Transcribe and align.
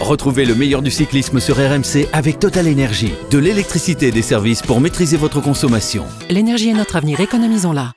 Retrouvez 0.00 0.46
le 0.46 0.54
meilleur 0.54 0.80
du 0.80 0.90
cyclisme 0.90 1.40
sur 1.40 1.56
RMC 1.56 2.08
avec 2.14 2.38
Total 2.38 2.66
Énergie. 2.66 3.12
De 3.30 3.36
l'électricité 3.36 4.08
et 4.08 4.10
des 4.10 4.22
services 4.22 4.62
pour 4.62 4.80
maîtriser 4.80 5.18
votre 5.18 5.42
consommation. 5.42 6.06
L'énergie 6.30 6.70
est 6.70 6.74
notre 6.74 6.96
avenir, 6.96 7.20
économisons-la. 7.20 7.92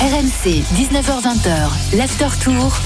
RMC, 0.00 0.62
19h20, 0.74 1.96
l'after 1.96 2.28
tour. 2.42 2.76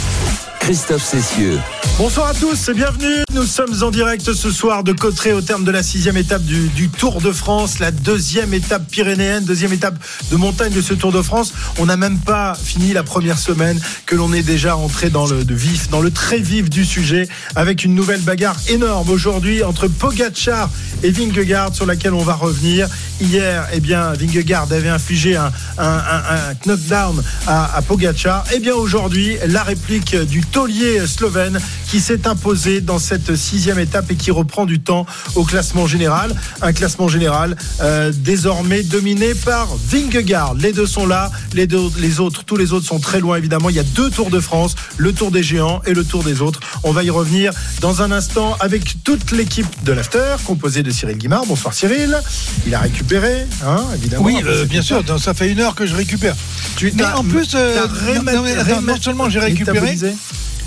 Christophe 0.62 1.03
Cessieux. 1.03 1.59
Bonsoir 1.98 2.29
à 2.29 2.35
tous 2.35 2.69
et 2.69 2.75
bienvenue. 2.75 3.25
Nous 3.35 3.43
sommes 3.43 3.82
en 3.82 3.91
direct 3.91 4.32
ce 4.32 4.50
soir 4.50 4.84
de 4.84 4.93
Cotteret 4.93 5.32
au 5.32 5.41
terme 5.41 5.64
de 5.64 5.73
la 5.73 5.82
sixième 5.82 6.16
étape 6.16 6.43
du, 6.43 6.88
Tour 6.88 7.20
de 7.20 7.32
France, 7.32 7.80
la 7.80 7.91
deuxième 7.91 8.55
étape 8.55 8.88
pyrénéenne, 8.88 9.45
deuxième 9.45 9.73
étape 9.73 9.96
de 10.30 10.37
montagne 10.37 10.73
de 10.73 10.80
ce 10.80 10.95
Tour 10.95 11.11
de 11.11 11.20
France. 11.20 11.52
On 11.79 11.87
n'a 11.87 11.96
même 11.96 12.19
pas 12.19 12.55
fini 12.55 12.93
la 12.93 13.02
première 13.02 13.38
semaine 13.38 13.80
que 14.06 14.14
l'on 14.14 14.33
est 14.33 14.45
déjà 14.45 14.77
entré 14.77 15.11
dans 15.11 15.27
le 15.27 15.43
vif, 15.43 15.91
dans 15.91 16.01
le 16.01 16.12
très 16.12 16.38
vif 16.38 16.70
du 16.70 16.84
sujet, 16.84 17.29
avec 17.56 17.83
une 17.83 17.97
nouvelle 17.97 18.20
bagarre 18.20 18.56
énorme 18.69 19.10
aujourd'hui 19.10 19.65
entre 19.65 19.88
Pogacar 19.88 20.70
et 21.02 21.10
Vingegaard 21.10 21.74
sur 21.74 21.87
laquelle 21.87 22.15
on 22.15 22.23
va 22.23 22.34
revenir. 22.34 22.88
Hier, 23.20 23.66
eh 23.73 23.80
bien, 23.80 24.12
Vingegaard 24.12 24.69
avait 24.70 24.88
infligé 24.88 25.37
un, 25.37 25.52
un, 25.79 25.84
un, 25.87 26.23
un 26.51 26.55
knockdown 26.65 27.20
à, 27.48 27.77
à 27.77 27.83
Pogacar. 27.83 28.45
Eh 28.55 28.60
bien, 28.60 28.74
aujourd'hui, 28.74 29.37
la 29.47 29.65
réplique 29.65 30.16
du 30.16 30.41
taulier 30.52 31.06
slovène 31.06 31.59
qui 31.88 31.98
s'est 31.98 32.27
imposé 32.29 32.80
dans 32.80 32.98
cette 32.98 33.34
sixième 33.37 33.79
étape 33.79 34.11
et 34.11 34.16
qui 34.16 34.30
reprend 34.30 34.66
du 34.66 34.80
temps 34.80 35.06
au 35.34 35.45
classement 35.45 35.87
général. 35.87 36.34
Un 36.61 36.73
classement 36.73 37.09
général 37.09 37.56
euh, 37.80 38.12
désormais 38.15 38.83
dominé 38.83 39.34
par 39.34 39.69
Vingegaard. 39.88 40.55
Les 40.55 40.73
deux 40.73 40.87
sont 40.87 41.06
là, 41.06 41.30
les, 41.55 41.66
deux, 41.66 41.91
les 41.98 42.20
autres, 42.20 42.45
tous 42.45 42.56
les 42.56 42.73
autres 42.73 42.87
sont 42.87 43.01
très 43.01 43.20
loin 43.20 43.37
évidemment. 43.37 43.70
Il 43.70 43.77
y 43.77 43.80
a 43.80 43.83
deux 43.84 44.11
Tours 44.11 44.30
de 44.30 44.41
France, 44.41 44.75
le 44.98 45.12
Tour 45.12 45.30
des 45.30 45.42
géants 45.42 45.80
et 45.87 45.95
le 45.95 46.05
Tour 46.05 46.23
des 46.23 46.42
autres. 46.42 46.61
On 46.83 46.92
va 46.92 47.03
y 47.03 47.11
revenir 47.11 47.53
dans 47.80 48.03
un 48.03 48.12
instant 48.12 48.56
avec 48.61 49.03
toute 49.05 49.33
l'équipe 49.33 49.66
de 49.84 49.92
l'After, 49.92 50.37
composée 50.45 50.83
de 50.83 50.91
Cyril 50.91 51.16
Guimard. 51.16 51.47
Bonsoir 51.47 51.73
Cyril. 51.73 52.20
Il 52.67 52.75
a 52.75 52.80
récupéré, 52.80 53.47
hein, 53.64 53.84
évidemment. 53.95 54.25
Oui, 54.25 54.36
euh, 54.45 54.67
bien 54.67 54.83
sûr, 54.83 55.03
ça 55.19 55.33
fait 55.33 55.50
une 55.50 55.61
heure 55.61 55.75
que 55.75 55.86
je 55.86 55.95
récupère. 55.95 56.36
Tu, 56.77 56.92
mais 56.95 57.05
en 57.05 57.25
plus, 57.25 57.50
euh, 57.55 57.86
non, 58.14 58.33
non, 58.33 58.42
non, 58.42 58.83
non, 58.83 58.97
seulement 59.00 59.30
j'ai 59.30 59.41
récupéré, 59.41 59.97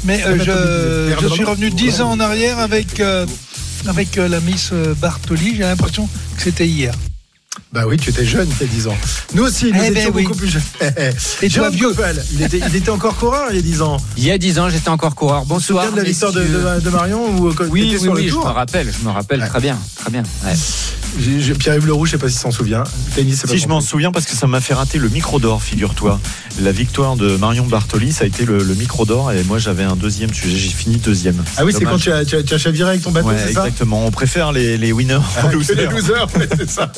mais 0.06 0.24
euh, 0.26 0.38
je, 0.40 1.16
je, 1.22 1.28
suis 1.34 1.44
revenu 1.44 1.70
10 1.70 2.02
ans 2.02 2.12
en 2.12 2.20
arrière 2.20 2.60
avec, 2.60 3.00
euh, 3.00 3.26
avec 3.88 4.18
euh, 4.18 4.28
la 4.28 4.40
Miss 4.40 4.72
Bartoli. 5.02 5.56
J'ai 5.56 5.64
l'impression 5.64 6.08
que 6.38 6.42
c'était 6.44 6.68
hier. 6.68 6.94
Bah 7.72 7.84
oui, 7.88 7.98
tu 7.98 8.10
étais 8.10 8.26
jeune, 8.26 8.48
tu 8.58 8.64
as 8.64 8.68
10 8.68 8.88
ans. 8.88 8.98
Nous 9.34 9.44
aussi, 9.44 9.66
nous 9.72 9.80
Eh 9.84 9.92
ben 9.92 9.98
étions 9.98 10.12
oui. 10.14 10.24
beaucoup 10.24 10.38
plus 10.38 10.48
jeunes. 10.50 10.62
Et 10.82 11.50
toi, 11.50 11.50
Jérôme 11.50 11.74
vieux 11.74 11.90
Coppel, 11.90 12.24
il 12.34 12.42
était, 12.42 12.60
il 12.70 12.76
était 12.76 12.90
encore 12.90 13.16
coureur 13.16 13.48
il 13.50 13.56
y 13.56 13.60
a 13.60 13.62
10 13.62 13.82
ans. 13.82 13.98
Il 14.18 14.24
y 14.26 14.32
a 14.32 14.38
10 14.38 14.60
ans, 14.60 14.70
j'étais 14.70 14.90
encore 14.90 15.16
coureur. 15.16 15.42
Tu 15.42 15.48
te 15.48 15.54
Bonsoir. 15.54 15.84
souviens 15.86 15.96
de 15.98 16.02
la 16.04 16.08
victoire 16.10 16.32
de, 16.34 16.42
de- 16.44 16.80
de 16.82 16.90
Marion 16.90 17.36
ou 17.38 17.54
quand 17.54 17.66
Oui, 17.70 17.90
oui, 17.94 18.00
sur 18.00 18.12
oui, 18.14 18.24
le 18.24 18.28
je 18.30 18.34
tour 18.34 18.46
me 18.46 18.52
rappelle, 18.52 18.88
je 18.98 19.06
me 19.06 19.12
rappelle 19.12 19.42
Ouais. 19.42 19.48
très 19.48 19.60
bien, 19.62 19.78
très 19.98 20.12
bien. 20.12 20.24
ouais. 20.46 20.54
Pierre-Yves 21.20 21.88
Leroux, 21.88 22.06
je 22.06 22.12
sais 22.12 22.18
pas 22.18 22.30
s'il 22.30 22.40
s'en 22.40 22.52
souvient. 22.52 22.84
Tennis, 23.16 23.46
Si 23.48 23.58
je 23.58 23.68
m'en 23.68 23.82
souviens 23.82 24.12
parce 24.12 24.26
que 24.26 24.36
ça 24.36 24.48
m'a 24.48 24.60
fait 24.62 24.74
rater 24.74 24.98
le 24.98 25.10
micro 25.10 25.40
d'or, 25.40 25.62
figure-toi. 25.64 26.20
La 26.62 26.72
victoire 26.72 27.16
de 27.16 27.36
Marion 27.38 27.66
Bartoli, 27.66 28.14
ça 28.14 28.24
a 28.24 28.28
été 28.28 28.46
le, 28.46 28.60
le 28.64 28.74
micro 28.76 29.06
d'or 29.06 29.32
et 29.34 29.44
moi 29.44 29.58
j'avais 29.58 29.84
un 29.84 29.96
deuxième 29.96 30.34
sujet, 30.34 30.56
j'ai 30.58 30.70
fini 30.70 30.98
deuxième. 30.98 31.44
Ah 31.58 31.66
oui, 31.66 31.74
c'est 31.78 31.84
quand 31.84 31.98
tu 31.98 32.12
as, 32.12 32.24
tu, 32.26 32.36
as, 32.38 32.44
tu 32.44 32.54
as 32.54 32.58
chaviré 32.58 32.90
avec 32.92 33.02
ton 33.02 33.12
bateau, 33.12 33.28
Ouais, 33.30 33.36
c'est 33.38 33.54
ça 33.54 33.62
exactement. 33.66 34.06
On 34.06 34.12
préfère 34.12 34.52
les, 34.54 34.78
les 34.78 34.92
winners 34.94 35.20
Ah, 35.38 35.46
aux 35.46 35.50
que 35.50 35.56
losers. 35.56 35.76
les 35.76 35.88
losers, 35.88 36.28
ouais, 36.38 36.48
c'est 36.58 36.70
ça. 36.70 36.92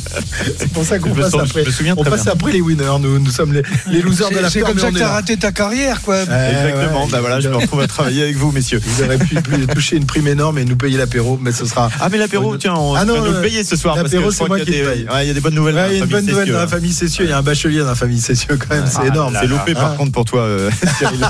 C'est 0.59 0.71
pour 0.71 0.83
ça 0.83 0.99
qu'on 0.99 1.09
passe 1.13 1.31
sens- 1.31 1.41
après. 1.41 1.63
je 1.63 1.67
me 1.69 1.73
souviens 1.73 1.95
On 1.97 2.03
passe 2.03 2.23
bien. 2.23 2.33
après 2.33 2.51
les 2.51 2.61
winners, 2.61 2.99
nous, 2.99 3.19
nous 3.19 3.31
sommes 3.31 3.53
les, 3.53 3.63
les 3.87 4.01
losers 4.01 4.29
de 4.29 4.37
la 4.39 4.49
C'est 4.49 4.61
comme 4.61 4.77
ça 4.79 4.91
que 4.91 4.97
tu 4.97 5.01
as 5.03 5.09
raté 5.11 5.37
ta 5.37 5.51
carrière, 5.51 6.01
quoi. 6.01 6.21
Exactement. 6.21 7.05
ouais, 7.05 7.11
bah 7.11 7.19
voilà, 7.21 7.39
je 7.39 7.49
me 7.49 7.55
retrouve 7.55 7.81
à 7.81 7.87
travailler 7.87 8.23
avec 8.23 8.37
vous, 8.37 8.51
messieurs. 8.51 8.81
Vous 8.85 9.03
aurez 9.03 9.17
pu 9.17 9.37
toucher 9.73 9.95
une 9.97 10.05
prime 10.05 10.27
énorme 10.27 10.57
et 10.59 10.65
nous 10.65 10.75
payer 10.75 10.97
l'apéro, 10.97 11.39
mais 11.41 11.51
ce 11.51 11.65
sera. 11.65 11.89
Ah 11.99 12.09
mais 12.11 12.17
l'apéro, 12.19 12.57
tiens, 12.57 12.75
on 12.75 12.93
Ah 12.93 13.05
non, 13.05 13.15
va 13.15 13.19
nous 13.21 13.25
euh, 13.27 13.33
le 13.37 13.41
payer 13.41 13.63
ce 13.63 13.75
soir 13.75 13.95
l'apéro, 14.15 14.31
c'est 14.31 14.47
moi 14.47 14.59
qui 14.59 14.71
le 14.71 14.85
paye. 14.85 15.07
il 15.21 15.27
y 15.27 15.29
a 15.29 15.33
des 15.33 15.39
bonnes 15.39 15.53
nouvelles. 15.55 15.75
Ouais, 15.75 15.87
il 15.91 15.97
y 15.97 16.01
a 16.01 16.03
une 16.03 16.09
dans 16.09 16.15
la 16.17 16.21
bonne 16.21 16.25
famille 16.25 16.31
nouvelle 16.33 16.47
dans 16.51 16.53
la 16.59 16.59
Cessieux. 16.65 16.77
famille 16.77 16.93
Cessieux. 16.93 17.25
Il 17.25 17.29
y 17.29 17.33
a 17.33 17.37
un 17.37 17.41
bachelier 17.43 17.79
dans 17.79 17.85
la 17.85 17.95
famille 17.95 18.19
Cessieux, 18.21 18.57
quand 18.57 18.75
même. 18.75 18.85
C'est 18.87 18.99
Ah, 19.03 19.07
énorme. 19.07 19.37
C'est 19.39 19.47
loupé 19.47 19.73
par 19.73 19.91
Ah. 19.93 19.97
contre 19.97 20.11
pour 20.11 20.25
toi, 20.25 20.41
euh, 20.41 20.69
Cyril. 20.97 21.25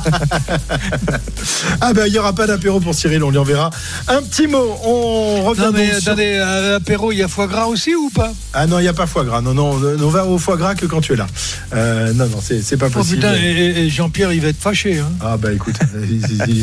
Ah, 1.82 1.94
ben, 1.94 2.06
il 2.08 2.12
n'y 2.14 2.20
aura 2.20 2.34
pas 2.34 2.48
d'apéro 2.48 2.80
pour 2.80 2.94
Cyril, 2.96 3.24
on 3.24 3.30
lui 3.30 3.38
enverra. 3.38 3.70
Un 4.08 4.22
petit 4.22 4.48
mot. 4.48 4.76
On 4.84 5.44
revient 5.44 5.62
Non, 5.62 5.72
mais 5.74 5.92
donc 5.92 6.00
sur- 6.02 6.12
attendez, 6.14 6.36
à 6.38 6.62
l'apéro, 6.72 7.12
il 7.12 7.18
y 7.20 7.24
a 7.24 7.28
foie 7.28 7.48
gras 7.48 7.66
aussi 7.66 7.96
ou 7.96 8.10
pas? 8.10 8.32
Ah 8.54 8.68
non, 8.68 8.80
il 8.80 8.84
n'y 8.84 8.88
a 8.88 8.94
pas 8.94 9.08
foie 9.08 9.24
gras. 9.24 9.42
Non, 9.42 9.54
non, 9.54 9.72
on 9.72 10.04
on 10.04 10.10
va 10.10 10.26
au 10.26 10.38
foie 10.38 10.58
gras 10.58 10.76
que 10.76 10.86
quand 10.86 11.02
tu 11.02 11.14
es 11.14 11.16
là. 11.16 11.28
Euh, 11.74 12.14
non, 12.14 12.28
non, 12.28 12.40
c'est 12.42 12.62
c'est 12.62 12.78
pas 12.78 12.88
Oh 12.88 12.92
possible. 12.92 13.18
putain, 13.18 13.34
et, 13.36 13.90
Jean-Pierre, 13.90 14.32
il 14.34 14.42
va 14.42 14.50
être 14.50 14.62
fâché. 14.62 15.00
Hein. 15.00 15.10
Ah 15.22 15.38
bah 15.38 15.52
écoute, 15.54 15.76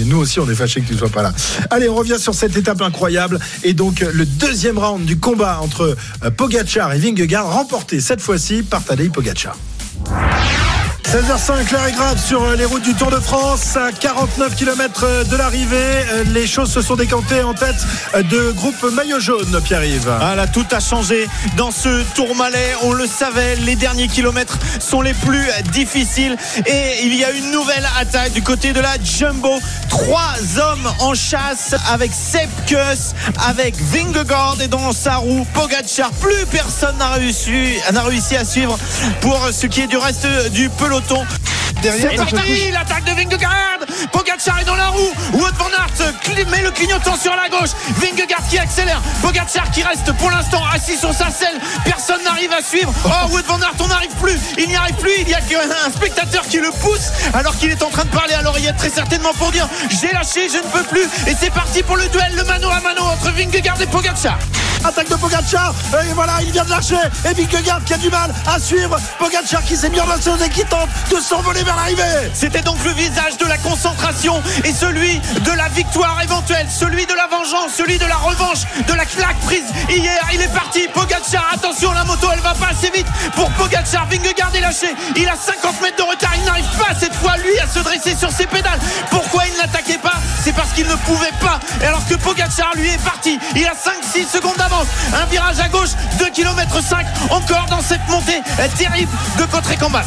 nous 0.06 0.18
aussi 0.18 0.40
on 0.40 0.48
est 0.50 0.54
fâchés 0.54 0.80
que 0.80 0.88
tu 0.88 0.96
sois 0.96 1.08
pas 1.08 1.22
là. 1.22 1.32
Allez, 1.70 1.88
on 1.88 1.94
revient 1.94 2.16
sur 2.18 2.34
cette 2.34 2.56
étape 2.56 2.80
incroyable 2.82 3.38
et 3.62 3.74
donc 3.74 4.02
euh, 4.02 4.10
le 4.12 4.24
deuxième 4.26 4.78
round 4.78 5.04
du 5.04 5.18
combat 5.18 5.58
entre 5.62 5.82
euh, 5.82 5.96
Pogacar 6.36 6.92
et 6.92 6.98
Vingegaard 6.98 7.52
remporté 7.52 8.00
cette 8.00 8.20
fois-ci 8.20 8.62
par 8.62 8.84
Tadej 8.84 9.10
Pogacar. 9.10 9.56
16h05, 11.14 11.72
l'heure 11.72 11.86
est 11.86 11.92
grave 11.92 12.18
sur 12.18 12.42
euh, 12.42 12.56
les 12.56 12.64
routes 12.64 12.82
du 12.82 12.92
Tour 12.92 13.08
de 13.08 13.20
France, 13.20 13.76
à 13.76 13.92
49 13.92 14.56
km 14.56 15.06
de 15.30 15.36
l'arrivée. 15.36 15.76
Euh, 15.76 16.24
Les 16.32 16.44
choses 16.48 16.72
se 16.72 16.82
sont 16.82 16.96
décantées 16.96 17.44
en 17.44 17.54
tête 17.54 17.76
euh, 18.16 18.24
de 18.24 18.50
groupe 18.50 18.82
maillot 18.92 19.20
jaune, 19.20 19.60
Pierre-Yves. 19.62 20.12
Ah 20.20 20.34
là, 20.34 20.48
tout 20.48 20.66
a 20.72 20.80
changé 20.80 21.28
dans 21.56 21.70
ce 21.70 22.02
Tourmalet. 22.16 22.74
On 22.82 22.92
le 22.92 23.06
savait, 23.06 23.54
les 23.54 23.76
derniers 23.76 24.08
kilomètres 24.08 24.58
sont 24.80 25.02
les 25.02 25.14
plus 25.14 25.46
difficiles. 25.70 26.36
Et 26.66 27.04
il 27.04 27.14
y 27.14 27.24
a 27.24 27.30
une 27.30 27.52
nouvelle 27.52 27.88
attaque 28.00 28.32
du 28.32 28.42
côté 28.42 28.72
de 28.72 28.80
la 28.80 28.96
Jumbo. 29.00 29.60
Trois 29.88 30.34
hommes 30.58 30.92
en 30.98 31.14
chasse 31.14 31.76
avec 31.92 32.10
Sepp 32.12 32.50
Kuss, 32.66 33.14
avec 33.46 33.76
Vingegaard 33.76 34.56
et 34.60 34.66
dans 34.66 34.90
sa 34.90 35.18
roue 35.18 35.46
Pogacar. 35.54 36.10
Plus 36.20 36.44
personne 36.50 36.96
n'a 36.98 37.12
réussi 38.02 38.34
à 38.34 38.44
suivre 38.44 38.76
pour 39.20 39.38
ce 39.52 39.68
qui 39.68 39.82
est 39.82 39.86
du 39.86 39.96
reste 39.96 40.26
du 40.50 40.68
peloton. 40.70 41.03
Derrière, 41.82 42.10
C'est 42.12 42.16
parti, 42.16 42.70
l'attaque 42.70 43.04
de 43.04 43.10
Vingegaard. 43.10 43.80
Pogacar 44.10 44.60
est 44.60 44.64
dans 44.64 44.74
la 44.74 44.86
roue. 44.86 45.12
Wout 45.34 45.54
van 45.58 45.66
Aert 45.66 46.48
met 46.50 46.62
le 46.62 46.70
clignotant 46.70 47.16
sur 47.16 47.34
la 47.36 47.48
gauche. 47.50 47.70
Vingegaard 48.00 48.46
qui 48.48 48.58
accélère. 48.58 49.02
Pogacar 49.20 49.70
qui 49.70 49.82
reste 49.82 50.12
pour 50.12 50.30
l'instant 50.30 50.62
assis 50.72 50.96
sur 50.96 51.12
sa 51.12 51.30
selle. 51.30 51.60
Personne 51.84 52.22
n'arrive 52.24 52.52
à 52.52 52.62
suivre. 52.62 52.92
Oh 53.04 53.28
Wout 53.30 53.42
van 53.46 53.60
Aert 53.60 53.74
on 53.80 53.88
n'arrive 53.88 54.14
plus. 54.22 54.38
Il 54.56 54.68
n'y 54.68 54.76
arrive 54.76 54.94
plus. 54.96 55.12
Il 55.20 55.28
y 55.28 55.34
a 55.34 55.40
qu'un 55.40 55.90
spectateur 55.94 56.42
qui 56.48 56.58
le 56.58 56.70
pousse 56.70 57.12
Alors 57.34 57.54
qu'il 57.58 57.70
est 57.70 57.82
en 57.82 57.90
train 57.90 58.04
de 58.04 58.10
parler 58.10 58.34
à 58.34 58.42
l'oreillette 58.42 58.78
très 58.78 58.90
certainement 58.90 59.34
pour 59.34 59.50
dire 59.52 59.68
J'ai 59.90 60.12
lâché, 60.12 60.48
je 60.48 60.56
ne 60.56 60.72
peux 60.72 60.84
plus. 60.84 61.04
Et 61.26 61.34
c'est 61.38 61.52
parti 61.52 61.82
pour 61.82 61.96
le 61.96 62.08
duel, 62.08 62.34
le 62.34 62.44
mano 62.44 62.70
à 62.70 62.80
mano 62.80 63.02
entre 63.02 63.30
Vingegaard 63.32 63.80
et 63.82 63.86
Pogacar 63.86 64.38
Attaque 64.84 65.08
de 65.08 65.14
Pogacar, 65.16 65.74
et 66.04 66.12
voilà, 66.12 66.34
il 66.42 66.52
vient 66.52 66.64
de 66.64 66.70
lâcher. 66.70 66.96
Et 67.24 67.32
Vingegaard 67.32 67.82
qui 67.84 67.94
a 67.94 67.96
du 67.96 68.10
mal 68.10 68.32
à 68.46 68.58
suivre. 68.58 68.96
Pogacar 69.18 69.62
qui 69.64 69.76
s'est 69.76 69.88
mis 69.88 70.00
en 70.00 70.10
action 70.10 70.36
et 70.36 70.50
qui 70.50 70.64
tente 70.64 70.90
de 71.10 71.16
s'envoler 71.16 71.62
vers 71.62 71.76
l'arrivée. 71.76 72.30
C'était 72.34 72.60
donc 72.60 72.76
le 72.84 72.92
visage 72.92 73.38
de 73.38 73.46
la 73.46 73.56
concentration 73.58 74.42
et 74.62 74.72
celui 74.72 75.18
de 75.18 75.52
la 75.52 75.68
victoire 75.68 76.20
éventuelle, 76.22 76.66
celui 76.70 77.06
de 77.06 77.14
la 77.14 77.26
vengeance, 77.28 77.72
celui 77.74 77.98
de 77.98 78.04
la 78.04 78.16
revanche, 78.16 78.60
de 78.86 78.92
la 78.92 79.06
claque 79.06 79.38
prise 79.40 79.64
hier. 79.88 80.20
Il 80.34 80.40
est 80.42 80.52
parti, 80.52 80.80
Pogacar, 80.92 81.50
attention, 81.54 81.92
la 81.92 82.04
moto 82.04 82.28
elle 82.32 82.40
va 82.40 82.54
pas 82.54 82.68
assez 82.70 82.90
vite 82.90 83.06
pour 83.34 83.50
Pogacar. 83.52 84.06
Vingegaard 84.08 84.54
est 84.54 84.60
lâché, 84.60 84.94
il 85.16 85.28
a 85.28 85.36
50 85.36 85.80
mètres 85.80 85.96
de 85.96 86.10
retard, 86.10 86.32
il 86.36 86.44
n'arrive 86.44 86.78
pas 86.78 86.94
cette 86.98 87.14
fois 87.14 87.36
lui 87.38 87.58
à 87.58 87.66
se 87.66 87.78
dresser 87.78 88.14
sur 88.16 88.30
ses 88.30 88.46
pédales. 88.46 88.80
Pourquoi 89.10 89.44
il 89.46 89.56
n'attaquait 89.56 89.98
qu'il 90.74 90.86
ne 90.86 90.94
pouvait 90.94 91.32
pas. 91.40 91.60
Et 91.80 91.86
alors 91.86 92.06
que 92.06 92.14
Pogacar 92.14 92.72
lui 92.76 92.88
est 92.88 93.02
parti, 93.02 93.38
il 93.54 93.66
a 93.66 93.74
5-6 93.74 94.28
secondes 94.28 94.56
d'avance. 94.56 94.86
Un 95.14 95.26
virage 95.26 95.60
à 95.60 95.68
gauche, 95.68 95.90
2 96.18 96.30
km 96.30 96.82
5 96.82 97.06
encore 97.30 97.66
dans 97.70 97.80
cette 97.80 98.06
montée 98.08 98.40
terrible 98.76 99.12
de 99.38 99.44
Cotré-Cambas. 99.44 100.04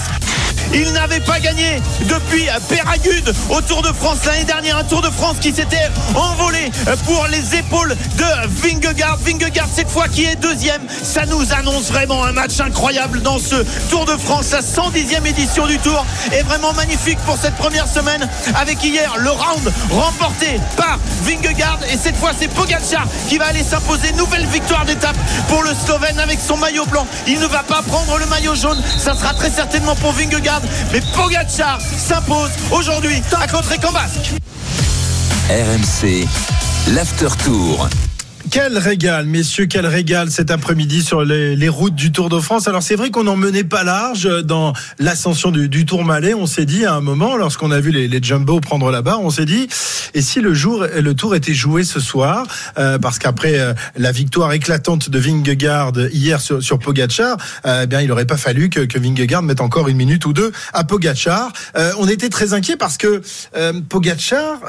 Il 0.73 0.91
n'avait 0.91 1.21
pas 1.21 1.39
gagné 1.39 1.81
depuis 2.01 2.47
Péragude 2.67 3.33
au 3.49 3.61
Tour 3.61 3.81
de 3.81 3.87
France 3.87 4.25
l'année 4.25 4.43
dernière, 4.43 4.77
un 4.77 4.83
Tour 4.83 5.01
de 5.01 5.09
France 5.09 5.37
qui 5.39 5.53
s'était 5.53 5.89
envolé 6.13 6.71
pour 7.05 7.25
les 7.27 7.55
épaules 7.55 7.95
de 8.17 8.25
Vingegaard. 8.61 9.17
Vingegaard 9.17 9.67
cette 9.73 9.89
fois 9.89 10.07
qui 10.07 10.25
est 10.25 10.35
deuxième, 10.35 10.81
ça 11.03 11.25
nous 11.25 11.53
annonce 11.53 11.85
vraiment 11.85 12.23
un 12.23 12.33
match 12.33 12.59
incroyable 12.59 13.21
dans 13.21 13.39
ce 13.39 13.55
Tour 13.89 14.05
de 14.05 14.17
France, 14.17 14.51
la 14.51 14.61
110e 14.61 15.25
édition 15.25 15.67
du 15.67 15.79
Tour 15.79 16.05
est 16.33 16.43
vraiment 16.43 16.73
magnifique 16.73 17.19
pour 17.19 17.37
cette 17.37 17.55
première 17.55 17.87
semaine 17.87 18.27
avec 18.55 18.83
hier 18.83 19.13
le 19.17 19.29
round 19.29 19.71
remporté 19.91 20.56
par 20.75 20.99
Vingegaard 21.23 21.79
et 21.91 21.97
cette 21.97 22.15
fois 22.15 22.31
c'est 22.37 22.47
Pogacar 22.47 23.07
qui 23.27 23.37
va 23.37 23.47
aller 23.47 23.63
s'imposer 23.63 24.11
nouvelle 24.13 24.45
victoire 24.47 24.85
d'étape 24.85 25.15
pour 25.49 25.63
le 25.63 25.71
Slovène 25.85 26.19
avec 26.19 26.39
son 26.39 26.57
maillot 26.57 26.85
blanc. 26.85 27.07
Il 27.27 27.39
ne 27.39 27.47
va 27.47 27.63
pas 27.63 27.81
prendre 27.81 28.17
le 28.17 28.25
maillot 28.27 28.55
jaune, 28.55 28.81
ça 28.97 29.15
sera 29.15 29.33
très 29.33 29.49
certainement 29.49 29.95
pour 29.95 30.11
Vingegaard, 30.11 30.61
mais 30.91 31.01
Pogacar 31.15 31.79
s'impose 31.81 32.51
aujourd'hui 32.71 33.21
à 33.39 33.47
Cotré-Cambasque. 33.47 34.33
RMC, 35.49 36.27
l'after 36.87 37.29
tour. 37.43 37.87
Quel 38.49 38.77
régal, 38.77 39.25
messieurs, 39.25 39.65
quel 39.65 39.85
régal 39.85 40.29
cet 40.31 40.51
après-midi 40.51 41.01
sur 41.01 41.23
les, 41.23 41.69
routes 41.69 41.95
du 41.95 42.11
Tour 42.11 42.29
de 42.29 42.39
France. 42.39 42.67
Alors 42.67 42.83
c'est 42.83 42.95
vrai 42.95 43.09
qu'on 43.09 43.23
n'en 43.23 43.35
menait 43.35 43.63
pas 43.63 43.83
large 43.83 44.29
dans 44.43 44.73
l'ascension 44.99 45.51
du, 45.51 45.85
Tour 45.85 46.05
Malais. 46.05 46.33
On 46.33 46.45
s'est 46.45 46.65
dit 46.65 46.85
à 46.85 46.93
un 46.93 47.01
moment, 47.01 47.35
lorsqu'on 47.35 47.71
a 47.71 47.79
vu 47.79 47.91
les, 47.91 48.07
les 48.07 48.21
Jumbo 48.21 48.59
prendre 48.59 48.91
la 48.91 49.01
barre, 49.01 49.21
on 49.21 49.29
s'est 49.29 49.45
dit, 49.45 49.67
et 50.13 50.21
si 50.21 50.39
le 50.39 50.53
jour, 50.53 50.85
le 50.85 51.13
Tour 51.13 51.35
était 51.35 51.53
joué 51.53 51.83
ce 51.83 51.99
soir, 51.99 52.45
euh, 52.77 52.97
parce 52.97 53.19
qu'après 53.19 53.59
euh, 53.59 53.73
la 53.97 54.11
victoire 54.11 54.53
éclatante 54.53 55.09
de 55.09 55.19
Vingegaard 55.19 55.93
hier 56.11 56.39
sur, 56.39 56.63
sur 56.63 56.79
Pogacar, 56.79 57.37
euh, 57.65 57.81
eh 57.83 57.87
bien 57.87 58.01
il 58.01 58.07
n'aurait 58.07 58.25
pas 58.25 58.37
fallu 58.37 58.69
que, 58.69 58.81
que 58.81 58.97
Vingegaard 58.99 59.43
mette 59.43 59.61
encore 59.61 59.87
une 59.87 59.97
minute 59.97 60.25
ou 60.25 60.33
deux 60.33 60.51
à 60.73 60.83
Pogacar. 60.83 61.51
on 61.99 62.07
était 62.07 62.29
très 62.29 62.53
inquiet 62.53 62.77
parce 62.77 62.97
que 62.97 63.21
Pogacar 63.89 64.59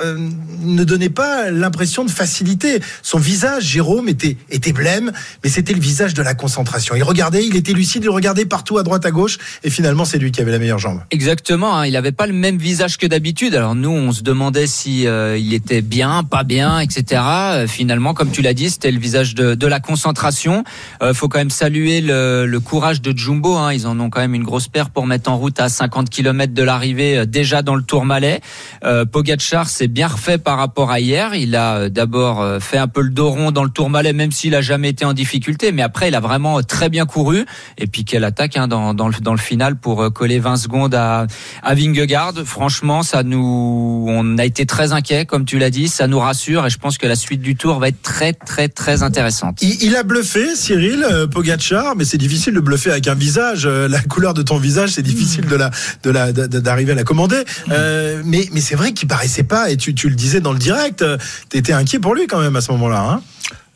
ne 0.60 0.84
donnait 0.84 1.08
pas 1.08 1.50
l'impression 1.50 2.04
de 2.04 2.10
facilité. 2.10 2.80
Son 3.02 3.18
visage 3.18 3.67
Jérôme 3.68 4.08
était, 4.08 4.36
blême, 4.72 5.12
mais 5.44 5.50
c'était 5.50 5.74
le 5.74 5.80
visage 5.80 6.14
de 6.14 6.22
la 6.22 6.34
concentration. 6.34 6.94
Il 6.94 7.02
regardait, 7.02 7.44
il 7.44 7.56
était 7.56 7.72
lucide, 7.72 8.04
il 8.04 8.10
regardait 8.10 8.46
partout 8.46 8.78
à 8.78 8.82
droite, 8.82 9.04
à 9.06 9.10
gauche, 9.10 9.38
et 9.62 9.70
finalement, 9.70 10.04
c'est 10.04 10.18
lui 10.18 10.32
qui 10.32 10.40
avait 10.40 10.52
la 10.52 10.58
meilleure 10.58 10.78
jambe. 10.78 11.00
Exactement, 11.10 11.76
hein, 11.76 11.86
il 11.86 11.92
n'avait 11.92 12.12
pas 12.12 12.26
le 12.26 12.32
même 12.32 12.58
visage 12.58 12.96
que 12.96 13.06
d'habitude. 13.06 13.54
Alors 13.54 13.74
nous, 13.74 13.90
on 13.90 14.12
se 14.12 14.22
demandait 14.22 14.66
si 14.66 15.06
euh, 15.06 15.36
il 15.38 15.54
était 15.54 15.82
bien, 15.82 16.24
pas 16.24 16.44
bien, 16.44 16.80
etc. 16.80 17.22
Euh, 17.24 17.66
finalement, 17.66 18.14
comme 18.14 18.30
tu 18.30 18.42
l'as 18.42 18.54
dit, 18.54 18.70
c'était 18.70 18.90
le 18.90 18.98
visage 18.98 19.34
de, 19.34 19.66
la 19.66 19.80
concentration. 19.80 20.64
Euh, 21.02 21.12
faut 21.12 21.28
quand 21.28 21.38
même 21.38 21.50
saluer 21.50 22.00
le, 22.00 22.58
courage 22.58 23.02
de 23.02 23.16
Jumbo. 23.16 23.56
Hein. 23.56 23.72
Ils 23.72 23.86
en 23.86 23.98
ont 24.00 24.10
quand 24.10 24.20
même 24.20 24.34
une 24.34 24.42
grosse 24.42 24.68
paire 24.68 24.90
pour 24.90 25.06
mettre 25.06 25.30
en 25.30 25.36
route 25.36 25.60
à 25.60 25.68
50 25.68 26.10
km 26.10 26.54
de 26.54 26.62
l'arrivée, 26.62 27.26
déjà 27.26 27.62
dans 27.62 27.74
le 27.74 27.82
Tour 27.82 28.04
Malais. 28.04 28.40
Euh, 28.84 29.04
Pogacar 29.04 29.68
s'est 29.68 29.88
bien 29.88 30.08
refait 30.08 30.38
par 30.38 30.58
rapport 30.58 30.90
à 30.90 31.00
hier. 31.00 31.34
Il 31.34 31.54
a 31.54 31.88
d'abord 31.88 32.44
fait 32.60 32.78
un 32.78 32.88
peu 32.88 33.02
le 33.02 33.10
dos 33.10 33.30
rond 33.30 33.50
dans 33.58 33.64
le 33.64 33.70
Tourmalet, 33.70 34.12
même 34.12 34.30
s'il 34.30 34.54
a 34.54 34.60
jamais 34.60 34.90
été 34.90 35.04
en 35.04 35.12
difficulté. 35.12 35.72
Mais 35.72 35.82
après, 35.82 36.06
il 36.06 36.14
a 36.14 36.20
vraiment 36.20 36.62
très 36.62 36.88
bien 36.88 37.06
couru. 37.06 37.44
Et 37.76 37.88
puis 37.88 38.04
quelle 38.04 38.22
attaque 38.22 38.56
hein, 38.56 38.68
dans, 38.68 38.94
dans, 38.94 39.08
le, 39.08 39.14
dans 39.20 39.32
le 39.32 39.38
final 39.40 39.74
pour 39.74 40.00
euh, 40.00 40.10
coller 40.10 40.38
20 40.38 40.58
secondes 40.58 40.94
à, 40.94 41.26
à 41.64 41.74
Vingegaard. 41.74 42.34
Franchement, 42.44 43.02
ça 43.02 43.24
nous, 43.24 44.06
on 44.06 44.38
a 44.38 44.44
été 44.44 44.64
très 44.64 44.92
inquiets, 44.92 45.26
comme 45.26 45.44
tu 45.44 45.58
l'as 45.58 45.70
dit. 45.70 45.88
Ça 45.88 46.06
nous 46.06 46.20
rassure 46.20 46.66
et 46.66 46.70
je 46.70 46.78
pense 46.78 46.98
que 46.98 47.08
la 47.08 47.16
suite 47.16 47.40
du 47.40 47.56
Tour 47.56 47.80
va 47.80 47.88
être 47.88 48.00
très 48.00 48.32
très 48.32 48.68
très 48.68 49.02
intéressante. 49.02 49.60
Il, 49.60 49.96
a 49.96 50.04
bluffé, 50.04 50.54
Cyril 50.54 51.02
euh, 51.02 51.26
Pogacar, 51.26 51.96
mais 51.96 52.04
c'est 52.04 52.16
difficile 52.16 52.54
de 52.54 52.60
bluffer 52.60 52.92
avec 52.92 53.08
un 53.08 53.16
visage. 53.16 53.66
Euh, 53.66 53.88
la 53.88 54.00
couleur 54.00 54.34
de 54.34 54.42
ton 54.42 54.58
visage, 54.58 54.90
c'est 54.90 55.02
difficile 55.02 55.46
de 55.46 55.56
la 55.56 55.72
de 56.04 56.10
la 56.10 56.30
d'arriver 56.30 56.92
à 56.92 56.94
la 56.94 57.02
commander. 57.02 57.42
mais 57.66 58.48
mais 58.52 58.60
c'est 58.60 58.76
vrai 58.76 58.92
qu'il 58.92 59.08
paraissait 59.08 59.42
pas. 59.42 59.68
Et 59.68 59.76
tu, 59.76 59.94
tu 59.94 60.08
le 60.08 60.14
disais 60.14 60.40
dans 60.40 60.52
le 60.52 60.60
direct, 60.60 61.04
tu 61.50 61.58
étais 61.58 61.72
inquiet 61.72 61.98
pour 61.98 62.14
lui 62.14 62.28
quand 62.28 62.40
même 62.40 62.54
à 62.54 62.60
ce 62.60 62.70
moment-là. 62.70 63.00
Hein 63.00 63.20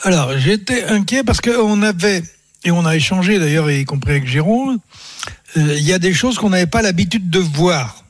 alors, 0.04 0.36
j'étais 0.36 0.84
inquiet 0.84 1.22
parce 1.22 1.40
qu'on 1.40 1.82
avait, 1.82 2.22
et 2.64 2.72
on 2.72 2.84
a 2.84 2.96
échangé 2.96 3.38
d'ailleurs, 3.38 3.70
y 3.70 3.84
compris 3.84 4.12
avec 4.12 4.26
Jérôme, 4.26 4.78
euh, 5.56 5.76
il 5.76 5.84
y 5.84 5.92
a 5.92 6.00
des 6.00 6.12
choses 6.12 6.38
qu'on 6.38 6.50
n'avait 6.50 6.66
pas 6.66 6.82
l'habitude 6.82 7.30
de 7.30 7.38
voir. 7.38 8.04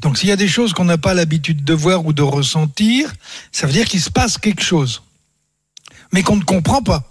Donc, 0.00 0.18
s'il 0.18 0.28
y 0.28 0.32
a 0.32 0.36
des 0.36 0.48
choses 0.48 0.72
qu'on 0.72 0.84
n'a 0.84 0.98
pas 0.98 1.14
l'habitude 1.14 1.64
de 1.64 1.74
voir 1.74 2.06
ou 2.06 2.12
de 2.12 2.22
ressentir, 2.22 3.12
ça 3.52 3.66
veut 3.66 3.72
dire 3.72 3.86
qu'il 3.86 4.00
se 4.00 4.10
passe 4.10 4.36
quelque 4.36 4.62
chose, 4.62 5.02
mais 6.12 6.22
qu'on 6.22 6.36
ne 6.36 6.44
comprend 6.44 6.82
pas. 6.82 7.08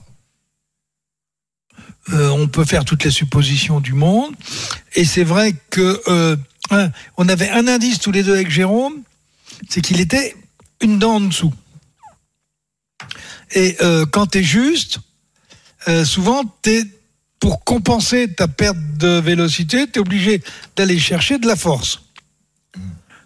Euh, 2.12 2.30
on 2.30 2.48
peut 2.48 2.66
faire 2.66 2.86
toutes 2.86 3.04
les 3.04 3.12
suppositions 3.12 3.80
du 3.80 3.94
monde, 3.94 4.36
et 4.96 5.06
c'est 5.06 5.24
vrai 5.24 5.56
que 5.70 6.02
euh, 6.08 6.36
on 7.18 7.30
avait 7.30 7.50
un 7.50 7.68
indice 7.68 8.00
tous 8.00 8.12
les 8.12 8.24
deux 8.24 8.34
avec 8.34 8.52
Jérôme, 8.52 9.02
c'est 9.70 9.82
qu'il 9.82 10.02
était 10.02 10.36
une 10.82 11.00
dent 11.00 11.16
en 11.16 11.22
dessous. 11.22 11.54
Et 13.52 13.78
euh, 13.82 14.06
quand 14.06 14.28
tu 14.28 14.40
es 14.40 14.44
juste, 14.44 15.00
euh, 15.88 16.06
souvent, 16.06 16.44
es, 16.66 16.84
pour 17.40 17.64
compenser 17.64 18.34
ta 18.34 18.48
perte 18.48 18.78
de 18.98 19.20
vélocité, 19.20 19.86
tu 19.88 20.00
es 20.00 20.02
obligé 20.02 20.42
d'aller 20.76 21.00
chercher 21.00 21.38
de 21.38 21.48
la 21.48 21.56
force. 21.56 22.02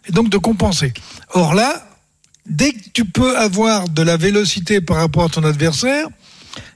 Et 0.08 0.12
donc 0.12 0.30
de 0.30 0.38
compenser. 0.38 0.94
Or 1.34 1.54
là, 1.54 1.88
dès 2.46 2.74
que 2.74 2.90
tu 2.94 3.06
peux 3.06 3.38
avoir 3.38 3.88
de 3.88 4.02
la 4.02 4.18
vélocité 4.18 4.82
par 4.82 4.98
rapport 4.98 5.26
à 5.26 5.30
ton 5.30 5.44
adversaire, 5.44 6.08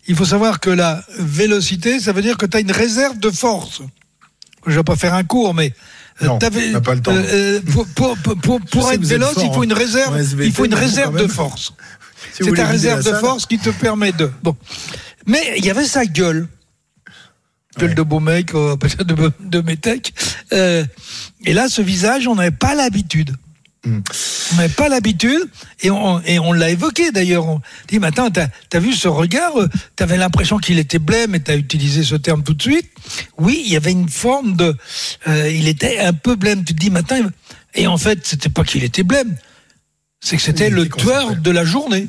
il 0.08 0.16
faut 0.16 0.26
savoir 0.26 0.60
que 0.60 0.70
la 0.70 1.04
vélocité, 1.18 2.00
ça 2.00 2.12
veut 2.12 2.22
dire 2.22 2.38
que 2.38 2.46
tu 2.46 2.58
as 2.58 2.60
une 2.60 2.72
réserve 2.72 3.18
de 3.20 3.32
force. 3.32 3.82
Je 4.66 4.72
ne 4.72 4.76
vais 4.78 4.84
pas 4.84 4.96
faire 4.96 5.14
un 5.14 5.24
cours, 5.24 5.54
mais 5.54 5.74
euh, 6.22 6.28
non, 6.28 6.38
pas 6.38 6.50
le 6.96 7.02
temps. 7.02 7.12
Euh, 7.14 7.60
pour, 7.72 7.88
pour, 7.88 8.18
pour, 8.18 8.62
pour 8.62 8.92
être 8.92 9.04
véloce, 9.04 9.36
il 9.42 9.52
faut 9.52 9.64
une 9.64 9.74
réserve, 9.74 10.18
il 10.42 10.52
faut 10.52 10.66
une 10.66 10.76
réserve 10.76 11.20
de 11.20 11.28
force 11.28 11.74
c'est 12.32 12.54
ta 12.54 12.66
réserve 12.66 13.04
de 13.04 13.14
force 13.14 13.46
qui 13.46 13.60
te 13.60 13.70
permet 13.70 14.12
de. 14.12 14.32
Bon. 14.42 14.56
Mais 15.26 15.54
il 15.58 15.66
y 15.66 15.70
avait 15.70 15.86
sa 15.86 16.06
gueule. 16.06 16.48
Gueule 17.78 17.96
de 17.96 18.04
beau 18.04 18.20
mec, 18.20 18.54
euh, 18.54 18.76
peut-être 18.80 19.04
de, 19.04 19.32
de 19.40 19.62
métèque. 19.62 20.14
Euh, 20.54 20.86
et 21.46 21.54
là, 21.54 21.70
ce 21.70 21.82
visage, 21.82 22.28
on 22.28 22.36
n'avait 22.36 22.52
pas 22.52 22.76
l'habitude. 22.76 23.36
Hmm. 23.86 24.00
On 24.54 24.56
n'avait 24.56 24.74
pas 24.74 24.88
l'habitude, 24.88 25.44
et 25.82 25.92
on, 25.92 26.22
et 26.22 26.40
on 26.40 26.54
l'a 26.54 26.70
évoqué 26.70 27.12
d'ailleurs. 27.12 27.46
On 27.46 27.62
dit, 27.90 28.00
mais 28.00 28.08
attends, 28.08 28.32
t'as 28.32 28.48
as 28.72 28.80
vu 28.80 28.94
ce 28.94 29.10
regard 29.10 29.60
euh, 29.60 29.68
T'avais 29.98 30.16
l'impression 30.16 30.58
qu'il 30.58 30.80
était 30.80 31.00
blême, 31.00 31.36
et 31.36 31.42
t'as 31.42 31.58
utilisé 31.58 32.04
ce 32.04 32.16
terme 32.16 32.44
tout 32.44 32.54
de 32.54 32.62
suite. 32.62 32.90
Oui, 33.38 33.62
il 33.66 33.74
y 33.74 33.76
avait 33.76 33.92
une 33.92 34.08
forme 34.08 34.56
de. 34.56 34.74
Euh, 35.28 35.50
il 35.50 35.68
était 35.68 36.00
un 36.00 36.14
peu 36.14 36.36
blême. 36.36 36.64
Tu 36.64 36.74
te 36.74 36.80
dis, 36.80 36.92
maintenant, 36.92 37.30
et 37.74 37.88
en 37.88 37.98
fait, 37.98 38.26
c'était 38.26 38.50
pas 38.50 38.64
qu'il 38.64 38.86
était 38.86 39.04
blême, 39.04 39.36
c'est 40.24 40.38
que 40.38 40.42
c'était 40.42 40.70
le 40.70 40.88
tueur 40.88 41.36
de 41.36 41.52
la 41.52 41.66
journée. 41.66 42.08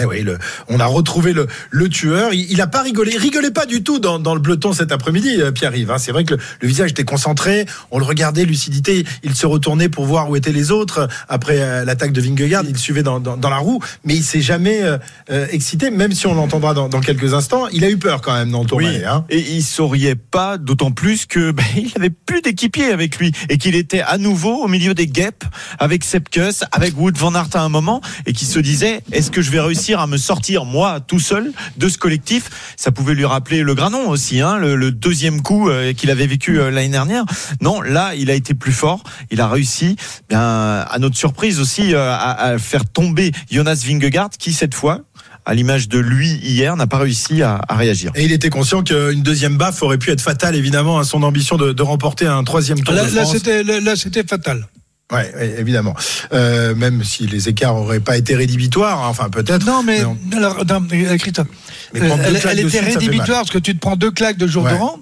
Eh 0.00 0.04
oui, 0.04 0.22
le, 0.22 0.38
on 0.68 0.80
a 0.80 0.86
retrouvé 0.86 1.32
le, 1.32 1.46
le 1.70 1.88
tueur. 1.88 2.32
Il, 2.34 2.56
n'a 2.56 2.66
pas 2.66 2.82
rigolé, 2.82 3.12
il 3.14 3.18
rigolait 3.18 3.50
pas 3.50 3.66
du 3.66 3.82
tout 3.82 3.98
dans, 3.98 4.18
dans 4.18 4.34
le 4.34 4.42
peloton 4.42 4.72
cet 4.72 4.92
après-midi, 4.92 5.40
euh, 5.40 5.52
Pierre-Yves. 5.52 5.90
Hein. 5.90 5.98
C'est 5.98 6.12
vrai 6.12 6.24
que 6.24 6.34
le, 6.34 6.68
visage 6.68 6.90
était 6.90 7.04
concentré, 7.04 7.66
on 7.90 7.98
le 7.98 8.04
regardait, 8.04 8.44
lucidité. 8.44 9.04
Il 9.22 9.34
se 9.34 9.46
retournait 9.46 9.88
pour 9.88 10.04
voir 10.04 10.28
où 10.28 10.36
étaient 10.36 10.52
les 10.52 10.70
autres. 10.70 11.08
Après 11.28 11.58
euh, 11.60 11.84
l'attaque 11.84 12.12
de 12.12 12.20
Vingegaard, 12.20 12.64
il 12.68 12.76
suivait 12.76 13.02
dans, 13.02 13.20
dans, 13.20 13.36
dans, 13.36 13.50
la 13.50 13.58
roue, 13.58 13.80
mais 14.04 14.14
il 14.14 14.22
s'est 14.22 14.40
jamais 14.40 14.80
euh, 14.82 15.46
excité, 15.50 15.90
même 15.90 16.12
si 16.12 16.26
on 16.26 16.34
l'entendra 16.34 16.74
dans, 16.74 16.88
dans, 16.88 17.00
quelques 17.00 17.34
instants. 17.34 17.68
Il 17.68 17.84
a 17.84 17.90
eu 17.90 17.96
peur 17.96 18.20
quand 18.20 18.34
même 18.34 18.50
dans 18.50 18.62
le 18.62 18.66
tour. 18.66 18.78
Oui, 18.78 19.04
hein. 19.04 19.24
Et 19.30 19.38
il 19.38 19.62
souriait 19.62 20.16
pas, 20.16 20.58
d'autant 20.58 20.90
plus 20.90 21.26
que 21.26 21.50
ben, 21.52 21.64
il 21.76 21.92
avait 21.96 22.10
plus 22.10 22.42
d'équipier 22.42 22.86
avec 22.86 23.18
lui 23.18 23.32
et 23.48 23.58
qu'il 23.58 23.74
était 23.74 24.00
à 24.00 24.18
nouveau 24.18 24.62
au 24.62 24.68
milieu 24.68 24.94
des 24.94 25.06
guêpes 25.06 25.44
avec 25.78 26.04
Sepkus, 26.04 26.64
avec 26.72 26.98
Wood 26.98 27.16
van 27.16 27.34
Aert 27.34 27.48
à 27.54 27.60
un 27.60 27.68
moment, 27.68 28.00
et 28.26 28.32
qui 28.32 28.44
se 28.44 28.58
disait 28.58 29.00
est-ce 29.12 29.30
que 29.30 29.42
je 29.42 29.50
vais 29.50 29.60
réussir 29.60 29.85
à 29.94 30.06
me 30.06 30.16
sortir 30.16 30.64
moi 30.64 31.00
tout 31.00 31.20
seul 31.20 31.52
de 31.76 31.88
ce 31.88 31.98
collectif. 31.98 32.74
Ça 32.76 32.90
pouvait 32.90 33.14
lui 33.14 33.24
rappeler 33.24 33.62
le 33.62 33.74
Granon 33.74 34.08
aussi, 34.08 34.40
hein, 34.40 34.58
le, 34.58 34.90
deuxième 34.90 35.42
coup 35.42 35.68
euh, 35.68 35.92
qu'il 35.92 36.10
avait 36.10 36.26
vécu 36.26 36.58
euh, 36.58 36.70
l'année 36.70 36.88
dernière. 36.88 37.24
Non, 37.60 37.80
là, 37.80 38.14
il 38.14 38.30
a 38.30 38.34
été 38.34 38.54
plus 38.54 38.72
fort. 38.72 39.02
Il 39.30 39.40
a 39.40 39.48
réussi, 39.48 39.96
bien 40.28 40.40
à 40.40 40.96
notre 40.98 41.16
surprise 41.16 41.60
aussi, 41.60 41.94
euh, 41.94 42.12
à, 42.12 42.58
faire 42.58 42.84
tomber 42.84 43.32
Jonas 43.50 43.82
Vingegaard, 43.86 44.30
qui 44.38 44.52
cette 44.52 44.74
fois, 44.74 45.02
à 45.44 45.54
l'image 45.54 45.88
de 45.88 45.98
lui 45.98 46.30
hier, 46.42 46.76
n'a 46.76 46.86
pas 46.86 46.98
réussi 46.98 47.42
à, 47.42 47.60
réagir. 47.70 48.12
Et 48.14 48.24
il 48.24 48.32
était 48.32 48.50
conscient 48.50 48.82
qu'une 48.82 49.22
deuxième 49.22 49.56
baffe 49.56 49.82
aurait 49.82 49.98
pu 49.98 50.10
être 50.10 50.20
fatale, 50.20 50.56
évidemment, 50.56 50.98
à 50.98 51.04
son 51.04 51.22
ambition 51.22 51.56
de, 51.56 51.82
remporter 51.82 52.26
un 52.26 52.42
troisième 52.42 52.80
tour 52.80 52.94
là, 52.94 53.04
de 53.04 53.08
France. 53.08 53.44
Là, 53.44 53.96
c'était 53.96 54.24
fatal. 54.24 54.66
Oui, 55.12 55.20
évidemment. 55.58 55.94
Euh, 56.32 56.74
même 56.74 57.04
si 57.04 57.26
les 57.26 57.48
écarts 57.48 57.74
n'auraient 57.74 58.00
pas 58.00 58.16
été 58.16 58.34
rédhibitoires, 58.34 59.04
hein, 59.04 59.08
enfin 59.08 59.30
peut-être. 59.30 59.64
Non, 59.64 59.82
mais, 59.84 60.00
alors, 60.32 60.64
euh, 60.68 61.16
Christophe, 61.16 61.46
euh, 61.94 62.16
elle, 62.24 62.58
était 62.60 62.80
rédhibitoire 62.80 63.38
parce 63.38 63.50
que 63.50 63.58
tu 63.58 63.74
te 63.74 63.80
prends 63.80 63.96
deux 63.96 64.10
claques 64.10 64.36
de 64.36 64.48
jour 64.48 64.64
de 64.64 64.74
rang, 64.74 64.98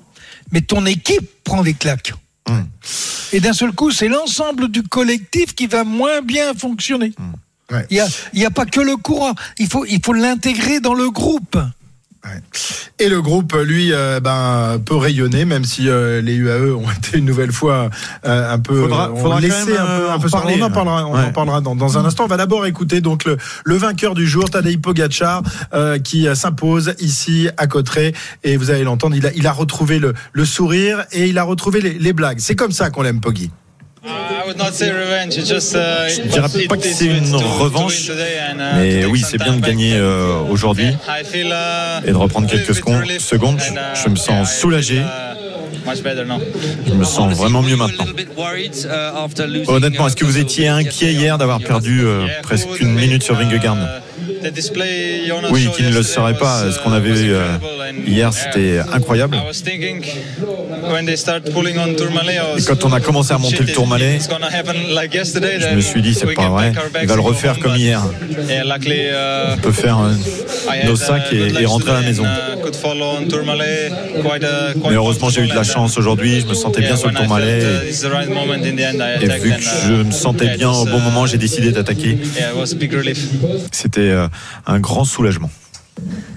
mais 0.53 0.61
ton 0.61 0.85
équipe 0.85 1.27
prend 1.43 1.63
des 1.63 1.75
claques. 1.75 2.13
Hum. 2.47 2.67
Et 3.33 3.41
d'un 3.41 3.55
seul 3.55 3.73
coup, 3.73 3.91
c'est 3.91 4.09
l'ensemble 4.09 4.69
du 4.69 4.83
collectif 4.83 5.55
qui 5.55 5.67
va 5.67 5.85
moins 5.85 6.21
bien 6.21 6.53
fonctionner. 6.53 7.15
Hum. 7.19 7.33
Il 7.91 8.05
n'y 8.35 8.45
a, 8.45 8.49
a, 8.49 8.51
pas 8.51 8.67
que 8.67 8.81
le 8.81 8.97
courant, 8.97 9.35
il 9.59 9.69
faut, 9.69 9.87
il 9.87 10.01
faut 10.05 10.13
l'intégrer 10.13 10.81
dans 10.81 10.93
le 10.93 11.11
groupe. 11.11 11.57
Et 12.99 13.09
le 13.09 13.21
groupe, 13.21 13.55
lui, 13.55 13.93
euh, 13.93 14.21
ben, 14.21 14.79
peut 14.85 14.97
rayonner, 14.97 15.45
même 15.45 15.65
si 15.65 15.89
euh, 15.89 16.21
les 16.21 16.35
UAE 16.35 16.75
ont 16.75 16.91
été 16.99 17.19
une 17.19 17.25
nouvelle 17.25 17.53
fois 17.53 17.91
euh, 18.25 18.55
un 18.55 18.59
peu 18.59 18.83
faudra, 18.83 19.11
faudra 19.15 19.41
laissé 19.41 19.77
un 19.77 19.85
peu, 19.85 20.11
un 20.11 20.19
peu 20.19 20.29
parler, 20.29 20.57
On 20.61 20.65
en 20.65 20.71
parlera, 20.71 21.07
on 21.07 21.19
en 21.19 21.33
parlera 21.33 21.61
dans, 21.61 21.75
dans, 21.75 21.99
un 21.99 22.05
instant. 22.05 22.25
On 22.25 22.29
va 22.29 22.37
d'abord 22.37 22.67
écouter 22.67 23.01
donc 23.01 23.25
le, 23.25 23.37
le, 23.65 23.77
vainqueur 23.77 24.15
du 24.15 24.27
jour, 24.27 24.49
Tadej 24.49 24.81
Pogacar, 24.81 25.43
qui 26.05 26.27
s'impose 26.35 26.95
ici 27.01 27.49
à 27.57 27.67
Cotteret. 27.67 28.13
Et 28.45 28.57
vous 28.57 28.71
allez 28.71 28.85
l'entendre, 28.85 29.17
il 29.17 29.27
a, 29.27 29.33
il 29.35 29.47
a 29.47 29.53
retrouvé 29.53 29.99
le, 29.99 30.15
le, 30.33 30.45
sourire 30.45 31.05
et 31.13 31.27
il 31.27 31.39
a 31.39 31.43
retrouvé 31.43 31.81
les, 31.81 31.99
les 31.99 32.13
blagues. 32.13 32.39
C'est 32.39 32.57
comme 32.57 32.73
ça 32.73 32.91
qu'on 32.91 33.03
l'aime, 33.03 33.21
Poggy. 33.21 33.51
Uh, 34.05 34.11
Je 34.51 36.23
ne 36.23 36.29
dirais 36.29 36.67
pas 36.69 36.77
que 36.77 36.83
c'est 36.83 37.07
une 37.07 37.35
revanche, 37.35 38.09
uh, 38.09 38.13
mais 38.77 39.07
oui, 39.07 39.23
c'est 39.27 39.39
bien 39.39 39.55
de 39.55 39.61
gagner 39.61 39.95
euh, 39.95 40.41
aujourd'hui 40.51 40.89
uh, 40.91 42.07
et 42.07 42.11
de 42.11 42.17
reprendre 42.17 42.47
quelques 42.47 42.75
secondes. 42.75 43.05
Je 43.09 44.09
me 44.11 44.17
sens 44.17 44.53
soulagé. 44.53 45.01
Je 46.87 46.93
me 46.93 47.05
sens 47.05 47.35
vraiment 47.35 47.63
mieux 47.63 47.77
maintenant. 47.77 48.07
Honnêtement, 49.69 50.07
est-ce 50.07 50.17
que 50.17 50.25
vous 50.25 50.39
étiez 50.39 50.69
inquiet 50.69 51.13
hier 51.13 51.39
d'avoir 51.39 51.61
perdu 51.61 52.03
euh, 52.05 52.27
presque 52.43 52.81
une 52.81 52.95
minute 52.95 53.23
sur 53.23 53.35
Vingegaard 53.35 53.79
Oui, 55.51 55.69
qui 55.77 55.83
ne 55.83 55.91
le 55.91 56.03
serait 56.03 56.37
pas. 56.37 56.71
Ce 56.71 56.79
qu'on 56.81 56.93
avait 56.93 57.13
vu 57.13 57.33
euh, 57.33 57.57
hier, 58.07 58.33
c'était 58.33 58.81
incroyable. 58.93 59.39
Et 62.57 62.63
quand 62.63 62.85
on 62.85 62.93
a 62.93 63.01
commencé 63.01 63.33
à 63.33 63.39
monter 63.39 63.63
le 63.65 63.73
Tourmalet, 63.73 64.19
je 64.21 65.75
me 65.75 65.81
suis 65.81 66.03
dit, 66.03 66.15
c'est 66.15 66.35
pas 66.35 66.49
vrai. 66.49 66.73
Il 67.03 67.09
va 67.09 67.15
le 67.15 67.21
refaire 67.21 67.59
comme 67.59 67.77
hier. 67.77 68.03
On 69.53 69.59
peut 69.59 69.73
faire 69.73 69.99
nos 70.85 70.97
sacs 70.97 71.33
et, 71.33 71.65
rentrer 71.65 71.91
à 71.93 71.95
la 71.95 72.03
maison. 72.03 72.25
Mais 74.91 74.95
heureusement, 74.97 75.29
j'ai 75.31 75.43
eu 75.43 75.49
de 75.49 75.55
la 75.55 75.63
chance 75.65 75.99
aujourd'hui. 75.99 76.41
Je 76.41 76.47
me 76.47 76.55
sentais 76.55 76.81
bien 76.81 76.97
sur 76.97 77.09
le 77.09 77.15
Tourmalet. 77.15 77.61
Et, 79.21 79.25
et 79.25 79.29
vu 79.39 79.51
que 79.51 79.63
je 79.63 80.03
me 80.03 80.11
sentais 80.13 80.57
bien 80.57 80.71
au 80.71 80.85
bon 80.85 80.99
moment, 81.01 81.27
j'ai 81.27 81.39
décidé 81.39 81.73
d'attaquer. 81.73 82.19
C'était 83.73 84.01
euh, 84.01 84.29
un 84.67 84.79
grand 84.81 85.05
soulagement. 85.05 85.51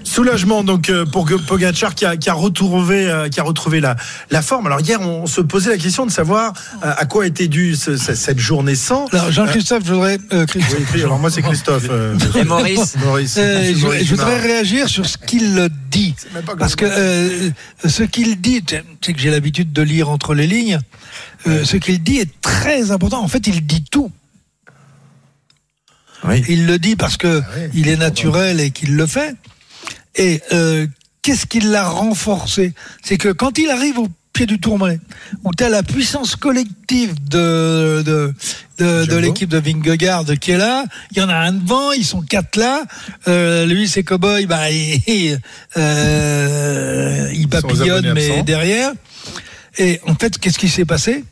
Soulagement 0.04 0.64
donc 0.64 0.88
euh, 0.88 1.04
pour 1.04 1.28
Pogacar 1.46 1.94
qui 1.94 2.04
a, 2.06 2.16
qui 2.16 2.30
a 2.30 2.32
retrouvé 2.32 3.10
euh, 3.10 3.28
qui 3.28 3.40
a 3.40 3.42
retrouvé 3.42 3.80
la, 3.80 3.96
la 4.30 4.40
forme. 4.40 4.66
Alors 4.66 4.80
hier 4.80 5.00
on 5.00 5.26
se 5.26 5.40
posait 5.40 5.70
la 5.70 5.76
question 5.76 6.06
de 6.06 6.10
savoir 6.10 6.52
à 6.82 7.04
quoi 7.06 7.26
était 7.26 7.48
due 7.48 7.74
cette 7.76 8.38
journée 8.38 8.74
sans. 8.74 9.06
Alors 9.08 9.30
Jean-Christophe, 9.30 9.84
je 9.84 9.92
voudrais 9.92 10.18
oui, 10.32 11.02
alors 11.02 11.18
moi 11.18 11.30
c'est 11.30 11.42
Christophe 11.42 11.88
et 12.36 12.44
Maurice. 12.44 12.96
Maurice. 13.04 13.34
je, 13.36 14.10
voudrais 14.10 14.40
réagir 14.40 14.88
sur 14.88 15.06
ce 15.06 15.18
qu'il 15.18 15.68
dit 15.90 16.14
parce 16.58 16.76
que 16.76 17.52
ce 17.84 18.02
qu'il 18.02 18.40
dit, 18.40 18.64
c'est 19.02 19.12
que 19.12 19.20
j'ai 19.20 19.30
l'habitude 19.30 19.72
de 19.72 19.82
lire 19.82 20.08
entre 20.08 20.34
les 20.34 20.46
lignes. 20.46 20.78
ce 21.46 21.76
qu'il 21.76 22.02
dit 22.02 22.18
est 22.18 22.40
très 22.40 22.90
important. 22.90 23.22
En 23.22 23.28
fait, 23.28 23.46
il 23.46 23.66
dit 23.66 23.84
tout. 23.90 24.10
Il 26.48 26.66
le 26.66 26.78
dit 26.78 26.96
parce 26.96 27.16
que 27.16 27.40
ah 27.40 27.58
il 27.74 27.88
est 27.88 27.96
naturel 27.96 28.60
et 28.60 28.70
qu'il 28.70 28.96
le 28.96 29.06
fait. 29.06 29.34
Et 30.16 30.40
euh, 30.52 30.86
qu'est-ce 31.22 31.46
qui 31.46 31.60
l'a 31.60 31.88
renforcé? 31.88 32.74
C'est 33.02 33.18
que 33.18 33.28
quand 33.28 33.58
il 33.58 33.70
arrive 33.70 33.98
au 33.98 34.08
pied 34.32 34.46
du 34.46 34.60
tourmalet, 34.60 35.00
où 35.44 35.52
tu 35.54 35.64
as 35.64 35.68
la 35.68 35.82
puissance 35.82 36.36
collective 36.36 37.14
de, 37.28 38.02
de, 38.04 38.34
de, 38.78 39.16
l'équipe 39.16 39.48
de 39.48 39.58
Vingegaard 39.58 40.24
qui 40.40 40.52
est 40.52 40.58
là, 40.58 40.84
il 41.12 41.18
y 41.18 41.22
en 41.22 41.28
a 41.28 41.34
un 41.34 41.52
devant, 41.52 41.92
ils 41.92 42.04
sont 42.04 42.22
quatre 42.22 42.56
là, 42.56 42.84
euh, 43.26 43.66
lui 43.66 43.88
c'est 43.88 44.02
cowboy, 44.04 44.46
bah, 44.46 44.70
il, 44.70 45.40
euh, 45.76 47.30
il 47.34 47.48
papillonne 47.48 48.12
mais 48.12 48.42
derrière. 48.42 48.92
Et 49.78 50.00
en 50.06 50.14
fait, 50.14 50.38
qu'est-ce 50.38 50.58
qui 50.58 50.68
s'est 50.68 50.84
passé? 50.84 51.24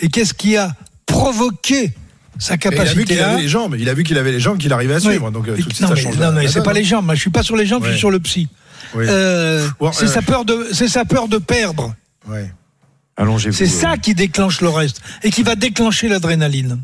Et 0.00 0.08
qu'est-ce 0.08 0.34
qui 0.34 0.56
a 0.56 0.74
provoqué 1.06 1.92
sa 2.38 2.56
capacité. 2.56 2.84
il 2.84 2.90
a 2.90 2.94
vu 2.94 3.04
qu'il 3.04 3.20
avait 3.20 3.42
les 3.42 3.48
jambes. 3.48 3.76
Il 3.78 3.88
a 3.88 3.94
vu 3.94 4.02
qu'il 4.04 4.18
avait 4.18 4.32
les 4.32 4.40
jambes, 4.40 4.58
qu'il 4.58 4.72
arrivait 4.72 4.94
à 4.94 5.00
suivre. 5.00 5.30
Donc 5.30 5.48
euh, 5.48 5.56
tout 5.56 5.82
non, 5.82 5.88
mais, 5.94 6.16
non, 6.16 6.32
mais 6.32 6.48
c'est 6.48 6.62
pas 6.62 6.72
les 6.72 6.84
jambes. 6.84 7.06
Moi, 7.06 7.14
je 7.14 7.20
suis 7.20 7.30
pas 7.30 7.42
sur 7.42 7.56
les 7.56 7.66
jambes, 7.66 7.84
je 7.84 7.90
suis 7.90 7.98
sur 7.98 8.10
le 8.10 8.20
psy. 8.20 8.48
Euh, 8.96 9.68
c'est 9.92 10.06
sa 10.06 10.22
peur 10.22 10.44
de, 10.44 10.68
c'est 10.72 10.88
sa 10.88 11.04
peur 11.04 11.28
de 11.28 11.38
perdre. 11.38 11.94
Ouais. 12.28 12.50
C'est 13.52 13.66
ça 13.66 13.92
euh. 13.92 13.96
qui 13.96 14.14
déclenche 14.14 14.60
le 14.60 14.68
reste 14.68 15.00
et 15.22 15.30
qui 15.30 15.44
va 15.44 15.54
déclencher 15.54 16.08
l'adrénaline. 16.08 16.80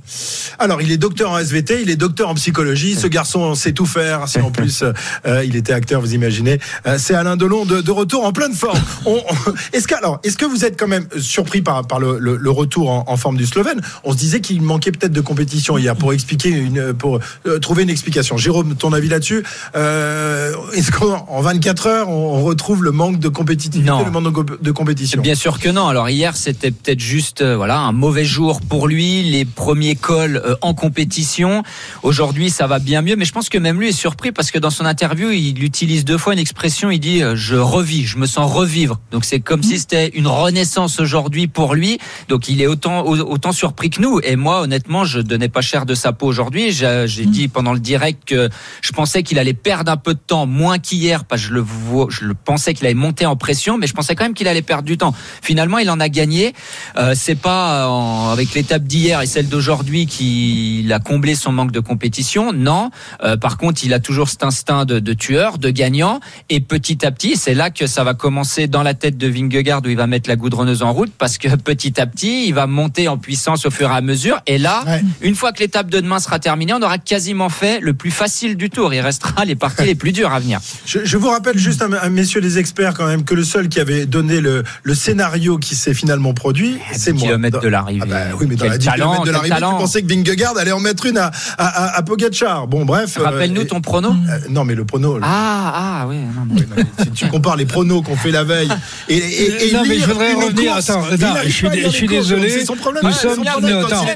Alors, 0.60 0.80
il 0.80 0.92
est 0.92 0.96
docteur 0.96 1.32
en 1.32 1.38
SVT, 1.38 1.82
il 1.82 1.90
est 1.90 1.96
docteur 1.96 2.28
en 2.28 2.34
psychologie. 2.34 2.94
Ce 2.94 3.08
garçon 3.08 3.56
sait 3.56 3.72
tout 3.72 3.86
faire. 3.86 4.28
Si 4.28 4.38
en 4.38 4.52
plus 4.52 4.84
euh, 5.26 5.44
il 5.44 5.56
était 5.56 5.72
acteur, 5.72 6.00
vous 6.00 6.14
imaginez. 6.14 6.60
Euh, 6.86 6.98
c'est 6.98 7.14
Alain 7.14 7.36
Delon 7.36 7.64
de, 7.64 7.80
de, 7.80 7.90
retour 7.90 8.24
en 8.24 8.32
pleine 8.32 8.52
forme. 8.52 8.78
est-ce 9.72 9.88
que 9.88 9.94
alors, 9.96 10.20
est-ce 10.22 10.36
que 10.36 10.44
vous 10.44 10.64
êtes 10.64 10.78
quand 10.78 10.86
même 10.86 11.06
surpris 11.18 11.62
par, 11.62 11.84
par 11.86 11.98
le, 11.98 12.18
le, 12.18 12.50
retour 12.50 12.90
en, 12.90 13.04
en, 13.08 13.16
forme 13.16 13.36
du 13.36 13.46
Slovène? 13.46 13.80
On 14.04 14.12
se 14.12 14.16
disait 14.16 14.40
qu'il 14.40 14.62
manquait 14.62 14.92
peut-être 14.92 15.12
de 15.12 15.20
compétition 15.20 15.78
hier 15.78 15.96
pour 15.96 16.12
expliquer 16.12 16.50
une, 16.50 16.92
pour 16.94 17.18
trouver 17.60 17.82
une 17.82 17.90
explication. 17.90 18.36
Jérôme, 18.36 18.76
ton 18.76 18.92
avis 18.92 19.08
là-dessus? 19.08 19.42
Est-ce 19.74 20.92
qu'en 20.92 21.40
24 21.40 21.86
heures 21.88 22.08
on 22.08 22.42
retrouve 22.42 22.84
le 22.84 22.92
manque 22.92 23.18
de 23.18 23.28
compétitivité, 23.28 23.90
le 24.04 24.10
manque 24.10 24.62
de 24.62 24.70
compétition? 24.70 25.20
Bien 25.20 25.34
sûr 25.34 25.58
que 25.58 25.68
non. 25.68 25.88
Alors 25.88 26.08
hier, 26.20 26.36
c'était 26.36 26.70
peut-être 26.70 27.00
juste 27.00 27.40
euh, 27.40 27.56
voilà 27.56 27.78
un 27.78 27.92
mauvais 27.92 28.26
jour 28.26 28.60
pour 28.60 28.88
lui, 28.88 29.22
les 29.22 29.46
premiers 29.46 29.94
cols 29.94 30.36
euh, 30.44 30.54
en 30.60 30.74
compétition. 30.74 31.62
Aujourd'hui, 32.02 32.50
ça 32.50 32.66
va 32.66 32.78
bien 32.78 33.00
mieux, 33.00 33.16
mais 33.16 33.24
je 33.24 33.32
pense 33.32 33.48
que 33.48 33.56
même 33.56 33.80
lui 33.80 33.88
est 33.88 33.92
surpris 33.92 34.30
parce 34.30 34.50
que 34.50 34.58
dans 34.58 34.68
son 34.68 34.84
interview, 34.84 35.30
il 35.30 35.64
utilise 35.64 36.04
deux 36.04 36.18
fois 36.18 36.34
une 36.34 36.38
expression. 36.38 36.90
Il 36.90 36.98
dit 36.98 37.22
euh, 37.22 37.36
je 37.36 37.56
revis, 37.56 38.04
je 38.04 38.18
me 38.18 38.26
sens 38.26 38.52
revivre. 38.52 39.00
Donc 39.12 39.24
c'est 39.24 39.40
comme 39.40 39.62
si 39.62 39.78
c'était 39.78 40.08
une 40.08 40.26
renaissance 40.26 41.00
aujourd'hui 41.00 41.46
pour 41.46 41.74
lui. 41.74 41.96
Donc 42.28 42.50
il 42.50 42.60
est 42.60 42.66
autant 42.66 43.06
autant 43.06 43.52
surpris 43.52 43.88
que 43.88 44.02
nous. 44.02 44.20
Et 44.22 44.36
moi, 44.36 44.60
honnêtement, 44.60 45.06
je 45.06 45.20
donnais 45.20 45.48
pas 45.48 45.62
cher 45.62 45.86
de 45.86 45.94
sa 45.94 46.12
peau 46.12 46.26
aujourd'hui. 46.26 46.70
J'ai 46.70 47.24
dit 47.24 47.48
pendant 47.48 47.72
le 47.72 47.80
direct 47.80 48.26
que 48.26 48.50
je 48.82 48.92
pensais 48.92 49.22
qu'il 49.22 49.38
allait 49.38 49.54
perdre 49.54 49.90
un 49.90 49.96
peu 49.96 50.12
de 50.12 50.20
temps, 50.20 50.44
moins 50.44 50.78
qu'hier, 50.78 51.24
parce 51.24 51.40
que 51.40 51.48
je 51.48 51.54
le 51.54 51.60
vois, 51.60 52.08
je 52.10 52.26
le 52.26 52.34
pensais 52.34 52.74
qu'il 52.74 52.84
allait 52.84 52.94
monter 52.94 53.24
en 53.24 53.36
pression, 53.36 53.78
mais 53.78 53.86
je 53.86 53.94
pensais 53.94 54.14
quand 54.14 54.24
même 54.24 54.34
qu'il 54.34 54.48
allait 54.48 54.60
perdre 54.60 54.84
du 54.84 54.98
temps. 54.98 55.14
Finalement, 55.40 55.78
il 55.78 55.88
en 55.88 55.98
a 55.98 56.09
gagné. 56.10 56.52
Euh, 56.96 57.14
c'est 57.16 57.34
pas 57.34 58.30
avec 58.32 58.54
l'étape 58.54 58.84
d'hier 58.84 59.22
et 59.22 59.26
celle 59.26 59.48
d'aujourd'hui 59.48 60.06
qu'il 60.06 60.92
a 60.92 60.98
comblé 60.98 61.34
son 61.34 61.52
manque 61.52 61.72
de 61.72 61.80
compétition. 61.80 62.52
Non. 62.52 62.90
Euh, 63.22 63.36
par 63.36 63.56
contre, 63.56 63.84
il 63.84 63.94
a 63.94 64.00
toujours 64.00 64.28
cet 64.28 64.44
instinct 64.44 64.84
de, 64.84 64.98
de, 64.98 65.12
tueur, 65.12 65.58
de 65.58 65.70
gagnant. 65.70 66.20
Et 66.48 66.60
petit 66.60 67.04
à 67.04 67.10
petit, 67.10 67.36
c'est 67.36 67.54
là 67.54 67.70
que 67.70 67.86
ça 67.86 68.04
va 68.04 68.14
commencer 68.14 68.66
dans 68.66 68.82
la 68.82 68.94
tête 68.94 69.16
de 69.16 69.28
Vingegaard 69.28 69.82
où 69.84 69.88
il 69.88 69.96
va 69.96 70.06
mettre 70.06 70.28
la 70.28 70.36
goudronneuse 70.36 70.82
en 70.82 70.92
route 70.92 71.12
parce 71.16 71.38
que 71.38 71.48
petit 71.56 72.00
à 72.00 72.06
petit, 72.06 72.46
il 72.46 72.54
va 72.54 72.66
monter 72.66 73.08
en 73.08 73.18
puissance 73.18 73.66
au 73.66 73.70
fur 73.70 73.90
et 73.90 73.94
à 73.94 74.00
mesure. 74.00 74.40
Et 74.46 74.58
là, 74.58 74.84
une 75.20 75.34
fois 75.34 75.52
que 75.52 75.60
l'étape 75.60 75.90
de 75.90 76.00
demain 76.00 76.18
sera 76.18 76.38
terminée, 76.38 76.72
on 76.72 76.82
aura 76.82 76.98
quasiment 76.98 77.48
fait 77.48 77.80
le 77.80 77.94
plus 77.94 78.10
facile 78.10 78.56
du 78.56 78.70
tour. 78.70 78.92
Il 78.94 79.00
restera 79.00 79.44
les 79.44 79.56
parties 79.56 79.84
les 79.84 79.94
plus 79.94 80.12
dures 80.12 80.32
à 80.32 80.40
venir. 80.40 80.60
Je, 80.86 81.04
je 81.04 81.16
vous 81.16 81.28
rappelle 81.28 81.58
juste 81.58 81.82
à, 81.82 82.08
messieurs 82.08 82.40
les 82.40 82.58
experts 82.58 82.94
quand 82.94 83.06
même 83.06 83.24
que 83.24 83.34
le 83.34 83.44
seul 83.44 83.68
qui 83.68 83.80
avait 83.80 84.06
donné 84.06 84.40
le, 84.40 84.64
le 84.82 84.94
scénario 84.94 85.58
qui 85.58 85.74
s'est 85.74 85.94
finalement 86.00 86.32
produit, 86.32 86.78
c'est 86.92 87.12
moi. 87.12 87.22
Kilomètres 87.22 87.60
de 87.60 87.68
l'arrivée. 87.68 88.00
Ah 88.04 88.30
bah 88.30 88.36
oui, 88.38 88.46
mais 88.48 88.56
dans 88.56 88.64
la 88.64 88.78
10 88.78 88.86
talent, 88.86 89.22
de 89.22 89.30
l'arrivée, 89.30 89.56
tu 89.56 89.60
pensais 89.62 90.02
que 90.02 90.08
Vingegaard 90.08 90.56
allait 90.56 90.72
en 90.72 90.80
mettre 90.80 91.06
une 91.06 91.18
à, 91.18 91.30
à, 91.58 91.96
à 91.96 92.02
Pogacar. 92.02 92.66
Bon, 92.66 92.84
bref. 92.84 93.18
Euh, 93.18 93.24
Rappelle-nous 93.24 93.64
ton 93.64 93.80
prono. 93.80 94.10
Euh, 94.10 94.38
non, 94.48 94.64
mais 94.64 94.74
le 94.74 94.84
prono. 94.84 95.18
Ah, 95.22 96.00
ah, 96.02 96.06
oui. 96.08 96.16
Non, 96.16 96.46
oui 96.50 96.64
si 97.02 97.10
tu 97.10 97.26
compares 97.28 97.56
les 97.56 97.66
pronos 97.66 98.02
qu'on 98.02 98.16
fait 98.16 98.30
la 98.30 98.44
veille 98.44 98.70
et, 99.08 99.16
et, 99.16 99.68
et 99.68 99.72
non, 99.72 99.82
mais 99.86 99.98
je 99.98 100.06
voudrais 100.06 100.32
revenir. 100.34 100.74
attends, 100.74 101.04
attends 101.04 101.34
je, 101.44 101.50
suis, 101.50 101.68
je 101.82 101.88
suis 101.88 102.08
désolé. 102.08 102.48
C'est 102.50 102.64
son 102.64 102.76
problème. 102.76 103.02
Nous 103.04 103.12
sommes. 103.12 103.44
Attends, 103.46 104.06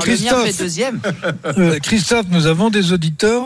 Christophe, 0.00 0.48
Christophe, 1.82 2.26
nous 2.30 2.46
avons 2.46 2.70
des 2.70 2.92
auditeurs. 2.92 3.44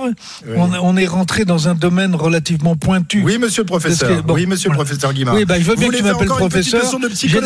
On 0.57 0.97
est 0.97 1.07
rentré 1.07 1.45
dans 1.45 1.69
un 1.69 1.75
domaine 1.75 2.15
relativement 2.15 2.77
pointu. 2.77 3.23
Oui, 3.25 3.39
monsieur 3.39 3.63
le 3.63 3.67
professeur. 3.67 4.23
Oui, 4.29 4.47
monsieur 4.47 4.71
le 4.71 4.77
professeur 4.77 5.13
Guimard. 5.13 5.35
Oui, 5.35 5.45
bah, 5.45 5.59
je 5.59 5.65
veux 5.65 5.77
bien 5.77 5.89
que 5.89 5.97
tu 5.97 6.03
m'appelles 6.03 6.29
professeur. 6.29 6.85
J'ai 7.15 7.41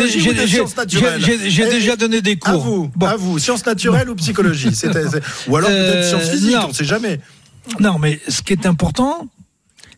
déjà 1.70 1.96
donné 1.96 2.22
des 2.22 2.36
cours. 2.36 2.52
À 2.52 2.56
vous, 2.56 2.90
bon. 2.94 3.06
à 3.06 3.16
vous. 3.16 3.38
sciences 3.38 3.64
naturelles 3.66 4.10
ou 4.10 4.14
psychologie 4.14 4.68
Ou 5.48 5.56
alors 5.56 5.70
peut-être 5.70 5.96
euh, 5.96 6.08
sciences 6.08 6.30
physiques, 6.30 6.56
on 6.64 6.68
ne 6.68 6.72
sait 6.72 6.84
jamais. 6.84 7.20
Non, 7.80 7.98
mais 7.98 8.20
ce 8.28 8.42
qui 8.42 8.52
est 8.52 8.66
important, 8.66 9.28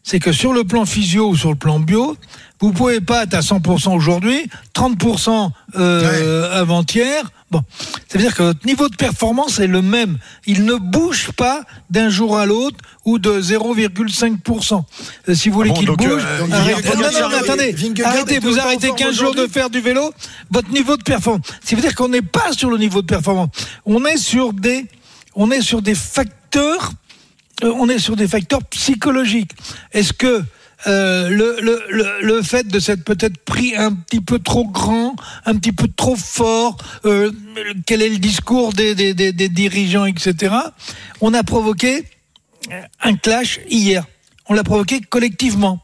c'est 0.04 0.20
que 0.20 0.32
sur 0.32 0.52
le 0.52 0.64
plan 0.64 0.84
physio 0.84 1.30
ou 1.30 1.36
sur 1.36 1.50
le 1.50 1.56
plan 1.56 1.80
bio, 1.80 2.16
vous 2.60 2.72
pouvez 2.72 3.00
pas 3.00 3.24
être 3.24 3.34
à 3.34 3.40
100% 3.40 3.94
aujourd'hui, 3.94 4.48
30% 4.74 5.50
euh, 5.76 6.60
avant-hier. 6.60 7.24
Bon, 7.50 7.62
ça 8.08 8.18
veut 8.18 8.24
dire 8.24 8.34
que 8.34 8.42
votre 8.42 8.66
niveau 8.66 8.88
de 8.88 8.96
performance 8.96 9.58
est 9.60 9.66
le 9.66 9.80
même. 9.80 10.18
Il 10.46 10.64
ne 10.64 10.74
bouge 10.74 11.30
pas 11.32 11.62
d'un 11.90 12.08
jour 12.08 12.38
à 12.38 12.46
l'autre 12.46 12.76
ou 13.04 13.18
de 13.18 13.40
0,5%. 13.40 14.82
Euh, 15.28 15.34
si 15.34 15.48
vous 15.48 15.54
voulez 15.54 15.70
ah 15.74 15.78
qu'il 15.78 15.86
bouge, 15.86 16.22
euh, 16.24 16.46
arrêtez, 16.52 16.88
non, 16.96 17.02
non, 17.02 17.28
non, 17.28 17.36
attendez, 17.36 17.74
arrêtez, 18.04 18.38
vous 18.40 18.58
arrêtez 18.58 18.92
15 18.92 19.14
jours 19.14 19.34
de 19.34 19.46
faire 19.46 19.70
du 19.70 19.80
vélo, 19.80 20.12
votre 20.50 20.70
niveau 20.70 20.96
de 20.96 21.02
performance. 21.02 21.46
Ça 21.62 21.76
veut 21.76 21.82
dire 21.82 21.94
qu'on 21.94 22.08
n'est 22.08 22.22
pas 22.22 22.52
sur 22.52 22.70
le 22.70 22.76
niveau 22.76 23.02
de 23.02 23.06
performance. 23.06 23.48
On 23.86 24.04
est 24.04 24.18
sur 24.18 24.52
des, 24.52 24.86
on 25.34 25.50
est 25.50 25.62
sur 25.62 25.80
des 25.80 25.94
facteurs, 25.94 26.92
on 27.62 27.88
est 27.88 27.98
sur 27.98 28.16
des 28.16 28.28
facteurs 28.28 28.62
psychologiques. 28.64 29.52
Est-ce 29.92 30.12
que 30.12 30.42
euh, 30.86 31.30
le, 31.30 31.58
le, 31.62 32.20
le, 32.20 32.42
fait 32.42 32.66
de 32.66 32.78
s'être 32.78 33.04
peut-être 33.04 33.38
pris 33.38 33.74
un 33.74 33.92
petit 33.92 34.20
peu 34.20 34.38
trop 34.38 34.66
grand, 34.66 35.16
un 35.46 35.56
petit 35.56 35.72
peu 35.72 35.88
trop 35.88 36.16
fort, 36.16 36.76
euh, 37.06 37.32
quel 37.86 38.02
est 38.02 38.10
le 38.10 38.18
discours 38.18 38.74
des, 38.74 38.94
des, 38.94 39.14
des, 39.14 39.32
des, 39.32 39.48
dirigeants, 39.48 40.04
etc. 40.04 40.54
On 41.22 41.32
a 41.32 41.42
provoqué 41.42 42.04
un 43.02 43.16
clash 43.16 43.60
hier. 43.70 44.04
On 44.46 44.54
l'a 44.54 44.64
provoqué 44.64 45.00
collectivement. 45.00 45.80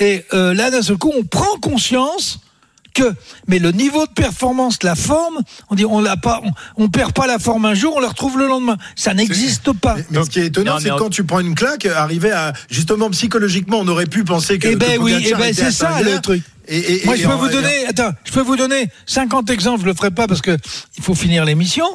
Et 0.00 0.24
euh, 0.34 0.52
là, 0.52 0.70
d'un 0.70 0.82
seul 0.82 0.98
coup, 0.98 1.12
on 1.16 1.24
prend 1.24 1.58
conscience 1.60 2.40
que, 2.96 3.14
mais 3.46 3.58
le 3.58 3.70
niveau 3.72 4.06
de 4.06 4.10
performance, 4.10 4.82
la 4.82 4.94
forme, 4.94 5.40
on 5.70 5.74
dit 5.74 5.84
on 5.84 6.00
l'a 6.00 6.16
pas, 6.16 6.40
on, 6.76 6.88
perd 6.88 7.12
pas 7.12 7.26
la 7.26 7.38
forme 7.38 7.66
un 7.66 7.74
jour, 7.74 7.94
on 7.96 8.00
la 8.00 8.08
retrouve 8.08 8.38
le 8.38 8.46
lendemain. 8.46 8.76
Ça 8.96 9.14
n'existe 9.14 9.72
pas. 9.72 9.96
Mais, 10.10 10.24
ce 10.24 10.30
qui 10.30 10.40
est 10.40 10.46
étonnant, 10.46 10.78
c'est 10.80 10.90
quand 10.90 11.10
tu 11.10 11.24
prends 11.24 11.40
une 11.40 11.54
claque, 11.54 11.86
arriver 11.86 12.32
à 12.32 12.52
justement 12.70 13.10
psychologiquement, 13.10 13.78
on 13.80 13.88
aurait 13.88 14.06
pu 14.06 14.24
penser 14.24 14.58
que. 14.58 14.68
Eh 14.68 14.76
ben 14.76 14.98
oui, 15.00 15.14
eh 15.26 15.34
ben 15.34 15.52
c'est 15.54 15.70
ça 15.70 16.02
le 16.02 16.20
truc. 16.20 16.42
Et, 16.68 17.02
Moi, 17.04 17.14
je 17.14 17.26
peux 17.28 17.34
vous 17.34 17.48
donner, 17.48 17.86
attends, 17.86 18.10
je 18.24 18.32
peux 18.32 18.40
vous 18.40 18.56
donner 18.56 18.88
50 19.06 19.50
exemples. 19.50 19.82
Je 19.82 19.86
le 19.86 19.94
ferai 19.94 20.10
pas 20.10 20.26
parce 20.26 20.42
que 20.42 20.56
il 20.96 21.04
faut 21.04 21.14
finir 21.14 21.44
l'émission. 21.44 21.86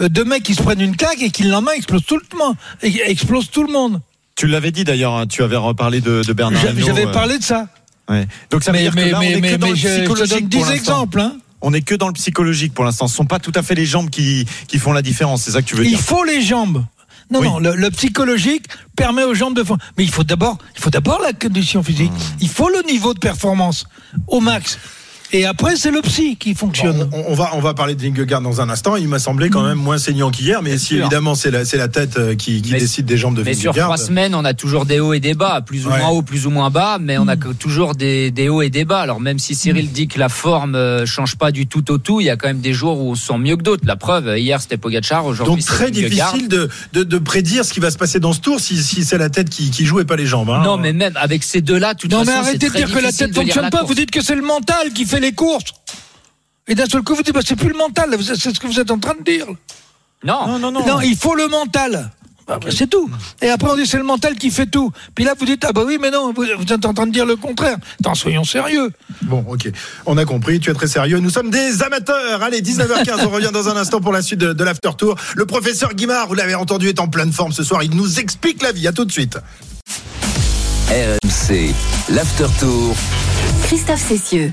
Euh, 0.00 0.08
de 0.08 0.22
mecs 0.22 0.42
qui 0.42 0.54
se 0.54 0.62
prennent 0.62 0.80
une 0.80 0.96
claque 0.96 1.20
et 1.22 1.30
qui 1.30 1.42
le 1.42 1.50
lendemain 1.50 1.72
explosent 1.72 2.06
tout 2.06 2.18
le 2.18 2.38
monde, 2.38 2.56
explosent 2.82 3.50
tout 3.50 3.62
le 3.62 3.72
monde. 3.72 4.00
Tu 4.36 4.46
l'avais 4.46 4.70
dit 4.70 4.84
d'ailleurs. 4.84 5.14
Hein, 5.14 5.26
tu 5.26 5.42
avais 5.42 5.56
reparlé 5.56 6.00
de, 6.00 6.22
de 6.22 6.32
Bernard. 6.32 6.62
J'avais 6.78 7.10
parlé 7.10 7.38
de 7.38 7.44
ça. 7.44 7.68
Ouais. 8.08 8.26
Donc 8.50 8.62
ça 8.62 8.72
veut 8.72 8.78
dire 8.78 8.94
que 8.94 9.00
là, 9.00 9.18
on 9.18 9.22
est 9.22 9.40
que 9.40 9.56
dans 9.56 9.68
le 9.68 9.74
psychologique. 9.74 10.36
Je, 10.36 10.40
donne 10.40 10.48
10 10.48 10.70
exemples. 10.70 11.20
Hein 11.20 11.36
on 11.60 11.70
n'est 11.70 11.82
que 11.82 11.94
dans 11.94 12.06
le 12.06 12.12
psychologique 12.12 12.74
pour 12.74 12.84
l'instant. 12.84 13.08
Ce 13.08 13.16
sont 13.16 13.26
pas 13.26 13.38
tout 13.38 13.52
à 13.54 13.62
fait 13.62 13.74
les 13.74 13.86
jambes 13.86 14.10
qui, 14.10 14.46
qui 14.68 14.78
font 14.78 14.92
la 14.92 15.02
différence. 15.02 15.42
C'est 15.42 15.52
ça 15.52 15.62
que 15.62 15.66
tu 15.66 15.76
veux 15.76 15.84
dire 15.84 15.92
Il 15.92 15.98
faut 15.98 16.24
les 16.24 16.42
jambes. 16.42 16.84
Non, 17.28 17.42
non, 17.42 17.58
le, 17.58 17.90
psychologique 17.90 18.66
permet 18.94 19.24
aux 19.24 19.34
jambes 19.34 19.56
de 19.56 19.64
faire. 19.64 19.76
Mais 19.98 20.04
il 20.04 20.10
faut 20.10 20.22
d'abord, 20.22 20.58
il 20.76 20.80
faut 20.80 20.90
d'abord 20.90 21.20
la 21.20 21.32
condition 21.32 21.82
physique. 21.82 22.12
Hmm. 22.12 22.36
Il 22.40 22.48
faut 22.48 22.68
le 22.68 22.86
niveau 22.86 23.14
de 23.14 23.18
performance 23.18 23.86
au 24.28 24.40
max. 24.40 24.78
Et 25.32 25.44
après, 25.44 25.76
c'est 25.76 25.90
le 25.90 26.00
psy 26.02 26.36
qui 26.36 26.54
fonctionne. 26.54 27.08
on, 27.12 27.34
va, 27.34 27.50
on 27.54 27.60
va 27.60 27.74
parler 27.74 27.94
de 27.94 28.02
Vingegaard 28.02 28.40
dans 28.40 28.60
un 28.60 28.70
instant. 28.70 28.96
Il 28.96 29.08
m'a 29.08 29.18
semblé 29.18 29.50
quand 29.50 29.62
mm. 29.62 29.68
même 29.68 29.78
moins 29.78 29.98
saignant 29.98 30.30
qu'hier, 30.30 30.62
mais 30.62 30.78
si 30.78 30.96
évidemment 30.96 31.34
c'est 31.34 31.50
la, 31.50 31.64
c'est 31.64 31.76
la 31.76 31.88
tête 31.88 32.16
euh, 32.18 32.34
qui, 32.34 32.60
décide 32.60 33.06
des 33.06 33.16
jambes 33.16 33.34
de 33.34 33.42
Vingegaard. 33.42 33.74
Mais 33.74 33.80
sur 33.80 33.84
trois 33.84 33.96
semaines, 33.96 34.34
on 34.34 34.44
a 34.44 34.54
toujours 34.54 34.86
des 34.86 35.00
hauts 35.00 35.12
et 35.12 35.20
des 35.20 35.34
bas, 35.34 35.60
plus 35.60 35.86
ou 35.86 35.90
moins 35.90 36.08
hauts, 36.08 36.22
plus 36.22 36.46
ou 36.46 36.50
moins 36.50 36.70
bas, 36.70 36.98
mais 37.00 37.18
on 37.18 37.28
a 37.28 37.36
mm. 37.36 37.54
toujours 37.58 37.94
des, 37.94 38.30
des, 38.30 38.48
hauts 38.48 38.62
et 38.62 38.70
des 38.70 38.84
bas. 38.84 39.00
Alors 39.00 39.20
même 39.20 39.38
si 39.38 39.54
Cyril 39.54 39.90
dit 39.90 40.08
que 40.08 40.18
la 40.18 40.28
forme 40.28 40.74
euh, 40.74 41.06
change 41.06 41.36
pas 41.36 41.50
du 41.50 41.66
tout 41.66 41.90
au 41.90 41.98
tout, 41.98 42.20
il 42.20 42.26
y 42.26 42.30
a 42.30 42.36
quand 42.36 42.48
même 42.48 42.60
des 42.60 42.72
jours 42.72 43.00
où 43.00 43.10
on 43.10 43.14
se 43.14 43.26
sent 43.26 43.38
mieux 43.38 43.56
que 43.56 43.62
d'autres. 43.62 43.84
La 43.86 43.96
preuve, 43.96 44.38
hier 44.38 44.60
c'était 44.60 44.76
Pogacar, 44.76 45.26
aujourd'hui 45.26 45.56
Donc 45.56 45.64
très 45.64 45.90
difficile 45.90 46.48
de, 46.48 46.68
de, 46.92 47.02
de, 47.02 47.18
prédire 47.18 47.64
ce 47.64 47.72
qui 47.72 47.80
va 47.80 47.90
se 47.90 47.98
passer 47.98 48.20
dans 48.20 48.32
ce 48.32 48.40
tour 48.40 48.60
si, 48.60 48.82
si 48.82 49.04
c'est 49.04 49.18
la 49.18 49.30
tête 49.30 49.50
qui, 49.50 49.70
qui 49.70 49.84
joue 49.84 50.00
et 50.00 50.04
pas 50.04 50.16
les 50.16 50.26
jambes. 50.26 50.50
Hein. 50.50 50.62
Non, 50.62 50.76
mais 50.76 50.92
même 50.92 51.16
avec 51.16 51.42
ces 51.42 51.60
deux-là, 51.60 51.94
tout 51.94 52.08
Non, 52.08 52.24
mais 52.24 52.32
arrêtez 52.32 52.68
de 52.68 52.74
dire 52.74 52.92
que 52.92 52.98
la 52.98 53.12
tête 53.12 53.34
fonctionne 53.34 53.70
pas. 53.70 53.82
Vous 53.82 53.94
dites 53.94 54.10
que 54.10 54.22
c'est 54.22 54.34
le 54.34 54.42
mental 54.42 54.92
qui 54.94 55.04
fait 55.04 55.15
les 55.20 55.32
courses. 55.32 55.72
Et 56.68 56.74
d'un 56.74 56.86
seul 56.86 57.02
coup, 57.02 57.14
vous 57.14 57.22
dites, 57.22 57.34
bah, 57.34 57.40
c'est 57.44 57.56
plus 57.56 57.68
le 57.68 57.76
mental, 57.76 58.16
c'est 58.20 58.36
ce 58.36 58.60
que 58.60 58.66
vous 58.66 58.80
êtes 58.80 58.90
en 58.90 58.98
train 58.98 59.14
de 59.14 59.22
dire. 59.22 59.46
Non, 60.24 60.58
non, 60.58 60.72
non. 60.72 60.84
Non, 60.86 61.00
il 61.00 61.16
faut 61.16 61.34
le 61.34 61.48
mental. 61.48 62.10
Bah, 62.46 62.60
bah, 62.62 62.68
c'est 62.70 62.88
tout. 62.88 63.10
Et 63.42 63.48
après, 63.48 63.68
on 63.70 63.76
dit 63.76 63.86
c'est 63.86 63.96
le 63.96 64.04
mental 64.04 64.36
qui 64.36 64.50
fait 64.50 64.66
tout. 64.66 64.92
Puis 65.14 65.24
là, 65.24 65.34
vous 65.38 65.44
dites, 65.46 65.64
ah 65.64 65.72
bah 65.72 65.82
oui, 65.84 65.98
mais 66.00 66.10
non, 66.10 66.32
vous, 66.32 66.44
êtes 66.44 66.84
en 66.86 66.94
train 66.94 67.06
de 67.06 67.12
dire 67.12 67.26
le 67.26 67.34
contraire. 67.34 67.76
Attends, 68.00 68.14
soyons 68.14 68.44
sérieux. 68.44 68.92
Bon, 69.22 69.44
ok. 69.48 69.68
On 70.06 70.16
a 70.16 70.24
compris, 70.24 70.60
tu 70.60 70.70
es 70.70 70.74
très 70.74 70.86
sérieux. 70.86 71.18
Nous 71.18 71.30
sommes 71.30 71.50
des 71.50 71.82
amateurs. 71.82 72.42
Allez, 72.42 72.62
19h15, 72.62 73.26
on 73.26 73.30
revient 73.30 73.50
dans 73.52 73.68
un 73.68 73.76
instant 73.76 74.00
pour 74.00 74.12
la 74.12 74.22
suite 74.22 74.38
de, 74.38 74.52
de 74.52 74.64
l'After 74.64 74.90
Tour. 74.96 75.16
Le 75.34 75.44
professeur 75.44 75.94
Guimard, 75.94 76.28
vous 76.28 76.34
l'avez 76.34 76.54
entendu, 76.54 76.88
est 76.88 77.00
en 77.00 77.08
pleine 77.08 77.32
forme 77.32 77.52
ce 77.52 77.64
soir. 77.64 77.82
Il 77.82 77.96
nous 77.96 78.20
explique 78.20 78.62
la 78.62 78.70
vie. 78.70 78.86
À 78.86 78.92
tout 78.92 79.04
de 79.04 79.12
suite. 79.12 79.38
RMC, 80.88 81.74
l'After 82.10 82.46
Tour. 82.60 82.94
Christophe 83.64 84.06
Cessieux. 84.08 84.52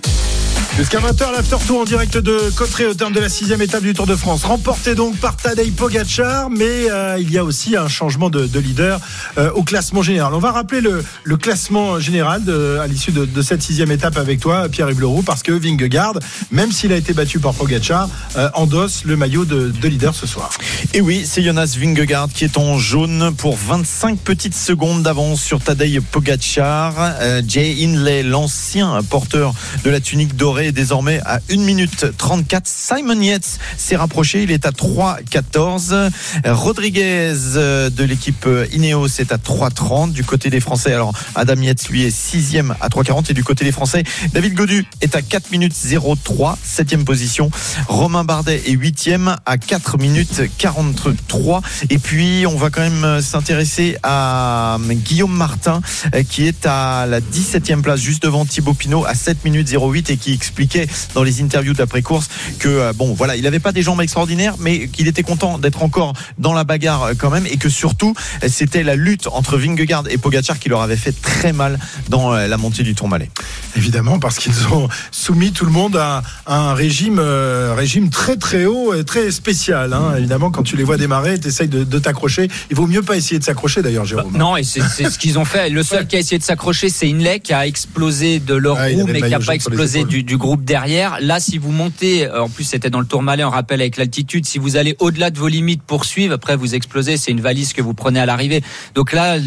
Jusqu'à 0.76 0.98
20h, 0.98 1.32
l'after 1.32 1.58
tour 1.68 1.82
en 1.82 1.84
direct 1.84 2.18
de 2.18 2.50
Cotteret 2.56 2.88
au 2.88 2.96
terme 2.96 3.14
de 3.14 3.20
la 3.20 3.30
sixième 3.30 3.62
étape 3.62 3.84
du 3.84 3.94
Tour 3.94 4.08
de 4.08 4.16
France. 4.16 4.44
Remporté 4.44 4.96
donc 4.96 5.16
par 5.18 5.38
Tadej 5.38 5.72
Pogacar, 5.72 6.50
mais 6.50 6.90
euh, 6.90 7.16
il 7.20 7.32
y 7.32 7.38
a 7.38 7.44
aussi 7.44 7.78
un 7.78 7.88
changement 7.88 8.32
de, 8.32 8.50
leader 8.58 9.00
euh, 9.38 9.52
au 9.52 9.62
classement 9.62 10.02
général. 10.02 10.34
On 10.34 10.40
va 10.40 10.52
rappeler 10.52 10.82
le, 10.82 11.04
classement 11.38 12.00
général 12.00 12.42
à 12.82 12.88
l'issue 12.88 13.12
de, 13.12 13.42
cette 13.44 13.62
sixième 13.62 13.92
étape 13.92 14.18
avec 14.18 14.40
toi, 14.40 14.68
Pierre-Yves 14.68 15.24
parce 15.24 15.44
que 15.44 15.52
Vingegaard, 15.52 16.16
même 16.50 16.72
s'il 16.72 16.92
a 16.92 16.96
été 16.96 17.14
battu 17.14 17.40
par 17.40 17.54
Pogacar, 17.54 18.10
euh, 18.38 18.50
endosse 18.56 19.04
le 19.06 19.16
maillot 19.16 19.46
de, 19.46 19.72
leader 19.84 20.16
ce 20.16 20.26
soir. 20.26 20.50
Et 20.96 21.02
oui, 21.02 21.24
c'est 21.28 21.44
Jonas 21.44 21.76
Vingegaard 21.80 22.30
qui 22.34 22.46
est 22.46 22.58
en 22.58 22.80
jaune 22.80 23.32
pour 23.38 23.58
25 23.58 24.18
petites 24.18 24.56
secondes 24.56 25.04
d'avance 25.04 25.40
sur 25.40 25.60
Tadej 25.60 26.00
Pogacar. 26.00 27.14
Jay 27.48 27.76
Inley, 27.84 28.24
l'ancien 28.24 29.04
porteur 29.08 29.54
de 29.84 29.92
la 29.92 30.00
tunique 30.00 30.36
dorée, 30.36 30.63
désormais 30.72 31.20
à 31.26 31.40
1 31.52 31.58
minute 31.58 32.06
34. 32.18 32.66
Simon 32.66 33.20
Yates 33.20 33.60
s'est 33.78 33.96
rapproché, 33.96 34.44
il 34.44 34.52
est 34.52 34.66
à 34.66 34.72
3-14. 34.72 36.10
Rodriguez 36.46 37.34
euh, 37.56 37.90
de 37.90 38.04
l'équipe 38.04 38.48
Ineos 38.72 39.20
est 39.20 39.32
à 39.32 39.38
3-30 39.38 40.12
du 40.12 40.24
côté 40.24 40.50
des 40.50 40.60
Français. 40.60 40.94
Alors 40.94 41.14
Adam 41.36 41.62
Yates 41.62 41.90
lui 41.90 42.04
est 42.04 42.16
6 42.16 42.58
à 42.80 42.90
3-40 42.90 43.32
et 43.32 43.34
du 43.34 43.44
côté 43.44 43.66
des 43.66 43.72
Français, 43.72 44.04
David 44.34 44.54
Godu 44.54 44.86
est 45.02 45.16
à 45.16 45.22
4 45.22 45.52
minutes 45.52 45.76
03, 46.24 46.58
7 46.64 47.04
position. 47.04 47.50
Romain 47.88 48.24
Bardet 48.24 48.62
est 48.68 48.72
8 48.72 49.10
à 49.46 49.58
4 49.58 49.98
minutes 49.98 50.42
43. 50.58 51.62
Et 51.90 51.98
puis 51.98 52.46
on 52.48 52.58
va 52.58 52.70
quand 52.70 52.82
même 52.82 53.22
s'intéresser 53.22 53.98
à 54.04 54.78
Guillaume 54.92 55.36
Martin 55.36 55.82
euh, 56.14 56.24
qui 56.24 56.48
est 56.48 56.66
à 56.66 57.06
la 57.08 57.20
17e 57.20 57.82
place 57.82 58.00
juste 58.00 58.24
devant 58.24 58.46
Thibaut 58.46 58.74
Pinot 58.74 59.06
à 59.06 59.16
7 59.16 59.44
minutes 59.44 59.74
08 59.76 60.10
et 60.12 60.18
qui 60.18 60.34
expliquait 60.54 60.88
dans 61.16 61.24
les 61.24 61.42
interviews 61.42 61.74
d'après-course 61.74 62.30
que 62.60 62.70
euh, 62.70 62.94
bon 62.94 63.14
voilà, 63.14 63.36
il 63.36 63.42
n'avait 63.42 63.60
pas 63.60 63.72
des 63.72 63.82
jambes 63.82 64.02
extraordinaires, 64.02 64.56
mais 64.60 64.88
qu'il 64.88 65.08
était 65.08 65.24
content 65.24 65.58
d'être 65.58 65.82
encore 65.82 66.14
dans 66.38 66.54
la 66.54 66.64
bagarre 66.64 67.04
euh, 67.04 67.14
quand 67.18 67.32
même, 67.32 67.48
et 67.48 67.58
que 67.58 67.70
surtout 67.70 68.14
c'était 68.48 68.84
la 68.84 68.96
lutte 68.96 69.28
entre 69.32 69.58
Vingegaard 69.58 70.04
et 70.10 70.20
Pogacar 70.20 70.60
qui 70.60 70.70
leur 70.70 70.82
avait 70.82 70.96
fait 70.96 71.12
très 71.12 71.54
mal 71.54 71.80
dans 72.10 72.34
euh, 72.34 72.48
la 72.48 72.58
montée 72.58 72.84
du 72.84 72.94
Tourmalet. 72.94 73.32
Évidemment, 73.76 74.20
parce 74.20 74.38
qu'ils 74.38 74.68
ont 74.72 74.88
soumis 75.10 75.54
tout 75.54 75.66
le 75.66 75.72
monde 75.72 75.98
à, 75.98 76.22
un 76.46 76.76
régime, 76.76 77.20
régime 77.20 78.10
très 78.12 78.36
très 78.36 78.66
haut 78.66 78.94
et 78.94 79.04
très 79.04 79.32
spécial. 79.32 79.94
Hein. 79.94 80.14
Évidemment, 80.18 80.52
quand 80.52 80.64
tu 80.64 80.76
les 80.76 80.84
vois 80.84 80.98
démarrer, 80.98 81.40
tu 81.40 81.48
essayes 81.48 81.68
de, 81.68 82.00
t'accrocher. 82.00 82.48
Il 82.70 82.76
vaut 82.76 82.86
mieux 82.86 83.02
pas 83.02 83.16
essayer 83.16 83.40
de 83.40 83.44
s'accrocher 83.44 83.82
d'ailleurs, 83.82 84.06
Jérôme. 84.06 84.32
Bah, 84.34 84.40
non, 84.40 84.58
et 84.58 84.64
c'est 84.64 84.82
ce 84.82 85.18
qu'ils 85.18 85.40
ont 85.40 85.46
fait. 85.46 85.70
Le 85.70 85.82
seul 85.82 86.06
qui 86.06 86.16
a 86.16 86.20
essayé 86.20 86.38
de 86.38 86.44
s'accrocher, 86.44 86.90
c'est 86.90 87.10
Inley 87.10 87.40
qui 87.40 87.54
a 87.54 87.66
explosé 87.66 88.40
de 88.40 88.54
leur 88.54 88.78
roue, 88.78 89.08
mais 89.08 89.22
qui 89.22 89.30
n'a 89.30 89.40
pas 89.40 89.56
explosé 89.56 90.04
du, 90.04 90.24
du 90.24 90.38
groupe 90.44 90.66
derrière. 90.66 91.18
Là, 91.22 91.40
si 91.40 91.58
vous 91.58 91.72
montez, 91.72 92.28
euh, 92.28 92.44
en 92.44 92.50
plus 92.50 92.66
c'était 92.66 92.90
dans 92.90 93.00
le 93.00 93.06
Tourmalet, 93.06 93.44
en 93.44 93.50
rappel 93.50 93.80
avec 93.80 93.96
l'altitude, 93.96 94.46
si 94.46 94.60
vous 94.60 94.76
allez 94.76 94.96
au-delà 95.00 95.30
de 95.30 95.40
vos 95.40 95.48
limites 95.48 95.82
pour 95.82 96.04
suivre, 96.04 96.34
après 96.34 96.58
vous 96.58 96.76
explosez, 96.76 97.16
c'est 97.16 97.32
une 97.32 97.40
valise 97.40 97.72
que 97.72 97.82
vous 97.82 97.94
prenez 97.94 98.20
à 98.20 98.26
l'arrivée. 98.26 98.62
Donc 98.94 99.14
là, 99.14 99.38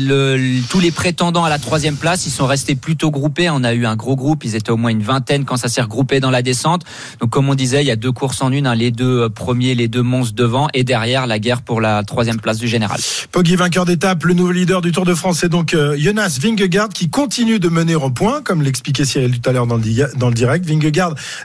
tous 0.70 0.80
les 0.80 0.90
prétendants 0.90 1.44
à 1.44 1.50
la 1.50 1.58
troisième 1.58 1.96
place, 1.96 2.26
ils 2.26 2.30
sont 2.30 2.46
restés 2.46 2.76
plutôt 2.76 3.10
groupés. 3.10 3.50
On 3.50 3.62
a 3.62 3.74
eu 3.74 3.84
un 3.84 3.94
gros 3.94 4.16
groupe, 4.16 4.44
ils 4.44 4.56
étaient 4.56 4.70
au 4.70 4.78
moins 4.78 4.90
une 4.90 5.02
vingtaine 5.02 5.44
quand 5.44 5.58
ça 5.58 5.68
s'est 5.68 5.82
regroupé 5.82 6.18
dans 6.18 6.30
la 6.30 6.40
descente. 6.40 6.84
Donc 7.20 7.28
comme 7.28 7.48
on 7.50 7.54
disait, 7.54 7.82
il 7.82 7.86
y 7.86 7.90
a 7.90 7.96
deux 7.96 8.12
courses 8.12 8.40
en 8.40 8.50
une, 8.50 8.66
hein, 8.66 8.74
les 8.74 8.90
deux 8.90 9.24
euh, 9.24 9.28
premiers, 9.28 9.74
les 9.74 9.88
deux 9.88 10.02
monstres 10.02 10.34
devant, 10.34 10.68
et 10.72 10.82
derrière 10.82 11.26
la 11.26 11.38
guerre 11.38 11.60
pour 11.60 11.82
la 11.82 12.04
troisième 12.04 12.40
place 12.40 12.58
du 12.58 12.68
général. 12.68 12.98
Poggi 13.32 13.56
vainqueur 13.56 13.84
d'étape, 13.84 14.24
le 14.24 14.32
nouveau 14.32 14.52
leader 14.52 14.80
du 14.80 14.92
Tour 14.92 15.04
de 15.04 15.14
France, 15.14 15.38
c'est 15.40 15.50
donc 15.50 15.74
euh, 15.74 15.94
Jonas 15.98 16.38
Vingegaard 16.40 16.88
qui 16.88 17.10
continue 17.10 17.58
de 17.58 17.68
mener 17.68 17.94
au 17.94 18.08
point, 18.08 18.40
comme 18.42 18.62
l'expliquait 18.62 19.04
Cyril 19.04 19.38
tout 19.38 19.50
à 19.50 19.52
l'heure 19.52 19.66
dans 19.66 19.76
le, 19.76 20.34
direct. 20.34 20.64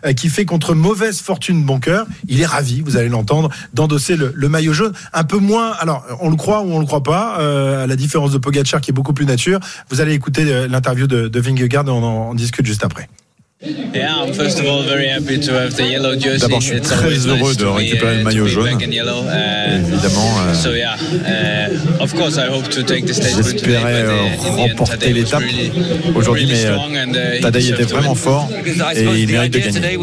Euh, 0.05 0.13
qui 0.13 0.29
fait 0.29 0.45
contre 0.45 0.73
mauvaise 0.73 1.19
fortune 1.19 1.63
bon 1.63 1.79
cœur. 1.79 2.05
Il 2.27 2.41
est 2.41 2.45
ravi, 2.45 2.81
vous 2.81 2.97
allez 2.97 3.09
l'entendre, 3.09 3.49
d'endosser 3.73 4.15
le, 4.15 4.49
maillot 4.49 4.73
jaune. 4.73 4.93
Un 5.13 5.23
peu 5.23 5.37
moins, 5.37 5.71
alors 5.71 6.05
on 6.19 6.29
le 6.29 6.35
croit 6.35 6.61
ou 6.61 6.73
on 6.73 6.79
le 6.79 6.85
croit 6.85 7.03
pas, 7.03 7.39
euh, 7.39 7.83
à 7.83 7.87
la 7.87 7.95
différence 7.95 8.31
de 8.31 8.37
Pogacar 8.37 8.81
qui 8.81 8.91
est 8.91 8.93
beaucoup 8.93 9.13
plus 9.13 9.25
nature. 9.25 9.59
Vous 9.89 10.01
allez 10.01 10.13
écouter 10.13 10.43
euh, 10.45 10.67
l'interview 10.67 11.07
de, 11.07 11.27
de 11.27 11.39
Vingegaard 11.39 11.85
on 11.87 12.03
en 12.03 12.33
discute 12.33 12.65
juste 12.65 12.83
après. 12.83 13.07
D'abord, 16.39 16.61
je 16.61 16.65
suis 16.65 16.81
très 16.81 17.27
heureux 17.27 17.53
de 17.53 17.65
récupérer 17.65 18.17
le 18.17 18.23
maillot 18.23 18.47
jaune. 18.47 18.69
Uh, 18.71 18.83
Évidemment, 19.87 20.31
uh, 20.41 20.55
j'espérais 23.35 24.01
euh, 24.01 24.17
remporter 24.57 25.13
l'étape 25.13 25.43
aujourd'hui, 26.15 26.47
mais 26.47 26.65
euh, 26.65 27.39
Tadej 27.39 27.69
était 27.69 27.83
vraiment 27.83 28.15
fort 28.15 28.49
et 28.95 29.03
il 29.03 29.27
mérite 29.29 29.53
de 29.53 29.59
gagner. 29.59 29.99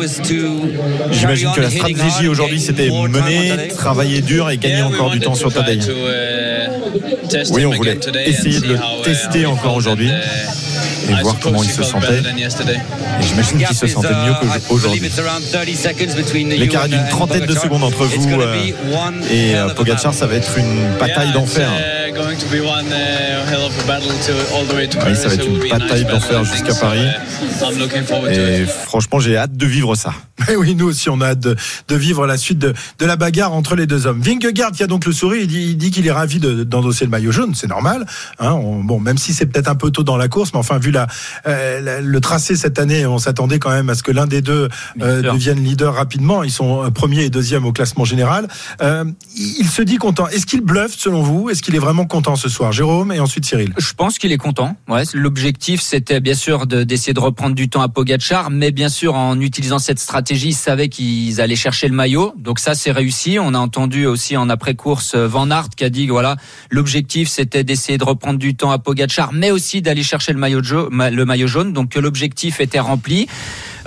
J'imagine 1.11 1.51
que 1.53 1.61
la 1.61 1.71
stratégie 1.71 2.29
aujourd'hui, 2.29 2.61
c'était 2.61 2.91
mener, 2.91 3.69
travailler 3.77 4.21
dur 4.21 4.51
et 4.51 4.59
gagner 4.59 4.83
encore 4.83 5.11
du 5.11 5.19
temps 5.19 5.35
sur 5.35 5.53
Tadej. 5.53 5.81
Uh, 5.89 5.93
oui, 7.51 7.67
on 7.67 7.73
voulait 7.73 7.99
essayer 8.25 8.61
de 8.61 8.69
le 8.69 8.79
tester 9.03 9.47
encore 9.47 9.75
aujourd'hui 9.75 10.11
et 11.09 11.23
voir 11.23 11.37
comment 11.41 11.63
il 11.63 11.71
se 11.71 11.83
sentait. 11.83 12.19
Et 12.19 13.23
j'imagine 13.23 13.59
qu'il 13.59 13.77
se 13.77 13.87
sentait 13.87 14.09
mieux 14.09 14.35
qu'aujourd'hui. 14.69 15.11
L'écart 16.59 16.87
est 16.87 16.89
d'une 16.89 17.09
trentaine 17.09 17.47
de 17.47 17.55
secondes 17.55 17.85
entre 17.85 18.05
vous 18.05 18.29
euh, 18.29 18.65
et 19.31 19.55
euh, 19.55 19.69
Pogacar, 19.75 20.15
ça 20.15 20.27
va 20.27 20.35
être 20.35 20.59
une 20.59 20.99
bataille 20.99 21.33
d'enfer. 21.33 21.71
Oui, 25.07 25.17
ça 25.17 25.29
va 25.29 25.35
être 25.35 25.47
une 25.47 25.69
bataille 25.69 26.05
d'enfer 26.05 26.45
jusqu'à 26.45 26.75
Paris. 26.75 27.07
Uh, 28.25 28.31
et 28.31 28.67
franchement, 28.67 29.21
j'ai 29.21 29.37
hâte 29.37 29.57
de 29.57 29.67
vivre 29.67 29.95
ça. 29.95 30.13
oui, 30.59 30.75
nous 30.75 30.87
aussi, 30.87 31.11
on 31.11 31.21
a 31.21 31.29
hâte 31.29 31.41
de, 31.41 31.57
vivre 31.95 32.27
la 32.27 32.37
suite 32.37 32.59
de, 32.59 32.75
la 33.01 33.17
bagarre 33.17 33.53
entre 33.53 33.75
les 33.75 33.87
deux 33.87 34.07
hommes. 34.07 34.21
Vingegaard 34.21 34.73
qui 34.73 34.83
a 34.83 34.87
donc 34.87 35.05
le 35.07 35.13
sourire, 35.13 35.43
il 35.43 35.77
dit 35.77 35.91
qu'il 35.91 36.07
est 36.07 36.13
ravi 36.13 36.39
d'endosser 36.39 37.05
le 37.05 37.11
maillot 37.11 37.33
jaune, 37.33 37.55
c'est 37.55 37.67
normal. 37.67 38.07
Hein, 38.39 38.59
bon, 38.85 39.01
même 39.01 39.19
si 39.19 39.33
c'est 39.35 39.47
peut-être 39.47 39.69
un 39.69 39.75
peu 39.75 39.91
tôt 39.91 40.03
dans 40.03 40.17
la 40.17 40.29
course, 40.29 40.53
mais 40.53 40.59
enfin, 40.59 40.79
vu 40.79 40.93
euh, 41.47 41.81
la, 41.81 42.01
le 42.01 42.21
tracé 42.21 42.57
cette 42.57 42.79
année, 42.79 43.07
on 43.07 43.19
s'attendait 43.19 43.59
quand 43.59 43.71
même 43.71 43.91
à 43.91 43.95
ce 43.95 44.03
que 44.03 44.13
l'un 44.13 44.27
des 44.27 44.41
deux 44.41 44.69
euh, 45.03 45.23
devienne 45.23 45.63
leader 45.63 45.95
rapidement. 45.95 46.43
Ils 46.43 46.51
sont 46.51 46.91
premier 46.93 47.25
et 47.25 47.31
deuxième 47.31 47.65
au 47.65 47.73
classement 47.73 48.05
général. 48.05 48.49
Euh, 48.83 49.05
il 49.37 49.69
se 49.69 49.83
dit 49.83 49.97
content. 49.97 50.29
Est-ce 50.29 50.47
qu'il 50.47 50.61
bluffe 50.61 50.97
selon 50.97 51.23
vous? 51.23 51.51
Est-ce 51.51 51.63
qu'il 51.63 51.75
est 51.75 51.81
vraiment 51.81 51.98
content 52.07 52.37
ce 52.37 52.49
soir. 52.49 52.73
Jérôme 52.73 53.13
et 53.13 53.21
ensuite 53.21 53.45
Cyril. 53.45 53.73
Je 53.77 53.93
pense 53.95 54.19
qu'il 54.19 54.33
est 54.33 54.39
content. 54.39 54.77
Ouais, 54.89 55.03
l'objectif 55.15 55.81
c'était 55.81 56.21
bien 56.21 56.35
sûr 56.35 56.67
d'essayer 56.67 57.15
de, 57.15 57.21
reprendre 57.21 57.55
du 57.55 57.69
temps 57.69 57.81
à 57.81 57.89
Pogachar, 57.89 58.51
mais 58.51 58.71
bien 58.71 58.89
sûr 58.89 59.15
en 59.15 59.41
utilisant 59.41 59.79
cette 59.79 59.99
stratégie, 59.99 60.49
ils 60.49 60.55
savaient 60.55 60.89
qu'ils 60.89 61.41
allaient 61.41 61.57
chercher 61.57 61.89
le 61.89 61.95
maillot. 61.95 62.33
Donc 62.37 62.59
ça 62.59 62.75
c'est 62.75 62.93
réussi. 62.93 63.39
On 63.41 63.55
a 63.55 63.59
entendu 63.59 64.07
aussi 64.07 64.37
en 64.37 64.49
après-course 64.49 65.15
euh, 65.15 65.27
Van 65.27 65.51
Aert 65.51 65.71
qui 65.77 65.85
a 65.85 65.91
dit 65.91 66.07
voilà, 66.07 66.37
l'objectif 66.71 67.29
c'était 67.29 67.65
d'essayer 67.65 67.99
de 67.99 68.05
reprendre 68.05 68.39
du 68.39 68.55
temps 68.55 68.71
à 68.71 68.79
Pogachar, 68.79 69.33
mais 69.33 69.51
aussi 69.51 69.83
d'aller 69.83 70.03
chercher 70.03 70.33
le 70.33 70.39
maillot 70.39 70.61
le 70.61 71.25
maillot 71.25 71.47
jaune. 71.47 71.73
Donc 71.73 71.95
l'objectif 71.95 72.61
était 72.61 72.81
rempli. 72.81 73.29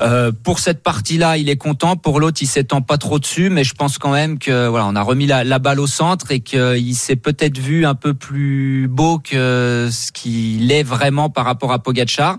Euh, 0.02 0.32
pour 0.32 0.60
cette 0.60 0.84
partie-là, 0.84 1.38
il 1.38 1.50
est 1.50 1.58
content. 1.58 1.96
Pour 1.96 2.20
l'autre, 2.20 2.40
il 2.42 2.48
s'étend 2.48 2.82
pas 2.82 2.98
trop 2.98 3.20
dessus, 3.20 3.50
mais 3.50 3.64
je 3.64 3.74
pense 3.74 3.98
quand 3.98 4.12
même 4.12 4.40
que 4.40 4.68
voilà, 4.68 4.86
on 4.86 4.96
a 4.96 5.02
remis 5.02 5.28
la, 5.28 5.44
la 5.44 5.60
balle 5.60 5.80
au 5.80 5.88
centre 5.88 6.32
et 6.32 6.40
qu'il 6.40 6.96
s'est 6.96 7.16
peut-être 7.16 7.58
vu 7.58 7.86
un 7.86 7.96
peu 7.96 8.14
plus 8.14 8.88
beau 8.90 9.20
que 9.20 9.90
ce 9.92 10.12
qu'il 10.12 10.72
est 10.72 10.84
vraiment 10.84 11.30
par 11.30 11.46
rapport 11.46 11.72
à 11.72 11.80
Pogacar. 11.80 12.38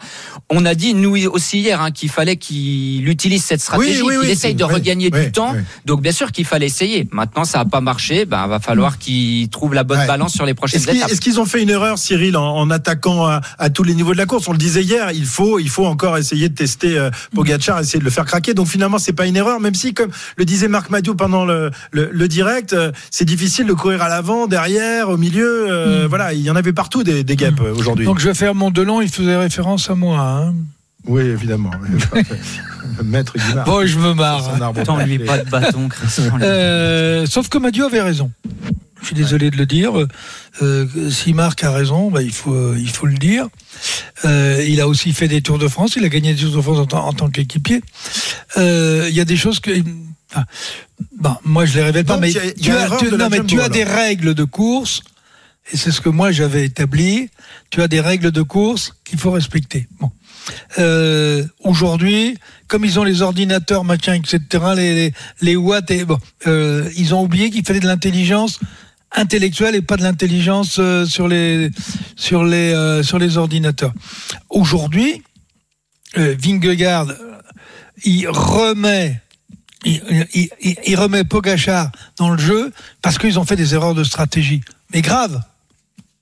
On 0.50 0.64
a 0.64 0.74
dit 0.74 0.94
nous 0.94 1.16
aussi 1.26 1.60
hier 1.60 1.80
hein, 1.80 1.90
qu'il 1.90 2.08
fallait 2.08 2.36
qu'il 2.36 3.08
utilise 3.08 3.44
cette 3.44 3.60
stratégie, 3.60 4.02
qu'il 4.02 4.30
essaye 4.30 4.54
de 4.54 4.64
regagner 4.64 5.10
du 5.10 5.32
temps. 5.32 5.54
Donc 5.86 6.02
bien 6.02 6.12
sûr 6.12 6.32
qu'il 6.32 6.44
fallait 6.44 6.66
essayer. 6.66 7.08
Maintenant, 7.12 7.44
ça 7.44 7.60
a 7.60 7.64
pas 7.64 7.80
marché. 7.80 8.24
Ben, 8.24 8.46
va 8.46 8.60
falloir 8.60 8.98
qu'il 8.98 9.48
trouve 9.48 9.74
la 9.74 9.84
bonne 9.84 10.06
balance 10.06 10.32
sur 10.32 10.46
les 10.46 10.54
prochaines 10.54 10.82
étapes. 10.82 11.10
Est-ce 11.10 11.20
qu'ils 11.20 11.40
ont 11.40 11.44
fait 11.44 11.62
une 11.62 11.70
erreur, 11.70 11.98
Cyril, 11.98 12.36
en, 12.36 12.56
en 12.56 12.70
attaquant 12.70 13.26
à, 13.26 13.40
à, 13.58 13.70
tous 13.70 13.82
les 13.82 13.94
niveaux 13.94 14.12
de 14.12 14.18
la 14.18 14.26
course? 14.26 14.48
On 14.48 14.52
le 14.52 14.58
disait 14.58 14.82
hier, 14.82 15.12
il 15.12 15.24
faut, 15.26 15.58
il 15.58 15.68
faut 15.68 15.86
encore 15.86 16.18
essayer 16.18 16.48
de 16.48 16.54
tester 16.54 16.98
euh, 16.98 17.10
Pogacar, 17.34 17.51
essayer 17.80 17.98
de 17.98 18.04
le 18.04 18.10
faire 18.10 18.24
craquer. 18.24 18.54
Donc 18.54 18.68
finalement, 18.68 18.98
c'est 18.98 19.12
pas 19.12 19.26
une 19.26 19.36
erreur, 19.36 19.60
même 19.60 19.74
si, 19.74 19.94
comme 19.94 20.10
le 20.36 20.44
disait 20.44 20.68
Marc 20.68 20.90
Madiou 20.90 21.14
pendant 21.14 21.44
le, 21.44 21.70
le, 21.90 22.28
direct, 22.28 22.72
euh, 22.72 22.92
c'est 23.10 23.24
difficile 23.24 23.66
de 23.66 23.72
courir 23.72 24.02
à 24.02 24.08
l'avant, 24.08 24.46
derrière, 24.46 25.08
au 25.08 25.16
milieu. 25.16 25.70
Euh, 25.70 26.04
hmm. 26.04 26.08
Voilà, 26.08 26.32
il 26.32 26.40
y 26.40 26.50
en 26.50 26.56
avait 26.56 26.72
partout 26.72 27.02
des, 27.02 27.24
des 27.24 27.36
gaps 27.36 27.60
hmm. 27.60 27.78
aujourd'hui. 27.78 28.04
Donc 28.04 28.18
je 28.18 28.28
vais 28.28 28.34
faire 28.34 28.54
mon 28.54 28.70
Delon, 28.70 29.00
il 29.00 29.08
faisait 29.08 29.36
référence 29.36 29.90
à 29.90 29.94
moi. 29.94 30.20
Hein. 30.20 30.54
oui, 31.06 31.22
évidemment. 31.22 31.70
Maître 33.04 33.34
Guimard. 33.36 33.64
Bon, 33.64 33.86
je 33.86 33.98
me 33.98 34.14
marre. 34.14 34.58
Tant 34.84 35.04
lui 35.04 35.18
pas 35.18 35.38
de 35.38 35.48
bâton, 35.48 35.88
euh, 36.40 37.26
sauf 37.26 37.48
que 37.48 37.58
Madiou 37.58 37.84
avait 37.84 38.02
raison. 38.02 38.30
Je 39.02 39.08
suis 39.08 39.14
désolé 39.16 39.50
de 39.50 39.56
le 39.56 39.66
dire. 39.66 39.92
Euh, 40.62 41.10
si 41.10 41.34
Marc 41.34 41.64
a 41.64 41.72
raison, 41.72 42.10
bah, 42.10 42.22
il 42.22 42.32
faut 42.32 42.74
il 42.74 42.88
faut 42.88 43.06
le 43.06 43.18
dire. 43.18 43.48
Euh, 44.24 44.64
il 44.66 44.80
a 44.80 44.88
aussi 44.88 45.12
fait 45.12 45.28
des 45.28 45.42
Tours 45.42 45.58
de 45.58 45.68
France. 45.68 45.96
Il 45.96 46.04
a 46.04 46.08
gagné 46.08 46.34
des 46.34 46.40
Tours 46.40 46.56
de 46.56 46.60
France 46.62 46.78
en, 46.92 47.12
tant 47.12 47.28
qu'équipier. 47.28 47.82
Euh, 48.56 49.06
il 49.08 49.14
y 49.14 49.20
a 49.20 49.24
des 49.24 49.36
choses 49.36 49.60
que 49.60 49.72
ah, 50.34 50.46
bon, 51.18 51.34
moi 51.44 51.66
je 51.66 51.74
les 51.74 51.82
révèle 51.82 52.04
pas, 52.04 52.16
mais, 52.16 52.30
tu, 52.30 52.70
as, 52.70 53.28
mais 53.28 53.44
tu 53.44 53.60
as 53.60 53.68
des 53.68 53.84
règles 53.84 54.34
de 54.34 54.44
course 54.44 55.02
et 55.70 55.76
c'est 55.76 55.90
ce 55.92 56.00
que 56.00 56.08
moi 56.08 56.32
j'avais 56.32 56.64
établi. 56.64 57.28
Tu 57.70 57.82
as 57.82 57.88
des 57.88 58.00
règles 58.00 58.30
de 58.30 58.42
course 58.42 58.94
qu'il 59.04 59.18
faut 59.18 59.30
respecter. 59.30 59.88
Bon. 60.00 60.10
Euh, 60.78 61.44
Aujourd'hui, 61.60 62.36
comme 62.66 62.84
ils 62.84 62.98
ont 62.98 63.04
les 63.04 63.22
ordinateurs, 63.22 63.84
machin, 63.84 64.14
etc., 64.14 64.40
les, 64.74 64.94
les, 64.94 65.12
les 65.40 65.56
watts, 65.56 65.90
et, 65.90 66.04
bon, 66.04 66.18
euh, 66.46 66.88
ils 66.96 67.14
ont 67.14 67.22
oublié 67.22 67.50
qu'il 67.50 67.64
fallait 67.64 67.80
de 67.80 67.86
l'intelligence 67.86 68.58
intellectuelle 69.14 69.74
et 69.74 69.82
pas 69.82 69.96
de 69.96 70.02
l'intelligence 70.02 70.76
euh, 70.78 71.04
sur 71.04 71.28
les 71.28 71.70
sur 72.16 72.44
les 72.44 72.72
euh, 72.72 73.02
sur 73.02 73.18
les 73.18 73.36
ordinateurs. 73.36 73.92
Aujourd'hui, 74.50 75.22
euh, 76.18 76.34
Vingegaard, 76.38 77.08
il 78.04 78.28
remet 78.28 79.20
il, 79.84 80.26
il, 80.34 80.76
il, 80.84 80.96
remet 80.96 81.24
Pogachar 81.24 81.90
dans 82.16 82.30
le 82.30 82.38
jeu 82.38 82.72
parce 83.02 83.18
qu'ils 83.18 83.38
ont 83.38 83.44
fait 83.44 83.56
des 83.56 83.74
erreurs 83.74 83.94
de 83.94 84.04
stratégie. 84.04 84.60
Mais 84.94 85.02
grave. 85.02 85.42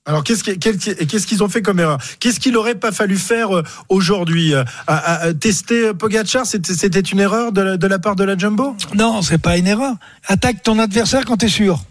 Alors 0.07 0.23
qu'est-ce 0.23 1.27
qu'ils 1.27 1.43
ont 1.43 1.47
fait 1.47 1.61
comme 1.61 1.79
erreur? 1.79 1.99
Qu'est-ce 2.19 2.39
qu'il 2.39 2.53
n'aurait 2.53 2.73
pas 2.73 2.91
fallu 2.91 3.17
faire 3.17 3.49
aujourd'hui 3.87 4.53
à, 4.87 5.31
Tester 5.39 5.93
Pogacar, 5.93 6.47
c'était 6.47 7.01
une 7.01 7.19
erreur 7.19 7.51
de 7.51 7.87
la, 7.87 7.99
part 7.99 8.15
de 8.15 8.23
la 8.23 8.35
Jumbo? 8.35 8.75
Non, 8.95 9.21
c'est 9.21 9.37
pas 9.37 9.57
une 9.57 9.67
erreur. 9.67 9.93
Attaque 10.25 10.63
ton 10.63 10.79
adversaire 10.79 11.23
quand 11.23 11.37
tu 11.37 11.45
es 11.45 11.49
sûr. 11.49 11.83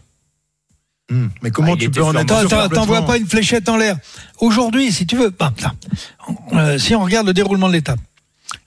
Hmm. 1.11 1.29
Mais 1.43 1.51
comment 1.51 1.75
ah, 1.75 1.77
tu 1.79 1.91
peux 1.91 2.03
en 2.03 2.15
être 2.15 2.69
T'envoies 2.69 3.05
pas 3.05 3.19
une 3.19 3.27
fléchette 3.27 3.69
en 3.69 3.77
l'air. 3.77 3.97
Aujourd'hui, 4.39 4.93
si 4.93 5.07
tu 5.07 5.17
veux, 5.17 5.31
bah, 5.31 5.53
euh, 6.53 6.79
si 6.79 6.95
on 6.95 7.03
regarde 7.03 7.27
le 7.27 7.35
déroulement 7.35 7.69
de 7.69 7.73
l'étape, 7.73 8.01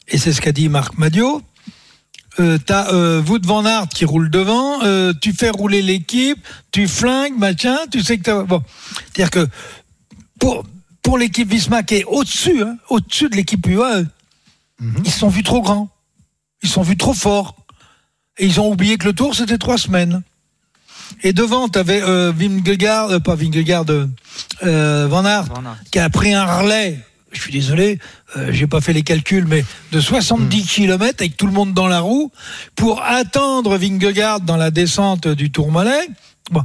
et 0.09 0.17
c'est 0.17 0.33
ce 0.33 0.41
qu'a 0.41 0.51
dit 0.51 0.67
Marc 0.67 0.97
Madio, 0.97 1.41
euh, 2.39 2.57
t'as 2.57 2.91
euh, 2.91 3.21
Wout 3.21 3.45
van 3.45 3.65
Aert 3.65 3.89
qui 3.89 4.05
roule 4.05 4.29
devant, 4.29 4.83
euh, 4.83 5.13
tu 5.21 5.33
fais 5.33 5.49
rouler 5.49 5.81
l'équipe, 5.81 6.39
tu 6.71 6.87
flingues, 6.87 7.37
machin, 7.37 7.77
tu 7.91 8.01
sais 8.01 8.17
que 8.17 8.23
t'as... 8.23 8.43
Bon, 8.43 8.63
c'est-à-dire 9.13 9.29
que 9.29 9.47
pour, 10.39 10.65
pour 11.03 11.17
l'équipe 11.17 11.49
Visma 11.49 11.83
qui 11.83 11.95
est 11.95 12.03
au-dessus, 12.05 12.63
hein, 12.63 12.77
au-dessus 12.89 13.29
de 13.29 13.35
l'équipe 13.35 13.65
UAE, 13.65 14.05
mhm. 14.79 15.03
ils 15.05 15.11
sont 15.11 15.29
vus 15.29 15.43
trop 15.43 15.61
grands, 15.61 15.89
ils 16.63 16.69
sont 16.69 16.81
vus 16.81 16.97
trop 16.97 17.13
forts, 17.13 17.55
et 18.37 18.45
ils 18.47 18.59
ont 18.59 18.69
oublié 18.69 18.97
que 18.97 19.05
le 19.05 19.13
tour 19.13 19.35
c'était 19.35 19.59
trois 19.59 19.77
semaines. 19.77 20.23
Et 21.23 21.33
devant, 21.33 21.69
t'avais 21.69 22.01
euh, 22.01 22.31
Vingegaard, 22.35 23.11
euh, 23.11 23.19
pas 23.19 23.35
Vingegaard, 23.35 23.85
euh, 23.89 25.07
Van 25.09 25.25
Aert, 25.25 25.45
qui 25.91 25.99
a 25.99 26.09
pris 26.09 26.33
un 26.33 26.45
relais 26.45 26.99
je 27.33 27.41
suis 27.41 27.51
désolé, 27.51 27.99
euh, 28.37 28.51
j'ai 28.51 28.67
pas 28.67 28.79
fait 28.79 28.93
les 28.93 29.03
calculs, 29.03 29.45
mais 29.47 29.65
de 29.91 29.99
70 29.99 30.61
hmm. 30.61 30.65
km 30.65 31.15
avec 31.19 31.37
tout 31.37 31.47
le 31.47 31.51
monde 31.51 31.73
dans 31.73 31.87
la 31.87 31.99
roue 31.99 32.31
pour 32.75 33.01
attendre 33.01 33.77
Vingegaard 33.77 34.41
dans 34.41 34.57
la 34.57 34.71
descente 34.71 35.27
du 35.27 35.51
Tourmalet. 35.51 36.07
Bon, 36.51 36.61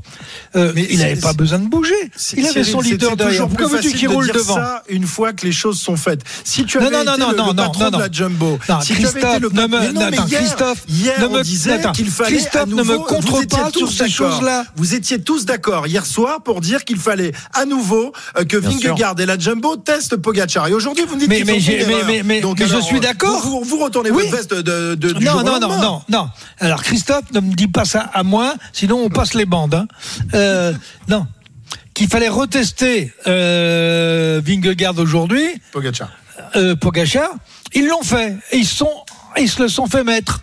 euh, 0.57 0.73
mais 0.75 0.89
il 0.91 0.99
n'avait 0.99 1.15
pas 1.21 1.33
besoin 1.33 1.61
de 1.61 1.69
bouger. 1.69 1.95
Il 2.37 2.45
avait 2.47 2.65
son 2.65 2.81
leader 2.81 3.17
derrière. 3.17 3.47
Pourquoi 3.47 3.69
veux-tu 3.69 3.93
qu'il 3.93 4.09
roule 4.09 4.27
devant 4.33 4.57
ça 4.57 4.83
une 4.89 5.07
fois 5.07 5.33
que 5.33 5.47
les 5.47 5.53
choses 5.53 5.79
sont 5.79 5.97
faites 5.97 6.21
Si 6.43 6.65
tu 6.65 6.79
avais 6.79 6.91
non, 6.91 7.05
non, 7.05 7.13
été 7.15 7.21
non, 7.21 7.31
le, 7.31 7.37
non, 7.37 7.47
le 7.47 7.55
patron 7.55 7.91
de 7.91 7.99
la 7.99 8.11
Jumbo, 8.11 8.59
si 8.83 8.95
tu 8.95 9.07
avais 9.07 9.21
été 9.21 9.39
le 9.39 9.51
ne 9.51 9.67
me, 9.69 9.93
non, 9.93 10.11
hier, 10.27 10.41
Christophe, 10.41 10.83
hier 10.89 11.21
ne 11.21 11.29
me, 11.29 11.43
disait 11.45 11.81
qu'il 11.95 12.11
fallait 12.11 12.37
Christophe, 12.37 12.63
à 12.63 12.67
nouveau, 12.67 12.83
ne 12.83 12.99
me 12.99 13.05
contre 13.05 13.47
pas 13.47 13.71
sur 13.71 13.93
ces 13.93 14.09
choses-là. 14.09 14.65
Vous 14.75 14.95
étiez 14.95 15.21
tous 15.21 15.47
d'accord 15.47 15.87
hier 15.87 16.05
soir 16.05 16.43
pour 16.43 16.61
dire 16.61 16.85
qu'il 16.85 16.99
fallait 16.99 17.33
à 17.55 17.65
nouveau 17.65 18.13
euh, 18.37 18.45
que 18.45 18.57
Vingegaard 18.57 19.15
et 19.21 19.27
la 19.27 19.39
Jumbo 19.39 19.77
testent 19.77 20.17
Pogacar. 20.17 20.67
Et 20.67 20.73
aujourd'hui, 20.73 21.05
vous 21.07 21.15
me 21.15 21.21
dites 21.21 21.29
mais, 21.29 21.45
mais, 21.45 21.61
mais, 21.87 22.23
mais, 22.25 22.43
mais, 22.43 22.67
je 22.67 22.81
suis 22.81 22.99
d'accord. 22.99 23.41
Vous, 23.41 23.79
retournez 23.79 24.11
votre 24.11 24.31
veste 24.31 24.53
de, 24.53 24.97
de, 24.97 25.13
non, 25.21 25.45
non, 25.45 25.61
non, 25.61 25.79
non, 25.79 26.03
non. 26.09 26.31
Alors 26.59 26.83
Christophe, 26.83 27.31
ne 27.33 27.39
me 27.39 27.55
dis 27.55 27.69
pas 27.69 27.85
ça 27.85 28.11
à 28.13 28.25
moi, 28.25 28.55
sinon 28.73 29.01
on 29.05 29.09
passe 29.09 29.35
les 29.35 29.45
bandes. 29.45 29.68
Euh, 30.35 30.73
non. 31.09 31.27
Qu'il 31.95 32.09
fallait 32.09 32.29
retester 32.29 33.13
euh, 33.27 34.41
Vingegaard 34.45 34.99
aujourd'hui. 34.99 35.47
Pogacar. 35.73 36.11
Euh, 36.57 36.77
Pogacar. 36.77 37.31
Ils 37.75 37.87
l'ont 37.87 38.03
fait. 38.03 38.37
Et 38.53 38.59
ils, 38.59 38.67
sont, 38.67 39.05
ils 39.37 39.49
se 39.49 39.63
le 39.63 39.69
sont 39.69 39.87
fait 39.87 40.05
mettre. 40.05 40.43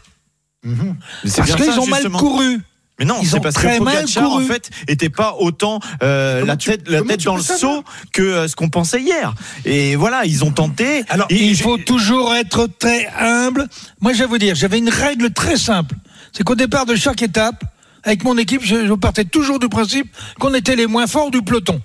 Mhm. 0.63 0.95
Parce 1.35 1.55
qu'ils 1.55 1.79
ont 1.79 1.87
mal 1.87 2.09
couru. 2.09 2.61
Mais 2.97 3.05
non, 3.05 3.21
c'est 3.23 3.41
parce 3.41 3.57
que 3.57 3.77
Pogacar 3.77 4.31
en 4.31 4.39
fait 4.39 4.69
était 4.87 5.09
pas 5.09 5.35
autant 5.39 5.79
euh, 6.01 6.45
la 6.45 6.55
tête 6.55 6.87
la 6.87 7.01
tête 7.01 7.23
dans 7.23 7.35
le 7.35 7.41
seau 7.41 7.83
que 8.13 8.21
euh, 8.21 8.47
ce 8.47 8.55
qu'on 8.55 8.69
pensait 8.69 9.01
hier. 9.01 9.33
Et 9.65 9.97
voilà, 9.97 10.25
ils 10.25 10.45
ont 10.45 10.51
tenté. 10.51 11.03
Alors 11.09 11.27
il 11.29 11.57
faut 11.57 11.77
toujours 11.77 12.33
être 12.35 12.67
très 12.79 13.07
humble. 13.19 13.67
Moi, 13.99 14.13
je 14.13 14.19
vais 14.19 14.27
vous 14.27 14.37
dire, 14.37 14.55
j'avais 14.55 14.77
une 14.77 14.89
règle 14.89 15.31
très 15.31 15.57
simple. 15.57 15.95
C'est 16.31 16.43
qu'au 16.43 16.55
départ 16.55 16.85
de 16.85 16.95
chaque 16.95 17.21
étape, 17.21 17.63
avec 18.05 18.23
mon 18.23 18.37
équipe, 18.37 18.61
je, 18.63 18.93
partais 18.93 19.25
toujours 19.25 19.59
du 19.59 19.67
principe 19.67 20.15
qu'on 20.39 20.53
était 20.53 20.75
les 20.75 20.87
moins 20.87 21.07
forts 21.07 21.31
du 21.31 21.41
peloton. 21.41 21.81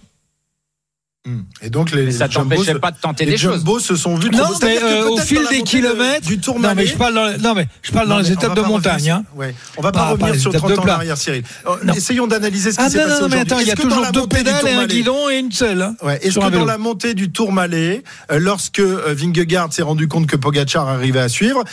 Hmm. 1.26 1.40
Et 1.60 1.68
donc 1.68 1.90
les, 1.90 2.12
ça 2.12 2.28
t'empêchait 2.30 2.76
pas 2.76 2.92
de 2.92 2.96
tenter 2.96 3.26
des 3.26 3.36
choses. 3.36 3.62
se 3.82 3.94
sont 3.94 4.14
vus. 4.14 4.30
Non, 4.30 4.46
mais 4.62 4.82
euh, 4.82 5.06
au 5.06 5.18
fil 5.18 5.42
des 5.50 5.60
kilomètres 5.60 6.26
du 6.26 6.40
tour 6.40 6.58
Non, 6.58 6.72
mais 6.74 6.86
je 6.86 6.96
parle 6.96 7.12
dans, 7.12 7.38
non, 7.38 7.54
mais 7.54 7.68
je 7.82 7.92
parle 7.92 8.08
dans 8.08 8.20
les 8.20 8.32
étapes 8.32 8.56
de 8.56 8.62
montagne. 8.62 9.10
Hein. 9.10 9.24
Ouais. 9.36 9.54
On 9.76 9.82
va 9.82 9.92
pas, 9.92 10.12
revenir 10.12 10.34
sur 10.36 10.50
30 10.50 10.78
ans 10.78 10.82
en 10.82 10.88
arrière, 10.88 11.18
Cyril. 11.18 11.42
Euh, 11.66 11.92
essayons 11.94 12.26
d'analyser 12.26 12.72
ce 12.72 12.78
qui 12.78 12.82
ah, 12.82 12.88
s'est 12.88 12.98
passé 13.00 13.10
aujourd'hui. 13.16 13.28
Non, 13.28 13.36
mais 13.36 13.52
attends, 13.52 13.60
il 13.60 13.66
y 13.66 13.70
a 13.70 13.76
toujours 13.76 14.10
deux 14.12 14.26
pédales 14.28 14.66
et 14.66 14.72
un 14.72 14.86
guidon 14.86 15.28
et 15.28 15.40
une 15.40 15.52
selle. 15.52 15.82
Hein, 15.82 15.96
ouais. 16.02 16.18
Est-ce 16.22 16.38
que 16.38 16.48
dans 16.48 16.64
la 16.64 16.78
montée 16.78 17.12
du 17.12 17.30
Tour 17.30 17.52
Malais, 17.52 18.02
euh, 18.32 18.38
lorsque 18.38 18.80
Vingegaard 18.80 19.74
s'est 19.74 19.82
rendu 19.82 20.08
compte 20.08 20.26
que 20.26 20.36
Pogacar 20.36 20.88
arrivait 20.88 21.20
à 21.20 21.28
suivre, 21.28 21.64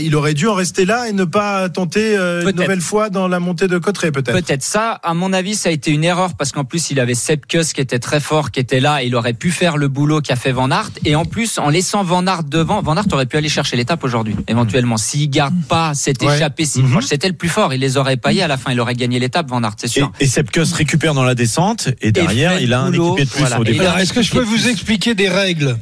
il 0.00 0.16
aurait 0.16 0.32
dû 0.32 0.48
en 0.48 0.54
rester 0.54 0.86
là 0.86 1.06
et 1.06 1.12
ne 1.12 1.24
pas 1.24 1.68
tenter 1.68 2.16
une 2.16 2.56
nouvelle 2.56 2.80
fois 2.80 3.10
dans 3.10 3.28
la 3.28 3.40
montée 3.40 3.68
de 3.68 3.76
Cotteret, 3.76 4.10
peut-être. 4.10 4.32
Peut-être 4.32 4.62
ça. 4.62 4.92
À 5.02 5.12
mon 5.12 5.34
avis, 5.34 5.54
ça 5.54 5.68
a 5.68 5.72
été 5.72 5.90
une 5.90 6.04
erreur 6.04 6.34
parce 6.34 6.50
qu'en 6.50 6.64
plus, 6.64 6.90
il 6.90 6.98
avait 6.98 7.14
Sepkus 7.14 7.74
qui 7.74 7.82
était 7.82 7.98
très 7.98 8.20
fort, 8.20 8.50
qui 8.50 8.60
était 8.60 8.80
là, 8.80 8.85
et 9.02 9.06
il 9.06 9.14
aurait 9.14 9.32
pu 9.32 9.50
faire 9.50 9.76
le 9.76 9.88
boulot 9.88 10.20
qu'a 10.20 10.36
fait 10.36 10.52
Van 10.52 10.70
Aert 10.70 10.90
et 11.04 11.14
en 11.16 11.24
plus 11.24 11.58
en 11.58 11.68
laissant 11.68 12.02
Van 12.02 12.26
Aert 12.26 12.44
devant, 12.44 12.82
Van 12.82 12.96
Aert 12.96 13.06
aurait 13.12 13.26
pu 13.26 13.36
aller 13.36 13.48
chercher 13.48 13.76
l'étape 13.76 14.02
aujourd'hui 14.04 14.36
éventuellement 14.48 14.96
s'il 14.96 15.28
garde 15.30 15.54
pas 15.68 15.94
cette 15.94 16.22
échappée 16.22 16.64
si 16.64 16.82
mhm. 16.82 17.02
c'était 17.02 17.28
le 17.28 17.34
plus 17.34 17.48
fort, 17.48 17.74
il 17.74 17.80
les 17.80 17.96
aurait 17.96 18.16
paillé 18.16 18.42
à 18.42 18.48
la 18.48 18.56
fin, 18.56 18.72
il 18.72 18.80
aurait 18.80 18.94
gagné 18.94 19.18
l'étape 19.18 19.48
Van 19.48 19.62
Aert, 19.62 19.74
c'est 19.76 19.88
sûr. 19.88 20.12
Et, 20.20 20.24
et 20.24 20.26
Sepkus 20.26 20.72
récupère 20.72 21.14
dans 21.14 21.24
la 21.24 21.34
descente 21.34 21.88
et 22.00 22.12
derrière 22.12 22.60
il 22.60 22.72
a 22.72 22.80
un 22.80 22.92
équipier 22.92 23.24
de 23.24 23.30
plus 23.30 23.54
au 23.58 23.64
départ. 23.64 23.98
Est-ce 23.98 24.12
que 24.12 24.22
je 24.22 24.32
peux 24.32 24.44
vous 24.44 24.68
expliquer 24.68 25.14
des 25.14 25.28
règles? 25.28 25.76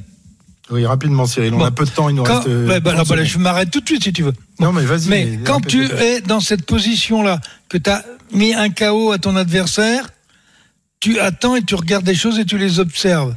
Oui, 0.70 0.86
rapidement, 0.86 1.26
Cyril. 1.26 1.52
On 1.54 1.62
a 1.62 1.70
peu 1.70 1.84
de 1.84 1.90
temps, 1.90 2.08
il 2.08 2.16
nous 2.16 2.22
reste. 2.22 2.48
bah, 2.48 2.80
bah, 2.80 2.94
je 3.22 3.38
m'arrête 3.38 3.70
tout 3.70 3.80
de 3.80 3.86
suite 3.86 4.02
si 4.02 4.12
tu 4.12 4.22
veux. 4.22 4.32
Non, 4.60 4.72
mais 4.72 4.82
vas-y. 4.82 5.08
Mais, 5.08 5.38
quand 5.44 5.60
tu 5.60 5.84
es 5.84 6.20
dans 6.20 6.40
cette 6.40 6.64
position-là, 6.64 7.40
que 7.68 7.76
tu 7.76 7.90
as 7.90 8.04
mis 8.32 8.54
un 8.54 8.70
KO 8.70 9.12
à 9.12 9.18
ton 9.18 9.36
adversaire, 9.36 10.08
tu 11.00 11.18
attends 11.20 11.56
et 11.56 11.62
tu 11.62 11.74
regardes 11.74 12.04
des 12.04 12.14
choses 12.14 12.38
et 12.38 12.44
tu 12.44 12.58
les 12.58 12.80
observes. 12.80 13.34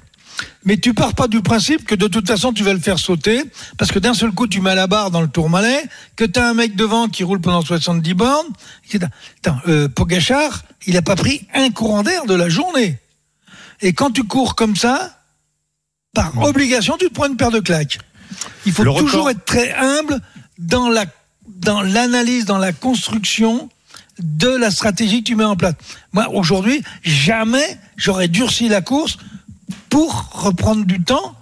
Mais 0.65 0.78
tu 0.78 0.93
pars 0.93 1.15
pas 1.15 1.28
du 1.28 1.41
principe 1.41 1.86
que 1.86 1.96
de 1.96 2.08
toute 2.08 2.28
façon 2.28 2.54
tu 2.54 2.63
vas 2.63 2.74
le 2.74 2.80
faire 2.80 3.00
sauter, 3.00 3.43
parce 3.78 3.91
que 3.91 4.00
d'un 4.00 4.13
seul 4.13 4.32
coup 4.32 4.48
tu 4.48 4.62
mets 4.62 4.76
la 4.76 4.88
barre 4.88 5.12
dans 5.12 5.22
le 5.22 5.28
tourmalet, 5.28 5.84
que 6.15 6.26
tu 6.26 6.39
as 6.39 6.48
un 6.48 6.54
mec 6.54 6.76
devant 6.76 7.08
qui 7.08 7.24
roule 7.24 7.41
pendant 7.41 7.62
70 7.62 8.13
bornes. 8.13 8.48
Attends, 8.93 9.58
euh, 9.67 9.88
Pogachar, 9.88 10.63
il 10.86 10.98
a 10.98 11.02
pas 11.02 11.15
pris 11.15 11.48
un 11.54 11.70
courant 11.72 12.04
d'air 12.04 12.26
de 12.26 12.36
la 12.36 12.50
journée. 12.50 13.00
Et 13.82 13.93
quand 13.93 14.12
tu 14.12 14.24
cours 14.24 14.56
comme 14.56 14.76
ça, 14.76 15.20
par 16.13 16.38
obligation, 16.43 16.98
tu 16.98 17.10
te 17.10 17.13
prends 17.13 17.28
une 17.28 17.38
paire 17.38 17.52
de 17.52 17.60
claques. 17.60 18.00
Il 18.65 18.72
faut 18.72 18.84
toujours 18.84 19.30
être 19.30 19.46
très 19.46 19.74
humble 19.74 20.20
dans 20.58 20.89
la 20.89 21.06
dans 21.48 21.82
l'analyse, 21.82 22.46
dans 22.46 22.58
la 22.58 22.74
construction 22.74 23.70
de 24.19 24.49
la 24.49 24.71
stratégie 24.71 25.23
que 25.23 25.27
tu 25.27 25.36
mets 25.36 25.43
en 25.43 25.56
place. 25.56 25.75
Moi, 26.13 26.30
aujourd'hui, 26.30 26.84
jamais 27.03 27.80
j'aurais 27.95 28.27
durci 28.27 28.69
la 28.69 28.82
course 28.82 29.17
pour 29.89 30.30
reprendre 30.34 30.86
du 30.86 31.03
temps 31.03 31.36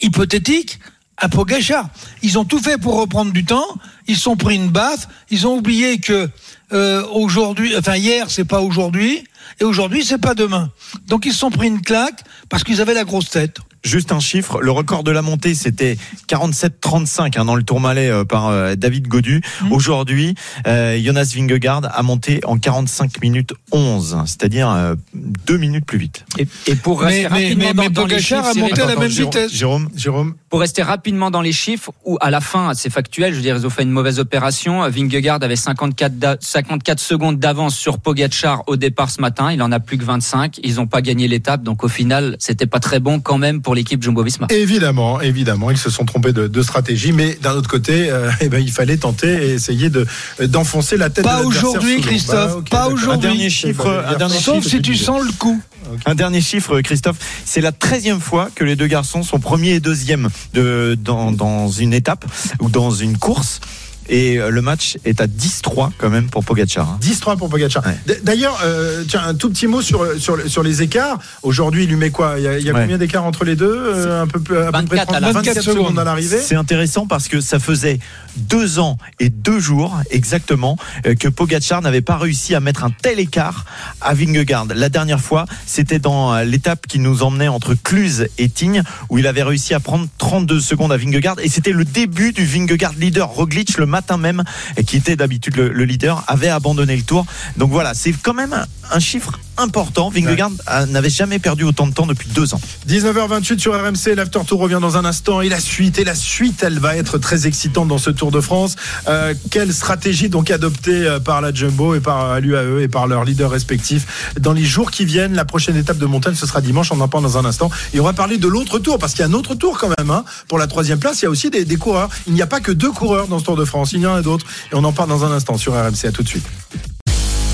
hypothétique 0.00 0.78
à 1.16 1.28
Pogachar. 1.28 1.88
Ils 2.22 2.38
ont 2.38 2.44
tout 2.44 2.58
fait 2.58 2.78
pour 2.78 2.98
reprendre 2.98 3.32
du 3.32 3.44
temps. 3.44 3.66
Ils 4.06 4.16
sont 4.16 4.36
pris 4.36 4.56
une 4.56 4.70
baffe. 4.70 5.08
Ils 5.30 5.46
ont 5.46 5.56
oublié 5.56 5.98
que 5.98 6.28
euh, 6.72 7.04
aujourd'hui, 7.12 7.76
enfin 7.76 7.96
hier, 7.96 8.30
c'est 8.30 8.44
pas 8.44 8.60
aujourd'hui, 8.60 9.24
et 9.60 9.64
aujourd'hui, 9.64 10.04
c'est 10.04 10.18
pas 10.18 10.34
demain. 10.34 10.70
Donc 11.06 11.26
ils 11.26 11.32
se 11.32 11.38
sont 11.38 11.50
pris 11.50 11.68
une 11.68 11.82
claque 11.82 12.24
parce 12.48 12.64
qu'ils 12.64 12.80
avaient 12.80 12.94
la 12.94 13.04
grosse 13.04 13.30
tête. 13.30 13.58
Juste 13.82 14.12
un 14.12 14.20
chiffre, 14.20 14.60
le 14.60 14.70
record 14.70 15.04
de 15.04 15.10
la 15.10 15.22
montée 15.22 15.54
c'était 15.54 15.96
47-35 16.28 17.38
hein, 17.38 17.44
dans 17.46 17.54
le 17.54 17.62
Tourmalet 17.62 18.10
euh, 18.10 18.24
par 18.24 18.48
euh, 18.48 18.74
David 18.74 19.08
Godu. 19.08 19.40
Mmh. 19.62 19.72
Aujourd'hui, 19.72 20.34
euh, 20.66 20.98
Jonas 21.02 21.32
Vingegaard 21.34 21.88
a 21.90 22.02
monté 22.02 22.40
en 22.44 22.58
45 22.58 23.22
minutes 23.22 23.54
11, 23.72 24.18
c'est-à-dire 24.26 24.96
deux 25.14 25.56
minutes 25.56 25.86
plus 25.86 25.98
vite. 25.98 26.26
Et, 26.38 26.46
et 26.66 26.74
pour 26.74 27.00
rester 27.00 27.22
mais, 27.22 27.28
rapidement 27.28 27.72
mais, 27.74 27.88
dans, 27.88 28.04
les 28.04 28.20
chiffres, 28.20 28.44
a 28.44 28.54
monté 28.54 28.82
à 28.82 28.86
la 28.86 28.96
même 28.96 29.08
vitesse. 29.08 29.52
Jérôme, 29.52 29.88
Jérôme. 29.96 30.34
Pour 30.50 30.60
rester 30.60 30.82
rapidement 30.82 31.30
dans 31.30 31.40
les 31.40 31.52
chiffres, 31.52 31.92
où 32.04 32.18
à 32.20 32.30
la 32.30 32.40
fin, 32.40 32.74
c'est 32.74 32.90
factuel, 32.90 33.32
je 33.32 33.36
veux 33.36 33.42
dire, 33.42 33.56
ils 33.56 33.66
ont 33.66 33.70
fait 33.70 33.82
une 33.82 33.90
mauvaise 33.90 34.18
opération. 34.18 34.88
Vingegaard 34.90 35.38
avait 35.42 35.56
54, 35.56 36.38
54 36.40 37.00
secondes 37.00 37.38
d'avance 37.38 37.76
sur 37.76 37.98
Pogacar 37.98 38.62
au 38.66 38.76
départ 38.76 39.10
ce 39.10 39.20
matin. 39.20 39.52
Il 39.52 39.62
en 39.62 39.72
a 39.72 39.80
plus 39.80 39.96
que 39.96 40.04
25. 40.04 40.60
Ils 40.62 40.76
n'ont 40.76 40.86
pas 40.86 41.00
gagné 41.00 41.28
l'étape, 41.28 41.62
donc 41.62 41.82
au 41.82 41.88
final, 41.88 42.36
c'était 42.38 42.66
pas 42.66 42.80
très 42.80 43.00
bon 43.00 43.20
quand 43.20 43.38
même 43.38 43.62
pour 43.62 43.69
l'équipe 43.74 44.02
Jumbo-Visma. 44.02 44.46
Évidemment, 44.50 45.20
évidemment, 45.20 45.70
ils 45.70 45.78
se 45.78 45.90
sont 45.90 46.04
trompés 46.04 46.32
de, 46.32 46.62
stratégie, 46.62 47.12
mais 47.12 47.38
d'un 47.42 47.52
autre 47.52 47.68
côté, 47.68 48.10
euh, 48.10 48.30
eh 48.40 48.48
ben, 48.48 48.58
il 48.58 48.70
fallait 48.70 48.96
tenter 48.96 49.28
et 49.28 49.50
essayer 49.52 49.90
de 49.90 50.06
d'enfoncer 50.40 50.96
la 50.96 51.10
tête. 51.10 51.24
Pas 51.24 51.42
aujourd'hui, 51.42 52.00
Christophe. 52.00 52.56
Bah, 52.56 52.64
pas 52.70 52.88
aujourd'hui. 52.88 53.28
Un 53.28 53.32
dernier 53.32 53.50
chiffre. 53.50 54.04
Un 54.06 54.16
dernier 54.16 54.38
Sauf 54.38 54.64
si 54.64 54.82
tu 54.82 54.96
sens 54.96 55.24
le 55.24 55.32
coup. 55.32 55.60
Un 56.06 56.14
dernier 56.14 56.40
chiffre, 56.40 56.80
Christophe. 56.80 57.16
C'est 57.44 57.60
la 57.60 57.72
treizième 57.72 58.20
fois 58.20 58.50
que 58.54 58.64
les 58.64 58.76
deux 58.76 58.86
garçons 58.86 59.22
sont 59.22 59.40
premiers 59.40 59.70
et 59.70 59.80
deuxième 59.80 60.28
de, 60.54 60.96
dans, 61.00 61.32
dans 61.32 61.68
une 61.68 61.92
étape 61.92 62.24
ou 62.60 62.68
dans 62.68 62.90
une 62.90 63.18
course. 63.18 63.60
Et 64.10 64.38
euh, 64.38 64.50
le 64.50 64.60
match 64.60 64.98
est 65.04 65.20
à 65.20 65.26
10-3 65.26 65.92
quand 65.96 66.10
même 66.10 66.28
pour 66.28 66.44
Pogacar. 66.44 66.98
10-3 67.00 67.32
hein. 67.32 67.36
pour 67.36 67.48
Pogacar. 67.48 67.82
D'ailleurs, 68.24 68.60
euh, 68.64 69.04
tiens, 69.08 69.22
un 69.24 69.34
tout 69.34 69.48
petit 69.50 69.68
mot 69.68 69.80
sur, 69.80 70.04
sur, 70.20 70.36
sur 70.50 70.64
les 70.64 70.82
écarts. 70.82 71.18
Aujourd'hui, 71.42 71.84
il 71.84 71.90
lui 71.90 71.96
met 71.96 72.10
quoi? 72.10 72.34
Il 72.36 72.42
y 72.42 72.70
a, 72.70 72.72
combien 72.72 72.98
d'écarts 72.98 73.24
entre 73.24 73.44
les 73.44 73.54
deux 73.54 73.72
euh, 73.72 74.22
Un 74.22 74.26
peu 74.26 74.40
plus, 74.40 74.58
à 74.58 74.72
24, 74.72 75.06
peu 75.06 75.20
près 75.20 75.32
24 75.32 75.62
secondes 75.62 75.98
à 75.98 76.04
l'arrivée? 76.04 76.40
C'est 76.40 76.56
intéressant 76.56 77.06
parce 77.06 77.28
que 77.28 77.40
ça 77.40 77.60
faisait 77.60 78.00
deux 78.36 78.80
ans 78.80 78.98
et 79.20 79.28
deux 79.28 79.60
jours 79.60 80.00
exactement 80.10 80.76
que 81.18 81.28
Pogacar 81.28 81.80
n'avait 81.80 82.00
pas 82.00 82.16
réussi 82.16 82.56
à 82.56 82.60
mettre 82.60 82.82
un 82.82 82.90
tel 82.90 83.20
écart 83.20 83.64
à 84.00 84.12
Vingegaard. 84.12 84.66
La 84.74 84.88
dernière 84.88 85.20
fois, 85.20 85.46
c'était 85.66 86.00
dans 86.00 86.36
l'étape 86.40 86.86
qui 86.88 86.98
nous 86.98 87.22
emmenait 87.22 87.48
entre 87.48 87.74
Cluse 87.74 88.26
et 88.38 88.48
Tignes 88.48 88.82
où 89.08 89.18
il 89.18 89.26
avait 89.28 89.42
réussi 89.44 89.72
à 89.72 89.80
prendre 89.80 90.08
32 90.18 90.60
secondes 90.60 90.92
à 90.92 90.96
Vingegaard 90.96 91.36
et 91.40 91.48
c'était 91.48 91.72
le 91.72 91.84
début 91.84 92.32
du 92.32 92.44
Vingegaard 92.44 92.94
leader. 92.98 93.28
Roglic 93.28 93.78
le 93.78 93.86
matin 93.86 93.99
même, 94.18 94.44
qui 94.86 94.96
était 94.96 95.16
d'habitude 95.16 95.56
le, 95.56 95.84
leader, 95.84 96.24
avait 96.26 96.48
abandonné 96.48 96.96
le 96.96 97.02
tour. 97.02 97.26
Donc 97.56 97.70
voilà, 97.70 97.94
c'est 97.94 98.12
quand 98.12 98.34
même 98.34 98.66
un, 98.90 99.00
chiffre 99.00 99.38
important. 99.56 100.10
Vingegaard 100.10 100.50
n'avait 100.88 101.10
jamais 101.10 101.38
perdu 101.38 101.64
autant 101.64 101.86
de 101.86 101.92
temps 101.92 102.06
depuis 102.06 102.28
deux 102.28 102.54
ans. 102.54 102.60
19h28 102.88 103.58
sur 103.58 103.74
RMC, 103.74 104.14
l'After 104.16 104.40
Tour 104.46 104.60
revient 104.60 104.78
dans 104.80 104.96
un 104.96 105.04
instant. 105.04 105.40
Et 105.40 105.48
la 105.48 105.60
suite, 105.60 105.98
et 105.98 106.04
la 106.04 106.14
suite, 106.14 106.62
elle 106.62 106.78
va 106.78 106.96
être 106.96 107.18
très 107.18 107.46
excitante 107.46 107.88
dans 107.88 107.98
ce 107.98 108.10
Tour 108.10 108.30
de 108.30 108.40
France. 108.40 108.76
Euh, 109.08 109.34
quelle 109.50 109.72
stratégie 109.72 110.28
donc 110.28 110.50
adoptée 110.50 111.06
euh, 111.06 111.20
par 111.20 111.40
la 111.40 111.52
Jumbo 111.52 111.94
et 111.94 112.00
par 112.00 112.40
l'UAE 112.40 112.82
et 112.82 112.88
par 112.88 113.06
leurs 113.06 113.24
leaders 113.24 113.50
respectifs 113.50 114.32
dans 114.40 114.52
les 114.52 114.64
jours 114.64 114.90
qui 114.90 115.04
viennent? 115.04 115.34
La 115.34 115.44
prochaine 115.44 115.76
étape 115.76 115.98
de 115.98 116.06
montagne, 116.06 116.34
ce 116.34 116.46
sera 116.46 116.60
dimanche. 116.60 116.90
On 116.92 117.00
en 117.00 117.08
parle 117.08 117.24
dans 117.24 117.38
un 117.38 117.44
instant. 117.44 117.70
Et 117.94 118.00
on 118.00 118.04
va 118.04 118.12
parler 118.12 118.38
de 118.38 118.48
l'autre 118.48 118.78
tour 118.78 118.98
parce 118.98 119.12
qu'il 119.12 119.20
y 119.20 119.24
a 119.24 119.28
un 119.28 119.34
autre 119.34 119.54
tour 119.54 119.78
quand 119.78 119.92
même. 119.98 120.10
Hein. 120.10 120.24
Pour 120.48 120.58
la 120.58 120.66
troisième 120.66 120.98
place, 120.98 121.20
il 121.20 121.24
y 121.24 121.26
a 121.26 121.30
aussi 121.30 121.50
des, 121.50 121.64
des 121.64 121.76
coureurs. 121.76 122.08
Il 122.26 122.34
n'y 122.34 122.42
a 122.42 122.46
pas 122.46 122.60
que 122.60 122.72
deux 122.72 122.90
coureurs 122.90 123.28
dans 123.28 123.38
ce 123.38 123.44
Tour 123.44 123.56
de 123.56 123.64
France. 123.64 123.92
Il 123.92 124.00
y 124.00 124.06
en 124.06 124.14
a 124.14 124.22
d'autres. 124.22 124.46
Et 124.72 124.74
on 124.74 124.84
en 124.84 124.92
parle 124.92 125.08
dans 125.08 125.24
un 125.24 125.32
instant 125.32 125.56
sur 125.56 125.72
RMC. 125.72 126.06
À 126.06 126.12
tout 126.12 126.22
de 126.22 126.28
suite. 126.28 126.46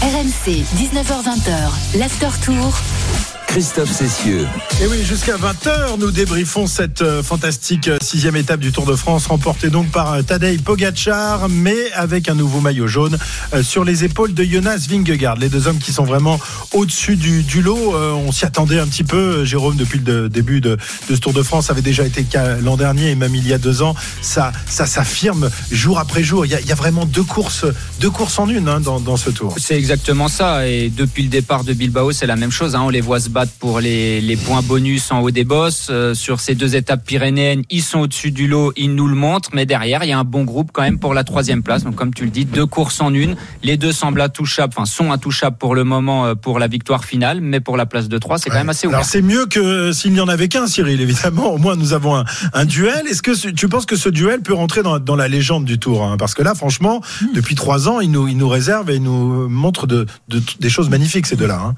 RMC, 0.03 0.65
19h20, 0.77 1.99
l'After 1.99 2.29
Tour. 2.41 3.36
Christophe 3.57 3.91
Cessieux. 3.91 4.47
Et 4.83 4.87
oui, 4.87 5.03
jusqu'à 5.03 5.39
20h, 5.39 5.99
nous 5.99 6.11
débriefons 6.11 6.67
cette 6.67 7.01
euh, 7.01 7.23
fantastique 7.23 7.89
euh, 7.89 7.97
sixième 8.03 8.37
étape 8.37 8.61
du 8.61 8.71
Tour 8.71 8.85
de 8.85 8.95
France, 8.95 9.29
remportée 9.29 9.71
donc 9.71 9.91
par 9.91 10.13
euh, 10.13 10.21
Tadej 10.21 10.61
Pogacar, 10.61 11.49
mais 11.49 11.91
avec 11.95 12.29
un 12.29 12.35
nouveau 12.35 12.61
maillot 12.61 12.87
jaune 12.87 13.17
sur 13.63 13.83
les 13.83 14.05
épaules 14.05 14.35
de 14.35 14.45
Jonas 14.45 14.87
Vingegaard. 14.91 15.37
Les 15.37 15.49
deux 15.49 15.69
hommes 15.69 15.79
qui 15.79 15.91
sont 15.91 16.05
vraiment 16.05 16.39
au-dessus 16.75 17.17
du, 17.17 17.43
du, 17.45 17.63
lot. 17.63 17.95
on 17.95 18.31
s'y 18.31 18.45
attendait 18.45 18.79
un 18.79 18.87
petit 18.87 19.05
peu. 19.05 19.47
Jérôme, 19.47 19.77
depuis 19.77 20.01
le 20.01 20.29
début 20.29 20.61
de, 20.61 20.77
de 21.09 21.15
ce 21.15 21.21
Tour 21.21 21.33
de 21.33 21.43
France, 21.43 21.71
avait 21.71 21.81
déjà 21.81 22.05
été 22.05 22.27
l'an 22.61 22.77
dernier 22.77 23.13
et 23.13 23.15
même 23.15 23.35
il 23.35 23.49
y 23.49 23.55
a 23.55 23.59
deux 23.59 23.81
ans. 23.81 23.95
Ça, 24.21 24.53
ça 24.67 24.85
s'affirme 24.85 25.49
jour 25.71 25.99
après 25.99 26.23
jour. 26.23 26.45
Il 26.45 26.53
y, 26.53 26.55
a, 26.55 26.61
il 26.61 26.67
y, 26.67 26.73
a, 26.73 26.75
vraiment 26.75 27.07
deux 27.07 27.23
courses, 27.23 27.65
deux 28.01 28.11
courses 28.11 28.39
en 28.39 28.51
une 28.51 28.69
hein, 28.69 28.81
dans, 28.81 29.01
dans, 29.01 29.17
ce 29.17 29.31
Tour. 29.31 29.55
C'est 29.57 29.79
exactement 29.79 30.29
ça. 30.29 30.69
Et 30.69 30.91
depuis 30.91 31.23
le 31.23 31.31
départ 31.31 31.65
de 31.65 31.73
Bilbao, 31.73 32.13
c'est 32.13 32.27
la 32.27 32.37
même 32.37 32.53
chose. 32.53 32.75
Hein. 32.75 32.83
On 32.83 32.91
les 32.91 33.01
voit 33.01 33.21
se 33.21 33.31
battre 33.31 33.46
pour 33.59 33.81
les, 33.81 34.21
les 34.21 34.37
points 34.37 34.63
bonus 34.63 35.11
en 35.11 35.21
haut 35.21 35.31
des 35.31 35.45
bosses. 35.45 35.89
Euh, 35.91 36.15
sur 36.15 36.41
ces 36.41 36.55
deux 36.55 36.77
étapes 36.77 37.05
pyrénéennes, 37.05 37.63
ils 37.71 37.83
sont 37.83 38.01
au-dessus 38.01 38.31
du 38.31 38.47
lot, 38.47 38.73
ils 38.77 38.95
nous 38.95 39.07
le 39.07 39.15
montrent. 39.15 39.51
Mais 39.53 39.67
derrière, 39.67 40.05
il 40.05 40.09
y 40.09 40.13
a 40.13 40.19
un 40.19 40.25
bon 40.25 40.45
groupe 40.45 40.71
quand 40.73 40.83
même 40.83 40.99
pour 40.99 41.15
la 41.15 41.25
troisième 41.25 41.63
place. 41.63 41.85
Donc 41.85 41.95
comme 41.95 42.15
tu 42.15 42.25
le 42.25 42.31
dis, 42.31 42.45
deux 42.45 42.67
courses 42.67 43.01
en 43.01 43.13
une. 43.13 43.37
Les 43.63 43.77
deux 43.77 43.93
semblent 43.93 44.21
intouchables, 44.21 44.73
enfin 44.77 44.87
sont 44.87 45.13
intouchables 45.13 45.57
pour 45.57 45.75
le 45.75 45.85
moment 45.85 46.27
euh, 46.27 46.35
pour 46.35 46.59
la 46.59 46.69
victoire 46.69 47.05
finale. 47.05 47.41
Mais 47.41 47.61
pour 47.61 47.77
la 47.77 47.87
place 47.87 48.09
de 48.09 48.19
3, 48.19 48.39
c'est 48.39 48.51
quand 48.51 48.57
même 48.57 48.69
assez 48.69 48.87
ouvert. 48.87 48.99
Alors 48.99 49.09
c'est 49.09 49.23
mieux 49.23 49.47
que 49.47 49.93
s'il 49.93 50.13
n'y 50.13 50.21
en 50.21 50.29
avait 50.29 50.49
qu'un, 50.49 50.67
Cyril, 50.67 51.01
évidemment. 51.01 51.53
Au 51.53 51.59
moins, 51.59 51.77
nous 51.77 51.93
avons 51.93 52.25
un, 52.53 52.65
duel. 52.65 53.07
Est-ce 53.09 53.23
que 53.23 53.51
tu 53.51 53.69
penses 53.69 53.87
que 53.87 53.97
ce 53.97 54.09
duel 54.09 54.41
peut 54.41 54.55
rentrer 54.55 54.83
dans, 54.83 54.99
dans 54.99 55.17
la 55.17 55.29
légende 55.29 55.65
du 55.65 55.79
Tour 55.79 56.03
hein? 56.03 56.17
Parce 56.17 56.35
que 56.35 56.43
là, 56.43 56.55
franchement, 56.55 57.01
depuis 57.35 57.55
trois 57.55 57.89
ans, 57.89 58.01
ils 58.01 58.11
nous, 58.11 58.29
ils 58.29 58.37
nous 58.37 58.49
réservent 58.49 58.91
et 58.91 58.97
ils 58.97 59.03
nous 59.03 59.49
de, 59.87 60.07
de, 60.29 60.43
des 60.61 60.71
choses 60.71 60.89
magnifiques, 60.89 61.27
ces 61.27 61.37
deux-là. 61.37 61.61
Hein. 61.61 61.75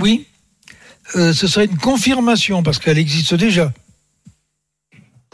Oui, 0.00 0.26
euh, 1.16 1.32
ce 1.32 1.46
serait 1.46 1.66
une 1.66 1.76
confirmation 1.76 2.62
parce 2.62 2.78
qu'elle 2.78 2.98
existe 2.98 3.34
déjà. 3.34 3.72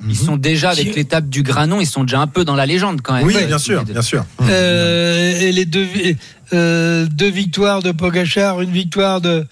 Ils 0.09 0.17
sont 0.17 0.39
déjà 0.39 0.71
avec 0.71 0.95
l'étape 0.95 1.29
du 1.29 1.43
Granon, 1.43 1.79
ils 1.79 1.87
sont 1.87 2.05
déjà 2.05 2.21
un 2.21 2.27
peu 2.27 2.43
dans 2.43 2.55
la 2.55 2.65
légende 2.65 3.03
quand 3.03 3.13
même. 3.13 3.27
Oui, 3.27 3.35
bien 3.47 3.59
sûr, 3.59 3.85
bien 3.85 4.01
sûr. 4.01 4.25
Euh, 4.41 5.39
et 5.39 5.53
les 5.53 5.67
deux, 5.67 5.87
euh, 6.55 7.05
deux 7.05 7.29
victoires 7.29 7.83
de 7.83 7.93
Pogachar, 7.93 8.63
une 8.63 8.71
victoire 8.71 9.21
de 9.21 9.47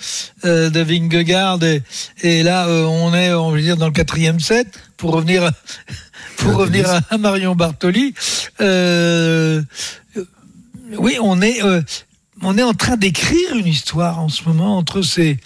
de 0.44 0.80
Vingegaard, 0.80 1.58
et, 2.22 2.42
là 2.42 2.66
on 2.66 3.12
est, 3.12 3.34
on 3.34 3.50
veut 3.50 3.60
dire, 3.60 3.76
dans 3.76 3.88
le 3.88 3.92
quatrième 3.92 4.40
set 4.40 4.68
pour 4.96 5.12
revenir 5.12 5.50
pour 6.38 6.54
revenir 6.54 6.88
à 7.10 7.18
Marion 7.18 7.54
Bartoli. 7.54 8.14
oui, 10.98 11.18
on 11.20 11.42
est 11.42 11.60
on 12.42 12.56
est 12.56 12.62
en 12.62 12.74
train 12.74 12.96
d'écrire 12.96 13.54
une 13.56 13.66
histoire 13.66 14.20
en 14.20 14.28
ce 14.28 14.44
moment 14.44 14.76
entre 14.76 15.02
ces, 15.02 15.38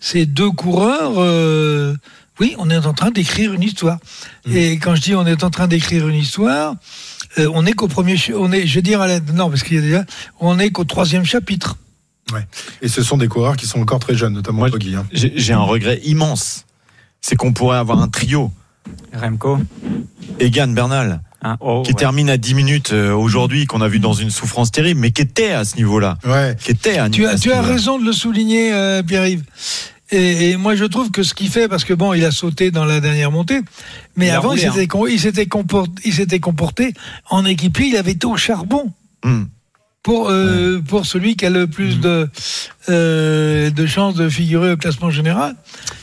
ces 0.00 0.26
deux 0.26 0.50
coureurs. 0.50 1.14
Euh, 1.16 1.96
oui, 2.38 2.54
on 2.58 2.70
est 2.70 2.86
en 2.86 2.94
train 2.94 3.10
d'écrire 3.10 3.52
une 3.52 3.62
histoire. 3.62 3.98
Mmh. 4.46 4.56
Et 4.56 4.78
quand 4.78 4.94
je 4.94 5.02
dis 5.02 5.14
on 5.14 5.26
est 5.26 5.44
en 5.44 5.50
train 5.50 5.68
d'écrire 5.68 6.08
une 6.08 6.16
histoire, 6.16 6.76
euh, 7.38 7.50
on 7.54 7.66
est 7.66 7.72
qu'au 7.72 7.88
premier, 7.88 8.16
on 8.34 8.50
est, 8.52 8.66
je 8.66 8.74
vais 8.74 8.82
dire 8.82 9.00
à 9.00 9.06
la, 9.06 9.20
non 9.20 9.48
parce 9.50 9.62
qu'il 9.62 9.76
y 9.76 9.78
a 9.78 9.82
déjà, 9.82 10.04
on 10.40 10.58
est 10.58 10.70
qu'au 10.70 10.84
troisième 10.84 11.24
chapitre. 11.24 11.76
Ouais. 12.32 12.46
Et 12.82 12.88
ce 12.88 13.02
sont 13.02 13.18
des 13.18 13.28
coureurs 13.28 13.56
qui 13.56 13.66
sont 13.66 13.80
encore 13.80 13.98
très 13.98 14.14
jeunes, 14.14 14.34
notamment 14.34 14.68
Poggi. 14.68 14.94
Hein. 14.94 15.06
J'ai 15.12 15.52
un 15.52 15.62
regret 15.62 16.00
immense, 16.04 16.64
c'est 17.20 17.36
qu'on 17.36 17.52
pourrait 17.52 17.78
avoir 17.78 18.00
un 18.00 18.08
trio. 18.08 18.52
Remco. 19.12 19.58
Egan 20.38 20.68
Bernal. 20.68 21.20
Hein, 21.42 21.56
oh, 21.60 21.82
qui 21.82 21.94
termine 21.94 22.28
à 22.28 22.36
10 22.36 22.54
minutes 22.54 22.92
euh, 22.92 23.14
aujourd'hui, 23.14 23.64
qu'on 23.64 23.80
a 23.80 23.88
vu 23.88 23.98
dans 23.98 24.12
une 24.12 24.28
souffrance 24.28 24.70
terrible, 24.70 25.00
mais 25.00 25.10
qui 25.10 25.22
était 25.22 25.52
à 25.52 25.64
ce 25.64 25.76
niveau-là. 25.76 26.18
Ouais. 26.24 26.54
Qui 26.62 26.72
était 26.72 26.98
à, 26.98 27.08
tu 27.08 27.26
as, 27.26 27.38
tu 27.38 27.50
as 27.50 27.62
raison 27.62 27.98
de 27.98 28.04
le 28.04 28.12
souligner, 28.12 28.74
euh, 28.74 29.02
Pierre-Yves. 29.02 29.44
Et, 30.12 30.56
moi, 30.56 30.74
je 30.74 30.84
trouve 30.84 31.10
que 31.10 31.22
ce 31.22 31.34
qu'il 31.34 31.48
fait, 31.48 31.68
parce 31.68 31.84
que 31.84 31.94
bon, 31.94 32.12
il 32.14 32.24
a 32.24 32.30
sauté 32.30 32.70
dans 32.70 32.84
la 32.84 33.00
dernière 33.00 33.30
montée, 33.30 33.60
mais 34.16 34.30
avant, 34.30 34.52
il 34.52 34.58
s'était, 34.58 34.88
hein. 34.92 35.04
il 35.08 35.20
s'était 35.20 35.46
comporté, 35.46 36.02
il 36.04 36.12
s'était 36.12 36.40
comporté 36.40 36.92
en 37.30 37.44
équipier, 37.44 37.86
il 37.86 37.96
avait 37.96 38.12
été 38.12 38.26
au 38.26 38.36
charbon. 38.36 38.92
Hmm. 39.22 39.44
pour, 40.02 40.30
euh, 40.30 40.80
pour 40.80 41.04
celui 41.04 41.36
qui 41.36 41.44
a 41.44 41.50
le 41.50 41.66
plus 41.66 41.98
mm. 41.98 42.00
de, 42.00 42.28
euh, 42.88 43.68
de 43.68 43.86
chances 43.86 44.14
de 44.14 44.30
figurer 44.30 44.72
au 44.72 44.76
classement 44.78 45.10
général. 45.10 45.54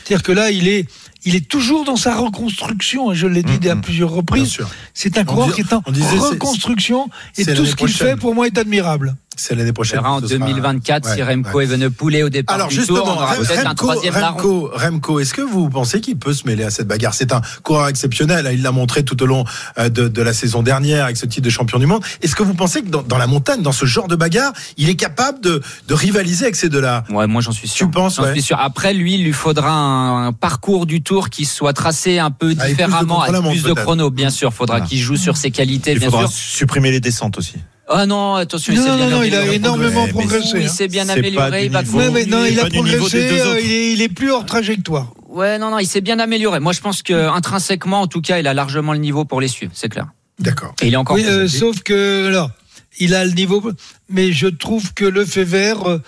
C'est-à-dire 0.04 0.22
que 0.22 0.30
là, 0.30 0.52
il 0.52 0.68
est, 0.68 0.86
il 1.28 1.36
est 1.36 1.46
toujours 1.46 1.84
dans 1.84 1.96
sa 1.96 2.16
reconstruction. 2.16 3.12
Je 3.12 3.26
l'ai 3.26 3.42
dit 3.42 3.68
mm, 3.68 3.70
à 3.70 3.74
mm. 3.74 3.80
plusieurs 3.82 4.10
reprises. 4.10 4.58
C'est 4.94 5.18
un 5.18 5.24
coureur 5.24 5.54
qui 5.54 5.60
est 5.60 5.72
en 5.74 5.80
reconstruction 5.80 7.10
et 7.36 7.44
tout 7.44 7.66
ce 7.66 7.76
qu'il 7.76 7.88
fait 7.88 8.16
pour 8.16 8.34
moi 8.34 8.46
est 8.46 8.56
admirable. 8.56 9.14
C'est 9.38 9.54
l'année 9.54 9.72
prochaine. 9.72 10.00
en 10.00 10.20
2024 10.20 11.14
si 11.14 11.22
Remco 11.22 11.60
est 11.60 11.66
venu 11.66 11.90
pouler 11.90 12.22
au 12.22 12.28
départ. 12.28 12.56
Alors 12.56 12.70
justement, 12.70 12.98
tour, 12.98 13.08
on 13.08 13.22
aura 13.22 13.34
Remco, 13.34 13.66
un 13.66 13.74
troisième 13.74 14.14
Remco, 14.14 14.70
Remco 14.74 15.20
est-ce 15.20 15.34
que 15.34 15.42
vous 15.42 15.68
pensez 15.68 16.00
qu'il 16.00 16.18
peut 16.18 16.32
se 16.32 16.46
mêler 16.46 16.64
à 16.64 16.70
cette 16.70 16.88
bagarre? 16.88 17.14
C'est 17.14 17.32
un 17.32 17.40
coureur 17.62 17.88
exceptionnel. 17.88 18.48
Il 18.52 18.62
l'a 18.62 18.72
montré 18.72 19.04
tout 19.04 19.22
au 19.22 19.26
long 19.26 19.44
euh, 19.78 19.88
de, 19.88 20.08
de, 20.08 20.22
la 20.22 20.32
saison 20.32 20.62
dernière 20.62 21.04
avec 21.04 21.16
ce 21.16 21.26
titre 21.26 21.44
de 21.44 21.50
champion 21.50 21.78
du 21.78 21.86
monde. 21.86 22.02
Est-ce 22.22 22.34
que 22.34 22.42
vous 22.42 22.54
pensez 22.54 22.82
que 22.82 22.88
dans, 22.88 23.02
dans, 23.02 23.18
la 23.18 23.26
montagne, 23.26 23.62
dans 23.62 23.72
ce 23.72 23.86
genre 23.86 24.08
de 24.08 24.16
bagarre, 24.16 24.52
il 24.76 24.88
est 24.88 24.96
capable 24.96 25.40
de, 25.40 25.62
de 25.86 25.94
rivaliser 25.94 26.44
avec 26.44 26.56
ces 26.56 26.68
deux-là? 26.68 27.04
Ouais, 27.10 27.26
moi 27.26 27.40
j'en 27.40 27.52
suis 27.52 27.68
sûr. 27.68 27.86
Tu 27.86 27.90
penses 27.90 28.16
J'en 28.16 28.32
suis 28.32 28.42
sûr. 28.42 28.58
Après, 28.58 28.92
lui, 28.94 29.14
il 29.14 29.24
lui 29.24 29.32
faudra 29.32 29.72
un, 29.72 30.32
parcours 30.32 30.86
du 30.86 31.02
Tour 31.02 31.30
qui 31.30 31.44
soit 31.44 31.72
tracé 31.72 32.18
un 32.18 32.30
peu 32.30 32.54
différemment, 32.54 33.22
avec 33.22 33.40
plus 33.42 33.62
de, 33.62 33.72
chrono, 33.72 34.10
bien 34.10 34.30
sûr. 34.30 34.52
Faudra 34.52 34.80
qu'il 34.80 34.98
joue 34.98 35.16
sur 35.16 35.36
ses 35.36 35.50
qualités, 35.50 35.92
il 35.92 35.98
bien 35.98 36.10
faudra 36.10 36.26
sûr. 36.26 36.36
supprimer 36.36 36.90
les 36.90 37.00
descentes 37.00 37.38
aussi. 37.38 37.56
Ah 37.90 38.04
non, 38.04 38.34
attention, 38.34 38.72
il 38.74 38.78
s'est 38.78 38.96
bien 38.96 39.08
non, 39.08 39.22
il 39.22 39.34
a 39.34 39.52
énormément 39.52 40.06
progressé. 40.08 40.60
Il 40.60 40.68
s'est 40.68 40.88
bien 40.88 41.08
amélioré. 41.08 41.64
Il 41.64 41.72
va 41.72 41.82
mais, 42.12 42.26
non, 42.26 42.44
il 42.44 42.60
a 42.60 42.66
progressé. 42.66 43.40
Euh, 43.40 43.60
il, 43.62 43.72
est, 43.72 43.92
il 43.92 44.02
est 44.02 44.08
plus 44.08 44.30
hors 44.30 44.44
trajectoire. 44.44 45.12
Ouais, 45.28 45.58
non, 45.58 45.70
non, 45.70 45.78
il 45.78 45.86
s'est 45.86 46.02
bien 46.02 46.18
amélioré. 46.18 46.60
Moi, 46.60 46.72
je 46.72 46.80
pense 46.80 47.02
que 47.02 47.28
intrinsèquement, 47.28 48.02
en 48.02 48.06
tout 48.06 48.20
cas, 48.20 48.38
il 48.38 48.46
a 48.46 48.52
largement 48.52 48.92
le 48.92 48.98
niveau 48.98 49.24
pour 49.24 49.40
les 49.40 49.48
suivre, 49.48 49.72
c'est 49.74 49.88
clair. 49.88 50.08
D'accord. 50.38 50.74
Et 50.82 50.88
il 50.88 50.94
est 50.94 50.96
encore. 50.96 51.16
Oui, 51.16 51.24
euh, 51.26 51.48
sauf 51.48 51.80
que 51.82 52.28
alors, 52.28 52.50
il 52.98 53.14
a 53.14 53.24
le 53.24 53.32
niveau, 53.32 53.62
mais 54.10 54.32
je 54.32 54.48
trouve 54.48 54.92
que 54.92 55.04
le 55.04 55.24
fait 55.24 55.44
vert. 55.44 55.88
Euh, 55.88 55.98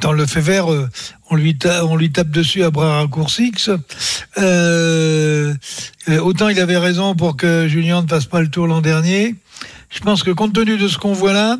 dans 0.00 0.12
le 0.12 0.26
fait 0.26 0.40
vert, 0.40 0.66
on 1.30 1.36
lui, 1.36 1.56
tape, 1.56 1.84
on 1.84 1.94
lui 1.94 2.10
tape 2.10 2.30
dessus 2.30 2.64
à 2.64 2.70
bras 2.70 2.96
raccourcis. 2.98 3.52
Euh, 4.36 5.54
autant 6.22 6.48
il 6.48 6.58
avait 6.58 6.76
raison 6.76 7.14
pour 7.14 7.36
que 7.36 7.68
Julien 7.68 8.02
ne 8.02 8.08
fasse 8.08 8.26
pas 8.26 8.40
le 8.40 8.48
tour 8.48 8.66
l'an 8.66 8.80
dernier 8.80 9.36
je 9.94 10.00
pense 10.00 10.22
que 10.22 10.30
compte 10.32 10.52
tenu 10.52 10.76
de 10.76 10.88
ce 10.88 10.98
qu'on 10.98 11.12
voit 11.12 11.32
là, 11.32 11.56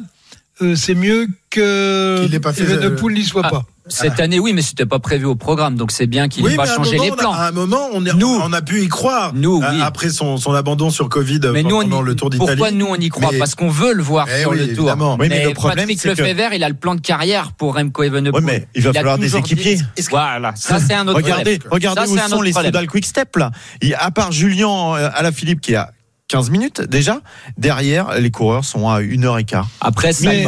euh, 0.60 0.74
c'est 0.76 0.94
mieux 0.94 1.28
que 1.50 2.26
qu 2.28 2.40
pas 2.40 2.52
fait, 2.52 2.64
Evenepoel 2.64 3.14
n'y 3.14 3.24
soit 3.24 3.42
ah, 3.44 3.50
pas. 3.50 3.64
Cette 3.86 4.18
année, 4.18 4.38
oui, 4.38 4.52
mais 4.54 4.62
c'était 4.62 4.86
pas 4.86 4.98
prévu 4.98 5.26
au 5.26 5.34
programme, 5.34 5.76
donc 5.76 5.92
c'est 5.92 6.06
bien 6.06 6.28
qu'il 6.28 6.44
n'ait 6.44 6.56
pas 6.56 6.64
changé 6.64 6.98
les 6.98 7.10
plans. 7.10 7.32
à 7.32 7.48
un 7.48 7.50
moment, 7.52 7.88
on, 7.92 8.04
est, 8.06 8.14
nous, 8.14 8.40
on 8.42 8.52
a 8.52 8.62
pu 8.62 8.82
y 8.82 8.88
croire. 8.88 9.32
Nous, 9.34 9.58
oui. 9.58 9.80
après 9.82 10.08
son, 10.08 10.36
son, 10.36 10.54
abandon 10.54 10.90
sur 10.90 11.08
Covid 11.08 11.40
mais 11.52 11.62
pendant 11.62 11.86
nous, 11.86 12.02
le 12.02 12.16
Tour 12.16 12.30
d'Italie. 12.30 12.48
Pourquoi 12.48 12.70
nous 12.70 12.86
on 12.88 12.94
y 12.94 13.08
croit? 13.08 13.30
Parce 13.38 13.54
qu'on 13.54 13.68
veut 13.68 13.92
le 13.92 14.02
voir 14.02 14.26
eh 14.34 14.40
sur 14.40 14.52
le 14.52 14.74
Tour. 14.74 14.90
Oui, 15.18 15.28
mais, 15.28 15.44
le 15.44 15.52
problème, 15.52 15.86
Patrick 15.86 16.04
Lefebvre, 16.04 16.54
il 16.54 16.64
a 16.64 16.68
le 16.68 16.74
plan 16.74 16.94
de 16.94 17.00
carrière 17.00 17.52
pour 17.52 17.74
Remco 17.74 18.02
Evenepoel. 18.02 18.42
Oui, 18.42 18.50
mais 18.52 18.68
il 18.74 18.82
va 18.82 18.92
falloir 18.92 19.18
des 19.18 19.36
équipiers. 19.36 19.78
Voilà, 20.10 20.54
ça 20.56 20.78
c'est 20.80 20.94
un 20.94 21.06
autre 21.06 21.16
regardez, 21.16 21.58
problème. 21.58 21.92
Regardez 21.92 22.10
où 22.12 22.28
sont 22.28 22.42
les 22.42 22.52
Soudal 22.52 22.86
Quick 22.86 23.04
Step 23.04 23.36
là. 23.36 23.50
À 23.98 24.10
part 24.10 24.32
Julien 24.32 24.94
euh, 24.94 25.10
Alaphilippe 25.14 25.60
qui 25.60 25.74
a 25.74 25.92
15 26.28 26.50
minutes 26.50 26.80
déjà. 26.82 27.20
Derrière, 27.58 28.18
les 28.18 28.30
coureurs 28.30 28.64
sont 28.64 28.88
à 28.88 29.00
une 29.00 29.24
heure 29.24 29.38
et 29.38 29.44
quart. 29.44 29.68
Après, 29.80 30.12
ça, 30.12 30.30
mais, 30.30 30.44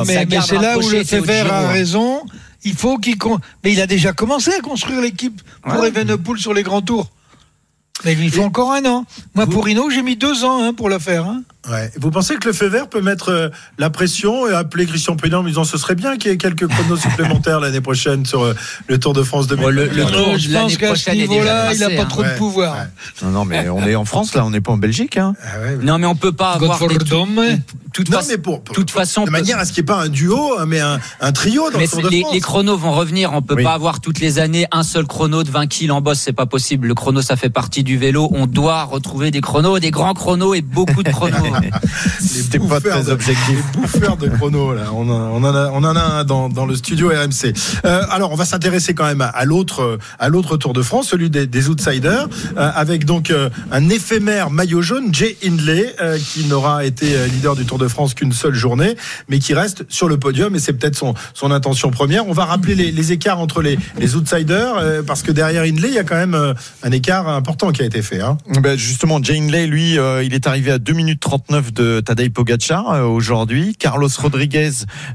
c'est 0.47 0.59
là 0.59 0.79
où 0.79 0.89
le 0.89 1.05
Fever 1.05 1.45
a 1.51 1.69
raison. 1.69 2.23
Il 2.65 2.75
faut 2.75 2.99
qu'il. 2.99 3.17
Mais 3.63 3.73
il 3.73 3.81
a 3.81 3.87
déjà 3.87 4.13
commencé 4.13 4.53
à 4.53 4.61
construire 4.61 5.01
l'équipe 5.01 5.41
pour 5.63 5.85
Evenepoel 5.85 6.39
sur 6.39 6.55
les 6.55 6.63
grands 6.63 6.83
tours. 6.83 7.11
Mais 8.05 8.15
il 8.15 8.31
faut 8.31 8.43
encore 8.43 8.73
un 8.73 8.85
an. 8.85 9.05
Moi, 9.35 9.47
pour 9.47 9.65
Rino, 9.65 9.89
j'ai 9.91 10.03
mis 10.03 10.17
deux 10.17 10.45
ans 10.45 10.63
hein, 10.63 10.75
pour 10.75 10.89
la 10.89 10.99
faire. 10.99 11.27
Hein. 11.27 11.43
Ouais. 11.71 11.91
Vous 12.01 12.11
pensez 12.11 12.37
que 12.37 12.47
le 12.47 12.53
feu 12.53 12.67
vert 12.69 12.89
peut 12.89 13.01
mettre 13.01 13.31
euh, 13.31 13.49
la 13.79 13.91
pression 13.91 14.49
et 14.49 14.55
appeler 14.55 14.87
Christian 14.87 15.17
Prudhomme 15.17 15.45
en 15.45 15.49
disant 15.49 15.65
ce 15.65 15.79
serait 15.79 15.95
bien 15.95 16.17
qu'il 16.17 16.31
y 16.31 16.35
ait 16.35 16.37
quelques 16.37 16.67
chronos 16.67 16.97
supplémentaires 16.97 17.61
l'année 17.61 17.81
prochaine 17.81 18.25
sur 18.25 18.45
euh, 18.45 18.55
le 18.87 18.99
Tour 18.99 19.13
de 19.13 19.23
France 19.23 19.47
2020 19.49 19.71
le, 19.71 19.87
le 19.87 20.05
tour, 20.05 20.39
Je 20.39 20.51
pense 20.51 20.77
qu'à 20.77 20.95
ce 20.95 21.11
niveau-là, 21.11 21.73
il 21.73 21.81
n'a 21.81 21.91
pas 21.91 22.05
trop 22.05 22.23
de 22.23 22.37
pouvoir. 22.37 22.77
Non, 23.23 23.31
non, 23.31 23.45
mais 23.45 23.69
on 23.69 23.85
est 23.87 23.97
en 23.97 24.05
France 24.05 24.35
là, 24.35 24.45
on 24.45 24.51
n'est 24.51 24.61
pas 24.61 24.73
en 24.73 24.77
Belgique. 24.77 25.17
Hein. 25.17 25.35
Ah 25.45 25.73
non, 25.83 25.99
mais 25.99 26.07
on 26.07 26.17
peut 26.17 26.33
pas 26.33 26.53
avoir. 26.53 26.79
Des 26.87 26.99
toute, 27.97 28.11
non, 28.11 28.19
mais 28.29 28.37
pour, 28.37 28.63
toute 28.63 28.91
façon, 28.91 29.25
de 29.25 29.31
manière 29.31 29.59
à 29.59 29.65
ce 29.65 29.73
qu'il 29.73 29.83
n'y 29.83 29.87
ait 29.87 29.95
pas 29.95 30.03
un 30.03 30.09
duo, 30.09 30.55
mais 30.67 30.81
un, 30.81 31.01
un 31.21 31.33
trio 31.33 31.71
dans 31.71 31.79
le 31.79 31.89
Tour 31.89 32.03
de 32.03 32.09
les, 32.11 32.21
France. 32.21 32.35
Les 32.35 32.41
chronos 32.41 32.77
vont 32.77 32.93
revenir. 32.93 33.33
On 33.33 33.41
peut 33.41 33.57
pas 33.57 33.73
avoir 33.73 34.01
toutes 34.01 34.21
les 34.21 34.39
années 34.39 34.67
un 34.71 34.83
seul 34.83 35.07
chrono 35.07 35.43
de 35.43 35.51
20 35.51 35.67
kills 35.67 35.91
en 35.91 36.03
bosse. 36.03 36.21
C'est 36.21 36.35
pas 36.35 36.45
possible. 36.45 36.89
Le 36.89 36.95
chrono, 36.95 37.23
ça 37.23 37.37
fait 37.37 37.49
partie 37.49 37.85
du 37.85 37.97
vélo. 37.97 38.29
On 38.33 38.47
doit 38.47 38.85
retrouver 38.85 39.31
des 39.31 39.41
chronos, 39.41 39.79
des 39.79 39.91
grands 39.91 40.13
chronos 40.13 40.53
et 40.53 40.61
beaucoup 40.61 41.03
de 41.03 41.11
chronos. 41.11 41.37
C'était 42.21 42.59
pas 42.59 42.81
très 42.81 43.09
objectif. 43.11 43.59
Les 43.75 43.81
bouffeurs 43.81 44.17
de 44.17 44.29
chronos, 44.29 44.75
là. 44.75 44.93
On, 44.93 45.09
en 45.09 45.45
a, 45.45 45.71
on 45.73 45.85
en 45.85 45.97
a 45.97 46.01
un 46.01 46.25
dans, 46.25 46.49
dans 46.49 46.67
le 46.67 46.75
studio 46.75 47.09
RMC. 47.09 47.53
Euh, 47.85 48.03
alors, 48.11 48.33
on 48.33 48.37
va 48.37 48.45
s'intéresser 48.45 48.95
quand 48.95 49.05
même 49.05 49.21
à 49.21 49.45
l'autre, 49.45 49.99
à 50.19 50.29
l'autre 50.29 50.57
Tour 50.57 50.73
de 50.73 50.83
France, 50.83 51.09
celui 51.09 51.31
des, 51.31 51.47
des 51.47 51.69
outsiders, 51.69 52.29
euh, 52.57 52.71
avec 52.75 53.05
donc 53.05 53.31
euh, 53.31 53.49
un 53.71 53.89
éphémère 53.89 54.51
maillot 54.51 54.83
jaune, 54.83 55.13
Jay 55.13 55.37
Hindley, 55.45 55.95
euh, 56.01 56.19
qui 56.19 56.45
n'aura 56.45 56.85
été 56.85 57.07
leader 57.29 57.57
du 57.57 57.65
Tour 57.65 57.79
de 57.79 57.89
France 57.89 58.15
qu'une 58.15 58.33
seule 58.33 58.55
journée, 58.55 58.97
mais 59.29 59.39
qui 59.39 59.55
reste 59.55 59.85
sur 59.89 60.09
le 60.09 60.19
podium, 60.19 60.55
et 60.55 60.59
c'est 60.59 60.73
peut-être 60.73 60.97
son, 60.97 61.15
son 61.35 61.51
intention 61.51 61.91
première. 61.91 62.27
On 62.29 62.33
va 62.33 62.45
rappeler 62.45 62.75
les, 62.75 62.93
les 62.93 63.13
écarts 63.13 63.41
entre 63.41 63.63
les, 63.63 63.79
les 63.99 64.17
outsiders, 64.17 64.77
euh, 64.77 65.03
parce 65.03 65.23
que 65.23 65.33
derrière 65.33 65.63
Hindley, 65.63 65.89
il 65.89 65.95
y 65.95 65.99
a 65.99 66.05
quand 66.05 66.17
même 66.17 66.55
un 66.83 66.91
écart 66.91 67.29
important 67.29 67.73
qui 67.73 67.83
a 67.83 67.85
été 67.85 68.03
fait. 68.03 68.21
Hein. 68.21 68.39
Ben 68.61 68.77
justement, 68.77 69.23
Jay 69.23 69.39
Hindley, 69.39 69.67
lui, 69.67 69.97
il 70.25 70.35
est 70.35 70.47
arrivé 70.47 70.71
à 70.73 70.79
2 70.79 70.93
minutes 70.93 71.21
39 71.47 71.73
de 71.73 72.01
Tadej 72.01 72.31
Pogacar 72.31 72.91
euh, 72.91 73.03
aujourd'hui, 73.05 73.77
Carlos 73.77 74.09
Rodriguez 74.19 74.71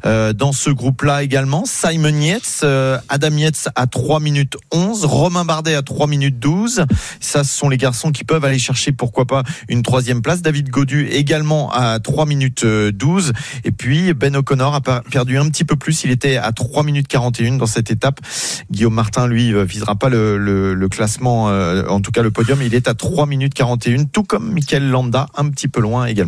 euh, 0.05 0.31
dans 0.31 0.53
ce 0.53 0.69
groupe-là 0.69 1.23
également, 1.23 1.65
Simon 1.65 2.21
Yates, 2.21 2.61
euh, 2.63 2.97
Adam 3.09 3.35
Yates 3.35 3.67
à 3.75 3.85
3 3.85 4.21
minutes 4.21 4.55
11, 4.71 5.03
Romain 5.03 5.43
Bardet 5.43 5.75
à 5.75 5.81
3 5.81 6.07
minutes 6.07 6.39
12. 6.39 6.85
Ça, 7.19 7.43
ce 7.43 7.53
sont 7.53 7.67
les 7.67 7.75
garçons 7.75 8.13
qui 8.13 8.23
peuvent 8.23 8.45
aller 8.45 8.59
chercher 8.59 8.93
pourquoi 8.93 9.25
pas 9.25 9.43
une 9.67 9.81
troisième 9.81 10.21
place. 10.21 10.41
David 10.41 10.69
Godu 10.69 11.07
également 11.07 11.69
à 11.73 11.99
3 11.99 12.25
minutes 12.25 12.65
12. 12.65 13.33
Et 13.65 13.71
puis 13.71 14.13
Ben 14.13 14.33
O'Connor 14.35 14.75
a 14.75 14.81
perdu 15.01 15.37
un 15.37 15.49
petit 15.49 15.65
peu 15.65 15.75
plus. 15.75 16.05
Il 16.05 16.11
était 16.11 16.37
à 16.37 16.53
3 16.53 16.83
minutes 16.83 17.09
41 17.09 17.57
dans 17.57 17.65
cette 17.65 17.91
étape. 17.91 18.21
Guillaume 18.71 18.93
Martin, 18.93 19.27
lui, 19.27 19.53
visera 19.65 19.95
pas 19.95 20.07
le 20.09 20.87
classement, 20.89 21.45
en 21.45 21.99
tout 21.99 22.11
cas 22.11 22.21
le 22.21 22.31
podium. 22.31 22.61
Il 22.61 22.73
est 22.73 22.87
à 22.87 22.93
3 22.93 23.25
minutes 23.25 23.53
41, 23.53 24.05
tout 24.05 24.23
comme 24.23 24.51
Michael 24.53 24.89
Landa, 24.89 25.27
un 25.35 25.49
petit 25.49 25.67
peu 25.67 25.81
loin 25.81 26.05
également. 26.05 26.20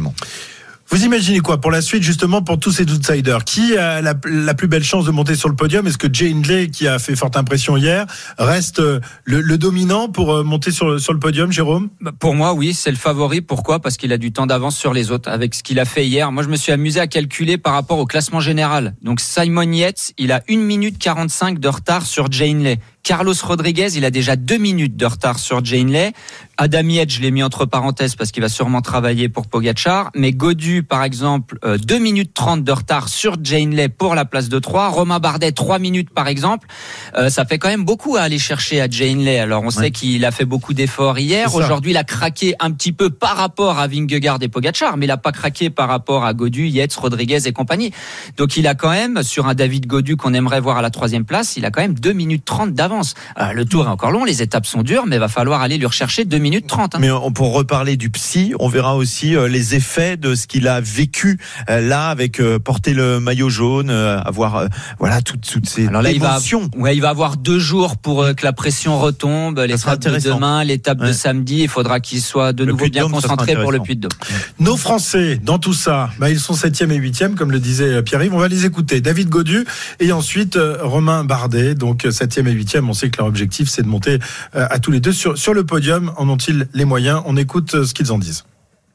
Vous 0.93 1.05
imaginez 1.05 1.39
quoi 1.39 1.59
pour 1.59 1.71
la 1.71 1.81
suite, 1.81 2.03
justement, 2.03 2.43
pour 2.43 2.59
tous 2.59 2.71
ces 2.71 2.83
outsiders? 2.83 3.43
Qui 3.45 3.75
a 3.77 3.99
la, 3.99 4.13
plus 4.13 4.67
belle 4.67 4.83
chance 4.83 5.05
de 5.05 5.11
monter 5.11 5.33
sur 5.33 5.49
le 5.49 5.55
podium? 5.55 5.87
Est-ce 5.87 5.97
que 5.97 6.07
Jay 6.11 6.29
Hindley, 6.29 6.69
qui 6.69 6.87
a 6.87 6.99
fait 6.99 7.15
forte 7.15 7.35
impression 7.35 7.77
hier, 7.77 8.05
reste 8.37 8.79
euh, 8.79 8.99
le, 9.23 9.57
dominant 9.57 10.07
pour 10.07 10.31
euh, 10.31 10.43
monter 10.43 10.69
sur 10.69 10.87
le, 10.89 10.99
sur 10.99 11.11
le 11.11 11.17
podium, 11.17 11.51
Jérôme? 11.51 11.89
Bah, 11.99 12.11
Pour 12.19 12.35
moi, 12.35 12.53
oui, 12.53 12.75
c'est 12.75 12.91
le 12.91 12.97
favori. 12.97 13.41
Pourquoi? 13.41 13.79
Parce 13.79 13.97
qu'il 13.97 14.13
a 14.13 14.19
du 14.19 14.31
temps 14.31 14.45
d'avance 14.45 14.77
sur 14.77 14.93
les 14.93 15.09
autres 15.09 15.31
avec 15.31 15.55
ce 15.55 15.63
qu'il 15.63 15.79
a 15.79 15.85
fait 15.85 16.05
hier. 16.05 16.31
Moi, 16.31 16.43
je 16.43 16.49
me 16.49 16.55
suis 16.55 16.71
amusé 16.71 16.99
à 16.99 17.07
calculer 17.07 17.57
par 17.57 17.73
rapport 17.73 17.97
au 17.97 18.05
classement 18.05 18.39
général. 18.39 18.93
Donc, 19.01 19.19
Simon 19.19 19.71
Yates, 19.71 20.11
il 20.19 20.31
a 20.31 20.43
1 20.47 20.57
minute 20.57 20.99
45 20.99 21.57
de 21.59 21.67
retard 21.69 22.05
sur 22.05 22.31
Jay 22.31 22.51
Hindley. 22.51 22.77
Carlos 23.03 23.33
Rodriguez, 23.43 23.97
il 23.97 24.05
a 24.05 24.11
déjà 24.11 24.37
deux 24.37 24.57
minutes 24.57 24.95
de 24.95 25.05
retard 25.05 25.37
sur 25.37 25.63
Jane 25.65 25.91
Lay. 25.91 26.13
Adam 26.57 26.87
Yates, 26.87 27.09
je 27.09 27.19
l'ai 27.19 27.31
mis 27.31 27.43
entre 27.43 27.65
parenthèses 27.65 28.15
parce 28.15 28.31
qu'il 28.31 28.41
va 28.41 28.47
sûrement 28.47 28.81
travailler 28.81 29.27
pour 29.27 29.47
Pogachar. 29.47 30.09
Mais 30.15 30.31
Godu, 30.31 30.83
par 30.83 31.03
exemple, 31.03 31.59
2 31.63 31.95
euh, 31.95 31.99
minutes 31.99 32.33
30 32.33 32.63
de 32.63 32.71
retard 32.71 33.09
sur 33.09 33.35
Jane 33.43 33.71
Lay 33.71 33.89
pour 33.89 34.15
la 34.15 34.23
place 34.23 34.47
de 34.47 34.57
3. 34.57 34.87
Romain 34.87 35.19
Bardet, 35.19 35.51
3 35.51 35.79
minutes 35.79 36.11
par 36.11 36.29
exemple. 36.29 36.69
Euh, 37.17 37.29
ça 37.29 37.43
fait 37.43 37.57
quand 37.57 37.67
même 37.67 37.83
beaucoup 37.83 38.15
à 38.15 38.21
aller 38.21 38.39
chercher 38.39 38.79
à 38.79 38.87
Jane 38.89 39.19
Lay. 39.19 39.37
Alors 39.37 39.63
on 39.63 39.69
sait 39.69 39.91
qu'il 39.91 40.23
a 40.23 40.31
fait 40.31 40.45
beaucoup 40.45 40.73
d'efforts 40.73 41.19
hier. 41.19 41.53
Aujourd'hui, 41.53 41.91
il 41.91 41.97
a 41.97 42.05
craqué 42.05 42.55
un 42.61 42.71
petit 42.71 42.93
peu 42.93 43.09
par 43.09 43.35
rapport 43.35 43.79
à 43.79 43.87
Vingegaard 43.87 44.37
et 44.39 44.47
Pogachar, 44.47 44.95
mais 44.95 45.07
il 45.07 45.09
n'a 45.09 45.17
pas 45.17 45.33
craqué 45.33 45.69
par 45.69 45.89
rapport 45.89 46.23
à 46.23 46.33
Godu, 46.33 46.67
Yates, 46.67 46.95
Rodriguez 46.95 47.45
et 47.47 47.51
compagnie. 47.51 47.91
Donc 48.37 48.55
il 48.55 48.65
a 48.65 48.75
quand 48.75 48.91
même, 48.91 49.23
sur 49.23 49.47
un 49.47 49.55
David 49.55 49.87
Godu 49.87 50.15
qu'on 50.15 50.33
aimerait 50.33 50.61
voir 50.61 50.77
à 50.77 50.81
la 50.81 50.89
troisième 50.89 51.25
place, 51.25 51.57
il 51.57 51.65
a 51.65 51.71
quand 51.71 51.81
même 51.81 51.95
2 51.95 52.13
minutes 52.13 52.45
30 52.45 52.73
d'avance. 52.73 52.92
Euh, 53.39 53.51
le 53.53 53.65
tour 53.65 53.85
est 53.85 53.89
encore 53.89 54.11
long, 54.11 54.23
les 54.23 54.41
étapes 54.41 54.65
sont 54.65 54.83
dures, 54.83 55.05
mais 55.05 55.15
il 55.15 55.19
va 55.19 55.27
falloir 55.27 55.61
aller 55.61 55.77
lui 55.77 55.85
rechercher 55.85 56.25
2 56.25 56.37
minutes 56.37 56.67
30. 56.67 56.95
Hein. 56.95 56.97
Mais 56.99 57.09
pour 57.33 57.53
reparler 57.53 57.97
du 57.97 58.09
psy, 58.09 58.53
on 58.59 58.67
verra 58.67 58.95
aussi 58.95 59.35
euh, 59.35 59.47
les 59.47 59.75
effets 59.75 60.17
de 60.17 60.35
ce 60.35 60.47
qu'il 60.47 60.67
a 60.67 60.81
vécu 60.81 61.39
euh, 61.69 61.81
là 61.81 62.09
avec 62.09 62.41
porter 62.63 62.93
le 62.93 63.19
maillot 63.19 63.49
jaune, 63.49 63.89
avoir 63.89 64.67
voilà 64.99 65.21
toutes, 65.21 65.47
toutes 65.49 65.67
ces 65.67 65.87
Alors 65.87 66.01
là, 66.01 66.11
émotions. 66.11 66.69
Il 66.73 66.77
va, 66.77 66.83
ouais, 66.83 66.95
il 66.95 67.01
va 67.01 67.09
avoir 67.09 67.37
deux 67.37 67.59
jours 67.59 67.97
pour 67.97 68.25
que 68.35 68.45
la 68.45 68.53
pression 68.53 68.99
retombe. 68.99 69.59
L'étape 69.59 69.99
de 69.99 70.19
demain, 70.19 70.63
l'étape 70.63 70.99
de 70.99 71.11
samedi, 71.11 71.61
il 71.61 71.69
faudra 71.69 71.99
qu'il 71.99 72.21
soit 72.21 72.53
de 72.53 72.65
nouveau 72.65 72.87
bien 72.87 73.07
concentré 73.07 73.55
pour 73.55 73.71
le 73.71 73.79
Puy 73.79 73.95
de 73.95 74.07
Dôme. 74.07 74.19
Nos 74.59 74.77
Français, 74.77 75.39
dans 75.41 75.59
tout 75.59 75.73
ça, 75.73 76.09
bah, 76.19 76.29
ils 76.29 76.39
sont 76.39 76.53
septième 76.53 76.91
et 76.91 76.95
huitième, 76.95 77.35
comme 77.35 77.51
le 77.51 77.59
disait 77.59 78.01
Pierre-Yves. 78.03 78.33
On 78.33 78.39
va 78.39 78.47
les 78.47 78.65
écouter. 78.65 79.01
David 79.01 79.29
Godu 79.29 79.65
et 79.99 80.11
ensuite 80.11 80.57
Romain 80.81 81.23
Bardet, 81.23 81.75
donc 81.75 82.07
septième 82.11 82.47
et 82.47 82.53
on 82.89 82.93
sait 82.93 83.09
que 83.09 83.17
leur 83.17 83.27
objectif, 83.27 83.69
c'est 83.69 83.81
de 83.81 83.87
monter 83.87 84.19
euh, 84.55 84.67
à 84.69 84.79
tous 84.79 84.91
les 84.91 84.99
deux 84.99 85.13
sur, 85.13 85.37
sur 85.37 85.53
le 85.53 85.65
podium. 85.65 86.11
En 86.17 86.29
ont-ils 86.29 86.67
les 86.73 86.85
moyens? 86.85 87.21
On 87.25 87.37
écoute 87.37 87.75
euh, 87.75 87.85
ce 87.85 87.93
qu'ils 87.93 88.11
en 88.11 88.17
disent. 88.17 88.43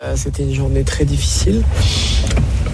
Euh, 0.02 0.14
c'était 0.16 0.44
une 0.44 0.54
journée 0.54 0.84
très 0.84 1.04
difficile. 1.04 1.64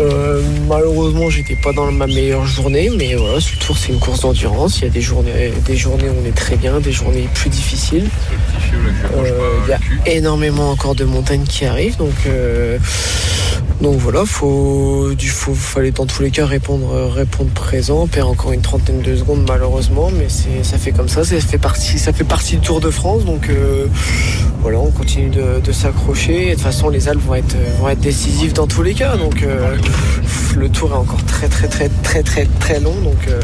Euh, 0.01 0.42
malheureusement, 0.68 1.30
j'étais 1.30 1.57
pas 1.57 1.72
dans 1.72 1.90
ma 1.92 2.07
meilleure 2.07 2.47
journée, 2.47 2.90
mais 2.97 3.14
voilà, 3.14 3.40
ce 3.40 3.57
tour 3.57 3.78
c'est 3.78 3.92
une 3.92 4.01
course 4.01 4.20
d'endurance. 4.20 4.78
Il 4.78 4.84
y 4.84 4.86
a 4.86 4.90
des 4.90 5.01
journées, 5.01 5.53
des 5.64 5.76
journées 5.76 6.09
où 6.09 6.14
on 6.22 6.26
est 6.26 6.34
très 6.34 6.57
bien, 6.57 6.80
des 6.80 6.92
journées 6.92 7.28
plus 7.34 7.51
difficiles. 7.51 8.09
Euh, 9.16 9.30
il 9.66 9.70
y 9.70 9.72
a 9.72 10.14
énormément 10.16 10.70
encore 10.70 10.95
de 10.95 11.05
montagnes 11.05 11.45
qui 11.45 11.64
arrivent, 11.64 11.97
donc 11.97 12.14
euh, 12.26 12.78
donc 13.80 13.99
voilà, 13.99 14.24
faut, 14.24 15.11
du 15.16 15.28
faut, 15.28 15.55
fallait 15.55 15.90
dans 15.92 16.07
tous 16.07 16.22
les 16.22 16.30
cas 16.30 16.47
répondre, 16.47 17.11
répondre 17.12 17.51
présent. 17.51 18.03
On 18.03 18.07
perd 18.07 18.28
encore 18.28 18.53
une 18.53 18.62
trentaine 18.62 19.01
de 19.01 19.16
secondes 19.16 19.45
malheureusement, 19.47 20.11
mais 20.16 20.26
c'est, 20.28 20.64
ça 20.64 20.78
fait 20.78 20.92
comme 20.92 21.09
ça, 21.09 21.24
ça 21.24 21.38
fait 21.38 21.59
partie, 21.59 21.99
ça 21.99 22.12
fait 22.12 22.24
partie 22.24 22.57
du 22.57 22.62
Tour 22.62 22.80
de 22.80 22.90
France, 22.90 23.24
donc 23.24 23.51
voilà, 24.62 24.78
on 24.78 24.90
continue 24.90 25.28
de, 25.28 25.72
s'accrocher. 25.72 26.47
de 26.47 26.51
toute 26.55 26.62
façon, 26.62 26.88
les 26.88 27.09
Alpes 27.09 27.20
vont 27.20 27.34
être, 27.34 27.57
vont 27.78 27.88
être 27.88 28.01
décisives 28.01 28.55
dans 28.55 28.66
tous 28.66 28.82
les 28.82 28.95
cas, 28.95 29.16
donc 29.16 29.45
le 30.57 30.68
tour 30.68 30.93
est 30.93 30.97
encore 30.97 31.24
très 31.24 31.49
très 31.49 31.68
très 31.68 31.89
très 32.03 32.22
très 32.22 32.47
très 32.47 32.80
long 32.80 32.95
donc 33.03 33.28
euh, 33.28 33.41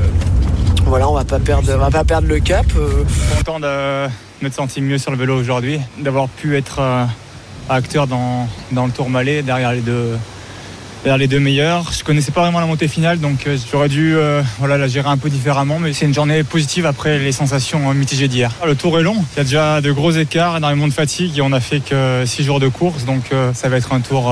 voilà 0.85 1.09
on 1.09 1.15
va 1.15 1.25
pas 1.25 1.39
perdre 1.39 1.73
va 1.73 1.91
pas 1.91 2.05
perdre 2.05 2.29
le 2.29 2.39
cap. 2.39 2.67
Euh. 2.77 3.05
Content 3.37 3.61
de 3.61 4.09
me 4.43 4.51
sentir 4.51 4.83
mieux 4.83 4.99
sur 4.99 5.11
le 5.11 5.17
vélo 5.17 5.39
aujourd'hui, 5.39 5.81
d'avoir 5.99 6.29
pu 6.29 6.57
être 6.57 6.79
euh, 6.79 7.05
acteur 7.69 8.07
dans, 8.07 8.49
le 8.73 8.91
tour 8.91 9.11
Malais 9.11 9.43
derrière 9.43 9.73
les 9.73 9.81
deux 9.81 10.17
derrière 11.03 11.19
les 11.19 11.29
deux 11.29 11.41
meilleurs. 11.41 11.93
Je 11.93 12.05
connaissais 12.05 12.31
pas 12.31 12.43
vraiment 12.43 12.61
la 12.61 12.67
montée 12.67 12.89
finale, 12.89 13.19
donc 13.21 13.49
j'aurais 13.71 13.89
dû 13.89 14.17
voilà, 14.59 14.77
la 14.77 14.87
gérer 14.87 15.09
un 15.09 15.17
peu 15.17 15.31
différemment. 15.31 15.79
Mais 15.79 15.95
c'est 15.95 16.05
une 16.05 16.13
journée 16.13 16.45
positive 16.45 16.85
après 16.85 17.19
les 17.19 17.33
sensations 17.33 17.95
mitigées 17.95 18.29
d'hier. 18.29 18.53
Le 18.67 18.75
tour 18.75 18.99
est 18.99 19.03
long, 19.03 19.17
il 19.35 19.39
y 19.39 19.41
a 19.41 19.45
déjà 19.45 19.81
de 19.81 19.93
gros 19.93 20.11
écarts, 20.11 20.59
énormément 20.59 20.89
de 20.89 20.93
fatigue 20.93 21.39
et 21.39 21.43
on 21.43 21.53
a 21.53 21.61
fait 21.61 21.81
que 21.81 22.25
6 22.27 22.45
jours 22.45 22.61
de 22.61 22.69
course, 22.69 23.05
donc 23.05 23.31
ça 23.55 23.69
va 23.71 23.79
être 23.79 23.95
un 23.95 24.01
tour 24.01 24.31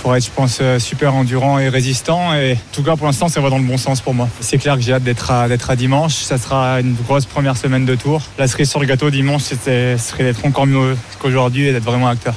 faut 0.00 0.14
être, 0.14 0.24
je 0.24 0.30
pense, 0.30 0.58
euh, 0.62 0.78
super 0.78 1.14
endurant 1.14 1.58
et 1.58 1.68
résistant. 1.68 2.34
Et 2.34 2.54
en 2.54 2.74
tout 2.74 2.82
cas, 2.82 2.96
pour 2.96 3.06
l'instant, 3.06 3.28
ça 3.28 3.40
va 3.40 3.50
dans 3.50 3.58
le 3.58 3.64
bon 3.64 3.76
sens 3.76 4.00
pour 4.00 4.14
moi. 4.14 4.28
C'est 4.40 4.58
clair 4.58 4.76
que 4.76 4.80
j'ai 4.80 4.94
hâte 4.94 5.02
d'être 5.02 5.30
à, 5.30 5.76
dimanche. 5.76 6.14
Ça 6.14 6.38
sera 6.38 6.80
une 6.80 6.94
grosse 6.94 7.26
première 7.26 7.56
semaine 7.56 7.84
de 7.84 7.94
tour. 7.94 8.22
La 8.38 8.48
cerise 8.48 8.70
sur 8.70 8.80
le 8.80 8.86
gâteau 8.86 9.10
dimanche, 9.10 9.42
ce 9.42 9.96
serait 9.98 10.24
d'être 10.24 10.44
encore 10.46 10.66
mieux 10.66 10.96
qu'aujourd'hui 11.18 11.68
et 11.68 11.72
d'être 11.72 11.84
vraiment 11.84 12.08
acteur 12.08 12.34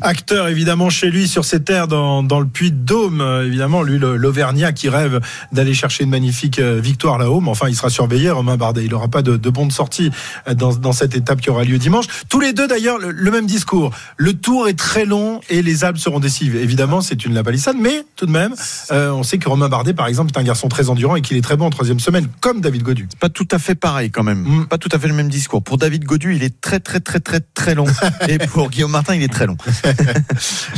acteur 0.00 0.48
évidemment 0.48 0.90
chez 0.90 1.10
lui 1.10 1.28
sur 1.28 1.44
ses 1.44 1.62
terres 1.62 1.88
dans, 1.88 2.22
dans 2.22 2.40
le 2.40 2.46
Puy 2.46 2.70
de 2.70 2.76
Dôme. 2.76 3.42
Évidemment, 3.44 3.82
lui, 3.82 3.98
l'Auvergnat 3.98 4.72
qui 4.72 4.88
rêve 4.88 5.20
d'aller 5.52 5.74
chercher 5.74 6.04
une 6.04 6.10
magnifique 6.10 6.58
euh, 6.58 6.80
victoire 6.80 7.18
là-haut. 7.18 7.40
Mais 7.40 7.50
enfin, 7.50 7.68
il 7.68 7.76
sera 7.76 7.90
surveillé, 7.90 8.30
Romain 8.30 8.56
Bardet. 8.56 8.84
Il 8.84 8.90
n'aura 8.90 9.08
pas 9.08 9.22
de, 9.22 9.36
de 9.36 9.50
bonne 9.50 9.70
sortie 9.70 10.10
euh, 10.48 10.54
dans, 10.54 10.74
dans 10.74 10.92
cette 10.92 11.14
étape 11.14 11.40
qui 11.40 11.50
aura 11.50 11.64
lieu 11.64 11.78
dimanche. 11.78 12.06
Tous 12.28 12.40
les 12.40 12.52
deux, 12.52 12.68
d'ailleurs, 12.68 12.98
le, 12.98 13.30
même 13.30 13.46
discours. 13.46 13.90
Le 14.16 14.34
tour 14.34 14.68
est 14.68 14.78
très 14.78 15.04
long 15.04 15.40
et 15.48 15.62
les 15.62 15.84
Alpes 15.84 15.98
seront 15.98 16.20
décisives. 16.20 16.56
Évidemment, 16.56 17.00
c'est 17.00 17.24
une 17.24 17.34
la 17.34 17.44
palissade, 17.44 17.76
mais 17.78 18.04
tout 18.16 18.26
de 18.26 18.30
même, 18.30 18.54
euh, 18.90 19.10
on 19.10 19.22
sait 19.22 19.38
que 19.38 19.48
Romain 19.48 19.68
Bardet, 19.68 19.94
par 19.94 20.06
exemple, 20.06 20.32
est 20.34 20.38
un 20.38 20.44
garçon 20.44 20.68
très 20.68 20.90
endurant 20.90 21.16
et 21.16 21.22
qu'il 21.22 21.36
est 21.36 21.42
très 21.42 21.56
bon 21.56 21.66
en 21.66 21.70
troisième 21.70 22.00
semaine, 22.00 22.26
comme 22.40 22.60
David 22.60 22.82
Godu. 22.82 23.08
Pas 23.20 23.28
tout 23.28 23.48
à 23.50 23.58
fait 23.58 23.74
pareil 23.74 24.10
quand 24.10 24.24
même. 24.24 24.40
Mm. 24.40 24.66
Pas 24.66 24.78
tout 24.78 24.88
à 24.92 24.98
fait 24.98 25.08
le 25.08 25.14
même 25.14 25.28
discours. 25.28 25.62
Pour 25.62 25.78
David 25.78 26.04
Godu, 26.04 26.34
il 26.34 26.42
est 26.42 26.60
très 26.60 26.80
très 26.80 27.00
très 27.00 27.20
très 27.20 27.40
très 27.40 27.74
long. 27.74 27.86
et 28.28 28.38
pour 28.38 28.70
Guillaume 28.70 28.90
Martin, 28.90 29.14
il 29.14 29.22
est 29.22 29.32
très 29.32 29.46
long. 29.46 29.56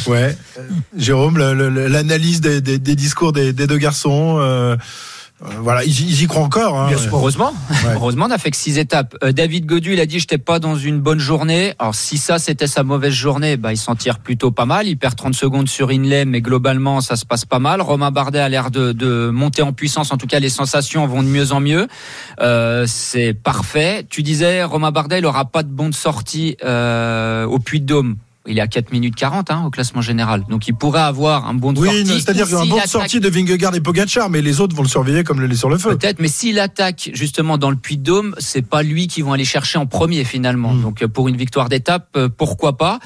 Ouais. 0.06 0.36
Jérôme, 0.96 1.38
l'analyse 1.38 2.40
des, 2.40 2.78
discours 2.78 3.32
des, 3.32 3.52
deux 3.52 3.78
garçons. 3.78 4.38
Euh, 4.40 4.76
euh, 5.42 5.48
voilà, 5.60 5.84
ils, 5.84 6.22
y 6.22 6.26
croient 6.26 6.42
encore. 6.42 6.78
Hein. 6.78 6.90
Heureusement, 7.10 7.54
heureusement, 7.94 8.26
on 8.28 8.30
a 8.30 8.36
fait 8.36 8.50
que 8.50 8.58
six 8.58 8.76
étapes. 8.76 9.16
Euh, 9.24 9.32
David 9.32 9.64
Godu, 9.64 9.94
il 9.94 10.00
a 10.00 10.04
dit, 10.04 10.18
j'étais 10.18 10.36
pas 10.36 10.58
dans 10.58 10.76
une 10.76 11.00
bonne 11.00 11.18
journée. 11.18 11.72
Alors 11.78 11.94
si 11.94 12.18
ça 12.18 12.38
c'était 12.38 12.66
sa 12.66 12.82
mauvaise 12.82 13.14
journée, 13.14 13.56
bah 13.56 13.72
il 13.72 13.78
s'en 13.78 13.94
tire 13.94 14.18
plutôt 14.18 14.50
pas 14.50 14.66
mal. 14.66 14.86
Il 14.86 14.98
perd 14.98 15.16
30 15.16 15.34
secondes 15.34 15.68
sur 15.68 15.90
Inlay, 15.90 16.26
mais 16.26 16.42
globalement 16.42 17.00
ça 17.00 17.16
se 17.16 17.24
passe 17.24 17.46
pas 17.46 17.58
mal. 17.58 17.80
Romain 17.80 18.10
Bardet 18.10 18.40
a 18.40 18.50
l'air 18.50 18.70
de, 18.70 18.92
de, 18.92 19.30
monter 19.30 19.62
en 19.62 19.72
puissance. 19.72 20.12
En 20.12 20.18
tout 20.18 20.26
cas, 20.26 20.40
les 20.40 20.50
sensations 20.50 21.06
vont 21.06 21.22
de 21.22 21.28
mieux 21.28 21.52
en 21.52 21.60
mieux. 21.60 21.88
Euh, 22.40 22.84
c'est 22.86 23.32
parfait. 23.32 24.04
Tu 24.10 24.22
disais, 24.22 24.62
Romain 24.64 24.90
Bardet, 24.90 25.20
il 25.20 25.26
aura 25.26 25.46
pas 25.46 25.62
de 25.62 25.70
bonne 25.70 25.94
sortie 25.94 26.58
euh, 26.64 27.46
au 27.46 27.58
Puy 27.58 27.80
de 27.80 27.86
Dôme 27.86 28.16
il 28.46 28.58
est 28.58 28.62
à 28.62 28.66
4 28.66 28.90
minutes 28.92 29.16
40 29.16 29.50
hein, 29.50 29.64
au 29.66 29.70
classement 29.70 30.00
général. 30.00 30.44
Donc 30.48 30.66
il 30.66 30.74
pourrait 30.74 31.02
avoir 31.02 31.46
un 31.46 31.54
bon 31.54 31.72
de 31.72 31.80
oui, 31.80 32.06
c'est-à-dire 32.06 32.46
un 32.56 32.64
bon 32.64 32.80
de 32.80 32.88
sortie 32.88 33.20
de 33.20 33.28
Vingegaard 33.28 33.74
et 33.74 33.80
Pogacar, 33.80 34.30
mais 34.30 34.40
les 34.40 34.60
autres 34.60 34.74
vont 34.74 34.82
le 34.82 34.88
surveiller 34.88 35.24
comme 35.24 35.40
le 35.40 35.46
lait 35.46 35.56
sur 35.56 35.68
le 35.68 35.76
feu. 35.76 35.90
Peut-être, 35.96 36.20
mais 36.20 36.28
s'il 36.28 36.58
attaque 36.58 37.10
justement 37.12 37.58
dans 37.58 37.70
le 37.70 37.76
Puy 37.76 37.98
de 37.98 38.02
Dôme, 38.02 38.34
c'est 38.38 38.66
pas 38.66 38.82
lui 38.82 39.08
qui 39.08 39.20
vont 39.20 39.34
aller 39.34 39.44
chercher 39.44 39.78
en 39.78 39.86
premier 39.86 40.24
finalement. 40.24 40.72
Hmm. 40.72 40.82
Donc 40.82 41.06
pour 41.06 41.28
une 41.28 41.36
victoire 41.36 41.68
d'étape, 41.68 42.08
euh, 42.16 42.28
pourquoi 42.34 42.78
pas 42.78 42.98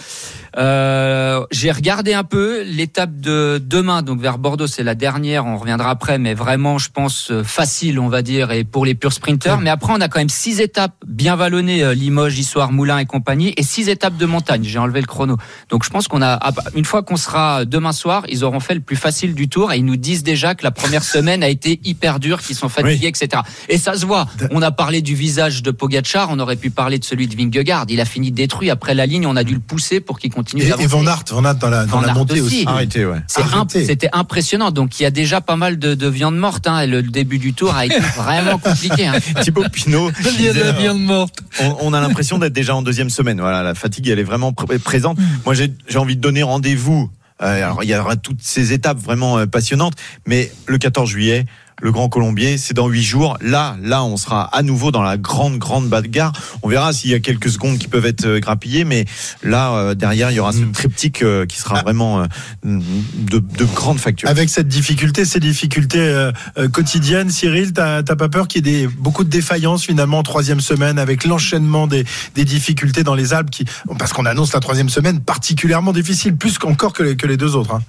euh, 0.57 1.45
J'ai 1.51 1.73
regardé 1.73 2.15
un 2.15 2.25
peu 2.25 2.63
l'étape 2.63 3.19
de 3.19 3.61
demain, 3.65 4.03
donc 4.03 4.21
vers 4.21 4.39
Bordeaux, 4.39 4.69
c'est 4.69 4.85
la 4.85 4.95
dernière. 4.95 5.47
On 5.47 5.57
reviendra 5.57 5.91
après, 5.91 6.19
mais 6.19 6.35
vraiment, 6.35 6.79
je 6.79 6.91
pense 6.91 7.33
euh, 7.33 7.43
facile, 7.43 7.99
on 7.99 8.09
va 8.09 8.23
dire, 8.23 8.53
et 8.53 8.63
pour 8.63 8.87
les 8.87 8.95
purs 8.95 9.13
sprinters. 9.13 9.61
Mais 9.61 9.71
après, 9.71 9.93
on 9.93 10.01
a 10.01 10.09
quand 10.09 10.21
même 10.21 10.29
six 10.29 10.61
étapes 10.61 10.95
bien 11.07 11.35
vallonnées, 11.35 11.95
Limoges, 11.95 12.39
Issoire, 12.39 12.71
Moulin 12.71 12.99
et 12.99 13.07
compagnie, 13.07 13.53
et 13.57 13.65
six 13.65 13.89
étapes 13.89 14.17
de 14.17 14.27
montagne. 14.27 14.63
J'ai 14.63 14.79
enlevé 14.79 15.01
le 15.01 15.07
chrono. 15.07 15.24
Donc 15.71 15.85
je 15.85 15.91
pense 15.91 16.09
qu'on 16.09 16.23
a, 16.23 16.39
une 16.75 16.85
fois 16.85 17.03
qu'on 17.03 17.17
sera 17.17 17.65
demain 17.65 17.93
soir, 17.93 18.25
ils 18.29 18.45
auront 18.45 18.61
fait 18.61 18.75
le 18.75 18.81
plus 18.81 18.97
facile 18.97 19.35
du 19.35 19.49
tour 19.49 19.73
et 19.73 19.79
ils 19.79 19.85
nous 19.85 19.97
disent 19.97 20.23
déjà 20.23 20.55
que 20.55 20.65
la 20.65 20.71
première 20.71 21.05
semaine 21.15 21.43
a 21.43 21.49
été 21.49 21.81
hyper 21.85 22.21
dure, 22.21 22.41
qu'ils 22.41 22.57
sont 22.57 22.69
fatigués, 22.69 23.09
etc. 23.09 23.43
Et 23.69 23.79
ça 23.79 23.95
se 23.95 24.07
voit. 24.07 24.27
On 24.51 24.63
a 24.63 24.71
parlé 24.71 25.03
du 25.03 25.15
visage 25.15 25.63
de 25.63 25.71
Pogachar, 25.71 26.29
on 26.31 26.39
aurait 26.39 26.57
pu 26.57 26.71
parler 26.71 26.99
de 26.99 27.05
celui 27.05 27.27
de 27.27 27.37
Vingegaard. 27.37 27.87
Il 27.89 28.01
a 28.01 28.05
fini 28.05 28.31
détruit 28.31 28.71
après 28.71 28.95
la 28.95 29.07
ligne, 29.07 29.27
on 29.27 29.37
a 29.37 29.45
dû 29.45 29.55
le 29.55 29.61
pousser 29.61 30.01
pour 30.01 30.19
qu'il 30.19 30.33
continue 30.33 30.63
d'avancer. 30.63 30.85
Et 30.85 30.87
Van 30.87 31.07
Aert, 31.07 31.25
Van 31.31 31.45
Aert 31.45 31.57
dans 31.57 31.71
la, 31.71 31.87
dans 31.87 32.01
la 32.01 32.15
montée 32.15 32.41
aussi. 32.41 32.65
Arrêté, 32.67 33.07
ouais. 33.07 33.23
C'était 33.69 34.11
impressionnant. 34.13 34.71
Donc 34.71 35.01
il 35.01 35.03
y 35.03 35.07
a 35.07 35.11
déjà 35.11 35.41
pas 35.41 35.57
mal 35.57 35.79
de, 35.79 36.09
viande 36.09 36.37
morte. 36.37 36.67
Hein. 36.67 36.87
Le, 36.87 37.03
début 37.03 37.39
du 37.39 37.55
tour 37.55 37.75
a 37.75 37.87
été 37.87 37.99
vraiment 38.17 38.59
compliqué. 38.59 39.07
Hein. 39.07 39.15
Thibaut 39.43 39.65
Pinot. 39.73 40.11
Il 40.39 40.43
y 40.43 40.49
a 40.49 40.53
de 40.53 40.61
la 40.61 40.73
viande 40.73 41.01
morte. 41.01 41.39
On, 41.81 41.93
a 41.93 42.01
l'impression 42.01 42.39
d'être 42.39 42.53
déjà 42.53 42.75
en 42.75 42.83
deuxième 42.83 43.11
semaine. 43.11 43.41
Voilà, 43.41 43.63
la 43.63 43.75
fatigue, 43.75 44.09
elle 44.09 44.19
est 44.19 44.25
vraiment 44.25 44.53
présente. 44.53 45.14
Moi, 45.45 45.55
j'ai 45.55 45.99
envie 45.99 46.17
de 46.17 46.21
donner 46.21 46.43
rendez-vous. 46.43 47.11
Euh, 47.43 47.65
alors, 47.65 47.83
il 47.83 47.91
y 47.91 47.97
aura 47.97 48.17
toutes 48.17 48.43
ces 48.43 48.73
étapes 48.73 48.99
vraiment 48.99 49.39
euh, 49.39 49.47
passionnantes, 49.47 49.95
mais 50.27 50.53
le 50.67 50.79
14 50.79 51.09
juillet, 51.09 51.47
le 51.83 51.93
Grand 51.93 52.09
Colombier, 52.09 52.57
c'est 52.57 52.75
dans 52.75 52.89
huit 52.89 53.03
jours. 53.03 53.37
Là, 53.41 53.77
là, 53.83 54.05
on 54.05 54.17
sera 54.17 54.45
à 54.57 54.63
nouveau 54.63 54.91
dans 54.91 55.03
la 55.03 55.17
grande, 55.17 55.59
grande 55.59 55.89
bagarre. 55.89 56.33
On 56.63 56.69
verra 56.69 56.93
s'il 56.93 57.11
y 57.11 57.15
a 57.15 57.21
quelques 57.21 57.51
secondes 57.51 57.79
qui 57.79 57.89
peuvent 57.89 58.07
être 58.07 58.27
euh, 58.27 58.41
grappillées, 58.41 58.85
mais 58.85 59.05
là, 59.43 59.73
euh, 59.75 59.95
derrière, 59.95 60.31
il 60.31 60.35
y 60.35 60.41
aura 60.41 60.53
ce 60.53 60.59
mm. 60.59 60.73
triptyque 60.73 61.23
euh, 61.23 61.47
qui 61.47 61.59
sera 61.59 61.83
vraiment 61.83 62.27
de, 62.63 63.39
de 63.39 63.65
grande 63.65 63.99
facture. 63.99 64.29
Avec 64.29 64.49
cette 64.49 64.69
difficulté, 64.69 65.25
ces 65.25 65.41
difficultés 65.41 66.31
quotidiennes, 66.73 67.31
Cyril, 67.31 67.73
t'as 67.73 68.03
pas 68.03 68.29
peur 68.29 68.49
qu'il 68.49 68.67
y 68.67 68.71
ait 68.71 68.87
des, 68.87 68.89
beaucoup 68.89 69.25
de 69.25 69.31
défaillances 69.31 69.85
finalement 69.85 70.19
en 70.19 70.23
troisième 70.23 70.61
semaine 70.61 70.99
avec 70.99 71.25
l'enchaînement 71.25 71.87
des, 71.87 72.05
des, 72.35 72.45
difficultés 72.45 73.03
dans 73.03 73.15
les 73.15 73.35
Alpes, 73.35 73.51
qui, 73.51 73.65
parce 73.99 74.13
qu'on 74.13 74.27
annonce 74.27 74.53
la 74.53 74.61
troisième 74.61 74.89
semaine 74.89 75.21
particulièrement 75.21 75.93
difficile, 75.93 76.37
plus 76.37 76.59
qu'encore 76.59 76.93
que, 76.93 77.03
les, 77.03 77.17
que 77.17 77.27
les 77.27 77.37
deux 77.37 77.57
autres. 77.57 77.75
Hein 77.75 77.83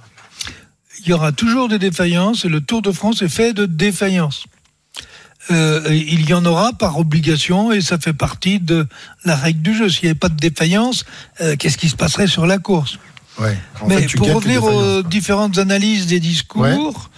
il 1.06 1.10
y 1.10 1.12
aura 1.12 1.32
toujours 1.32 1.68
des 1.68 1.78
défaillances 1.78 2.44
et 2.44 2.48
le 2.48 2.60
Tour 2.60 2.82
de 2.82 2.90
France 2.90 3.22
est 3.22 3.28
fait 3.28 3.52
de 3.52 3.64
défaillances. 3.64 4.44
Euh, 5.52 5.82
il 5.88 6.28
y 6.28 6.34
en 6.34 6.44
aura 6.44 6.72
par 6.72 6.98
obligation 6.98 7.70
et 7.70 7.80
ça 7.80 7.98
fait 7.98 8.12
partie 8.12 8.58
de 8.58 8.88
la 9.24 9.36
règle 9.36 9.62
du 9.62 9.76
jeu. 9.76 9.88
S'il 9.88 10.04
n'y 10.04 10.10
avait 10.10 10.18
pas 10.18 10.28
de 10.28 10.36
défaillance, 10.36 11.04
euh, 11.40 11.54
qu'est-ce 11.56 11.78
qui 11.78 11.88
se 11.88 11.94
passerait 11.94 12.26
sur 12.26 12.46
la 12.46 12.58
course? 12.58 12.98
Ouais. 13.38 13.56
Mais 13.86 14.06
pour 14.06 14.32
revenir 14.32 14.64
aux 14.64 15.02
différentes 15.02 15.58
analyses 15.58 16.06
des 16.06 16.18
discours, 16.18 17.10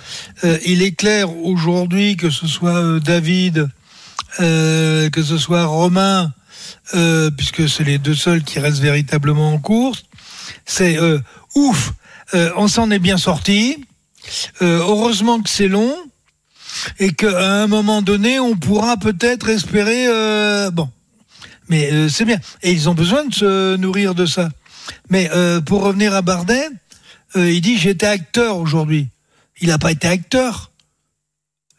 euh, 0.45 0.59
il 0.67 0.83
est 0.83 0.93
clair 0.93 1.35
aujourd'hui 1.35 2.17
que 2.17 2.29
ce 2.29 2.47
soit 2.47 3.01
David, 3.01 3.71
que 4.37 5.23
ce 5.23 5.39
soit 5.39 5.65
Romain, 5.65 6.33
puisque 7.37 7.69
c'est 7.69 7.85
les 7.85 7.99
deux 7.99 8.17
seuls 8.17 8.43
qui 8.43 8.59
restent 8.59 8.81
véritablement 8.81 9.55
en 9.55 9.59
course, 9.59 10.05
c'est 10.67 10.99
ouf 11.55 11.93
euh, 12.35 12.51
on 12.57 12.69
s'en 12.69 12.91
est 12.91 12.99
bien 12.99 13.17
sorti. 13.17 13.85
Euh, 14.61 14.79
heureusement 14.81 15.41
que 15.41 15.49
c'est 15.49 15.69
long 15.69 15.95
et 16.99 17.13
qu'à 17.13 17.63
un 17.63 17.67
moment 17.67 18.03
donné, 18.03 18.39
on 18.39 18.57
pourra 18.57 18.97
peut-être 18.97 19.49
espérer. 19.49 20.07
Euh, 20.07 20.71
bon, 20.71 20.89
mais 21.69 22.09
c'est 22.09 22.25
bien. 22.25 22.39
Et 22.63 22.73
ils 22.73 22.89
ont 22.89 22.95
besoin 22.95 23.25
de 23.25 23.35
se 23.35 23.77
nourrir 23.77 24.15
de 24.15 24.27
ça. 24.27 24.51
Mais 25.11 25.31
pour 25.67 25.83
revenir 25.83 26.15
à 26.15 26.23
Bardet, 26.23 26.69
il 27.35 27.61
dit 27.61 27.79
j'étais 27.79 28.07
acteur 28.07 28.57
aujourd'hui. 28.57 29.09
Il 29.61 29.69
n'a 29.69 29.79
pas 29.79 29.93
été 29.93 30.09
acteur. 30.09 30.68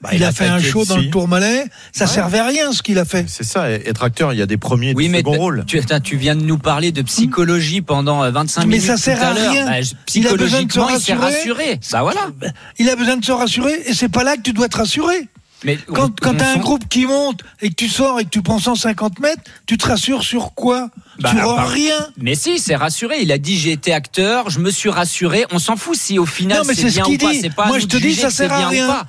Bah, 0.01 0.11
il, 0.13 0.23
a, 0.23 0.31
fait 0.31 0.45
un 0.45 0.59
show 0.59 0.85
dans 0.85 0.95
le 0.95 1.09
Tourmalet, 1.09 1.65
ça 1.91 2.07
servait 2.07 2.39
à 2.39 2.45
rien 2.45 2.71
ce 2.71 2.81
qu'il 2.81 2.97
a 2.99 3.03
fait. 3.03 3.25
C'est 3.27 3.43
ça, 3.43 3.69
être 3.69 4.01
acteur, 4.01 4.31
il 4.31 4.39
y 4.39 4.41
a 4.41 4.45
des 4.45 4.55
premiers 4.55 4.93
oui, 4.95 5.09
mais 5.09 5.21
rôles. 5.25 5.65
Tu, 5.67 5.81
tu, 6.03 6.15
viens 6.15 6.37
de 6.37 6.41
nous 6.41 6.57
parler 6.57 6.93
de 6.93 7.01
psychologie 7.01 7.81
pendant 7.81 8.29
25 8.31 8.61
euh, 8.61 8.65
minutes. 8.65 8.81
Mais 8.81 8.87
ça 8.87 8.95
sert 8.95 9.21
à, 9.21 9.33
rien. 9.33 9.65
Bah, 9.65 9.87
psychologiquement, 10.05 10.87
il, 10.89 11.01
s'est 11.01 11.15
rassuré. 11.15 11.81
Bah 11.91 12.01
voilà. 12.01 12.29
Il 12.77 12.89
a 12.89 12.95
besoin 12.95 13.17
de 13.17 13.25
se 13.25 13.33
rassurer 13.33 13.73
et 13.87 13.93
c'est 13.93 14.07
pas 14.07 14.23
là 14.23 14.37
que 14.37 14.41
tu 14.41 14.53
dois 14.53 14.69
te 14.69 14.77
rassurer. 14.77 15.27
Mais 15.65 15.77
quand, 15.93 16.17
quand 16.21 16.35
tu 16.35 16.43
as 16.43 16.51
un 16.51 16.57
groupe 16.57 16.87
qui 16.87 17.05
monte 17.05 17.41
et 17.61 17.69
que 17.69 17.75
tu 17.75 17.89
sors 17.89 18.21
et 18.21 18.23
que 18.23 18.29
tu 18.29 18.41
prends 18.41 18.59
150 18.59 19.19
mètres, 19.19 19.41
tu 19.65 19.77
te 19.77 19.85
rassures 19.85 20.23
sur 20.23 20.53
quoi? 20.53 20.89
Bah, 21.19 21.31
tu 21.31 21.41
rends 21.41 21.65
rien. 21.65 22.07
Mais 22.17 22.35
si, 22.35 22.59
c'est 22.59 22.77
rassuré. 22.77 23.17
Il 23.21 23.31
a 23.33 23.37
dit 23.37 23.57
j'ai 23.57 23.73
été 23.73 23.91
acteur, 23.91 24.49
je 24.49 24.59
me 24.59 24.71
suis 24.71 24.89
rassuré. 24.89 25.45
On 25.51 25.59
s'en 25.59 25.75
fout 25.75 25.97
si 25.97 26.17
au 26.17 26.25
final 26.25 26.63
c'est 26.63 26.85
bien 26.85 27.05
ou 27.05 27.17
pas. 27.17 27.33
C'est 27.33 27.53
pas 27.53 27.65
Moi 27.65 27.79
je 27.79 27.87
te 27.87 27.97
dis 27.97 28.15
ça 28.15 28.29
sert 28.29 28.53
à 28.53 28.69
rien. 28.69 29.05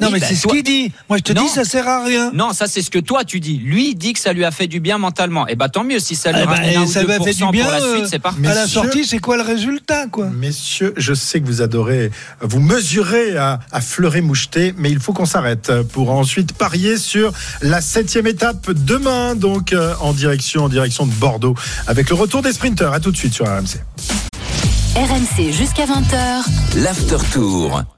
Non, 0.00 0.10
mais 0.10 0.20
c'est 0.20 0.34
ce 0.34 0.46
qu'il 0.46 0.62
dit. 0.62 0.92
Moi, 1.08 1.18
je 1.18 1.22
te 1.22 1.32
dis, 1.32 1.48
ça 1.48 1.64
sert 1.64 1.88
à 1.88 2.04
rien. 2.04 2.30
Non, 2.34 2.52
ça, 2.52 2.66
c'est 2.66 2.82
ce 2.82 2.90
que 2.90 2.98
toi, 2.98 3.24
tu 3.24 3.40
dis. 3.40 3.58
Lui, 3.58 3.90
il 3.90 3.94
dit 3.94 4.12
que 4.12 4.20
ça 4.20 4.32
lui 4.32 4.44
a 4.44 4.50
fait 4.50 4.66
du 4.66 4.80
bien 4.80 4.98
mentalement. 4.98 5.46
Et 5.48 5.52
eh 5.52 5.56
bah, 5.56 5.68
tant 5.68 5.84
mieux 5.84 5.98
si 5.98 6.14
ça 6.14 6.32
lui 6.32 6.40
eh 6.42 6.46
ben, 6.46 6.86
ça 6.86 7.02
lui 7.02 7.12
a 7.12 7.20
fait 7.20 7.34
du 7.34 7.46
bien. 7.50 7.70
la 7.70 7.80
suite, 7.80 8.06
c'est 8.08 8.18
parti. 8.18 8.46
À 8.46 8.54
la 8.54 8.66
sortie, 8.66 9.04
c'est 9.04 9.18
quoi 9.18 9.36
le 9.36 9.42
résultat, 9.42 10.06
quoi? 10.06 10.26
Messieurs, 10.26 10.94
je 10.96 11.14
sais 11.14 11.40
que 11.40 11.46
vous 11.46 11.62
adorez, 11.62 12.10
vous 12.40 12.60
mesurez 12.60 13.36
à, 13.36 13.60
à 13.72 13.80
fleurer 13.80 14.20
moucheté, 14.20 14.74
mais 14.76 14.90
il 14.90 14.98
faut 14.98 15.12
qu'on 15.12 15.26
s'arrête 15.26 15.72
pour 15.92 16.10
ensuite 16.10 16.52
parier 16.52 16.96
sur 16.96 17.32
la 17.62 17.80
septième 17.80 18.26
étape 18.26 18.70
demain, 18.70 19.34
donc 19.34 19.72
euh, 19.72 19.94
en 20.00 20.12
direction, 20.12 20.64
en 20.64 20.68
direction 20.68 21.06
de 21.06 21.12
Bordeaux, 21.12 21.54
avec 21.86 22.08
le 22.08 22.14
retour 22.14 22.42
des 22.42 22.52
sprinters. 22.52 22.92
À 22.92 23.00
tout 23.00 23.10
de 23.10 23.16
suite 23.16 23.34
sur 23.34 23.46
RMC. 23.46 23.80
RMC 24.96 25.52
jusqu'à 25.52 25.86
20h. 25.86 26.82
L'after 26.82 27.16
tour. 27.32 27.82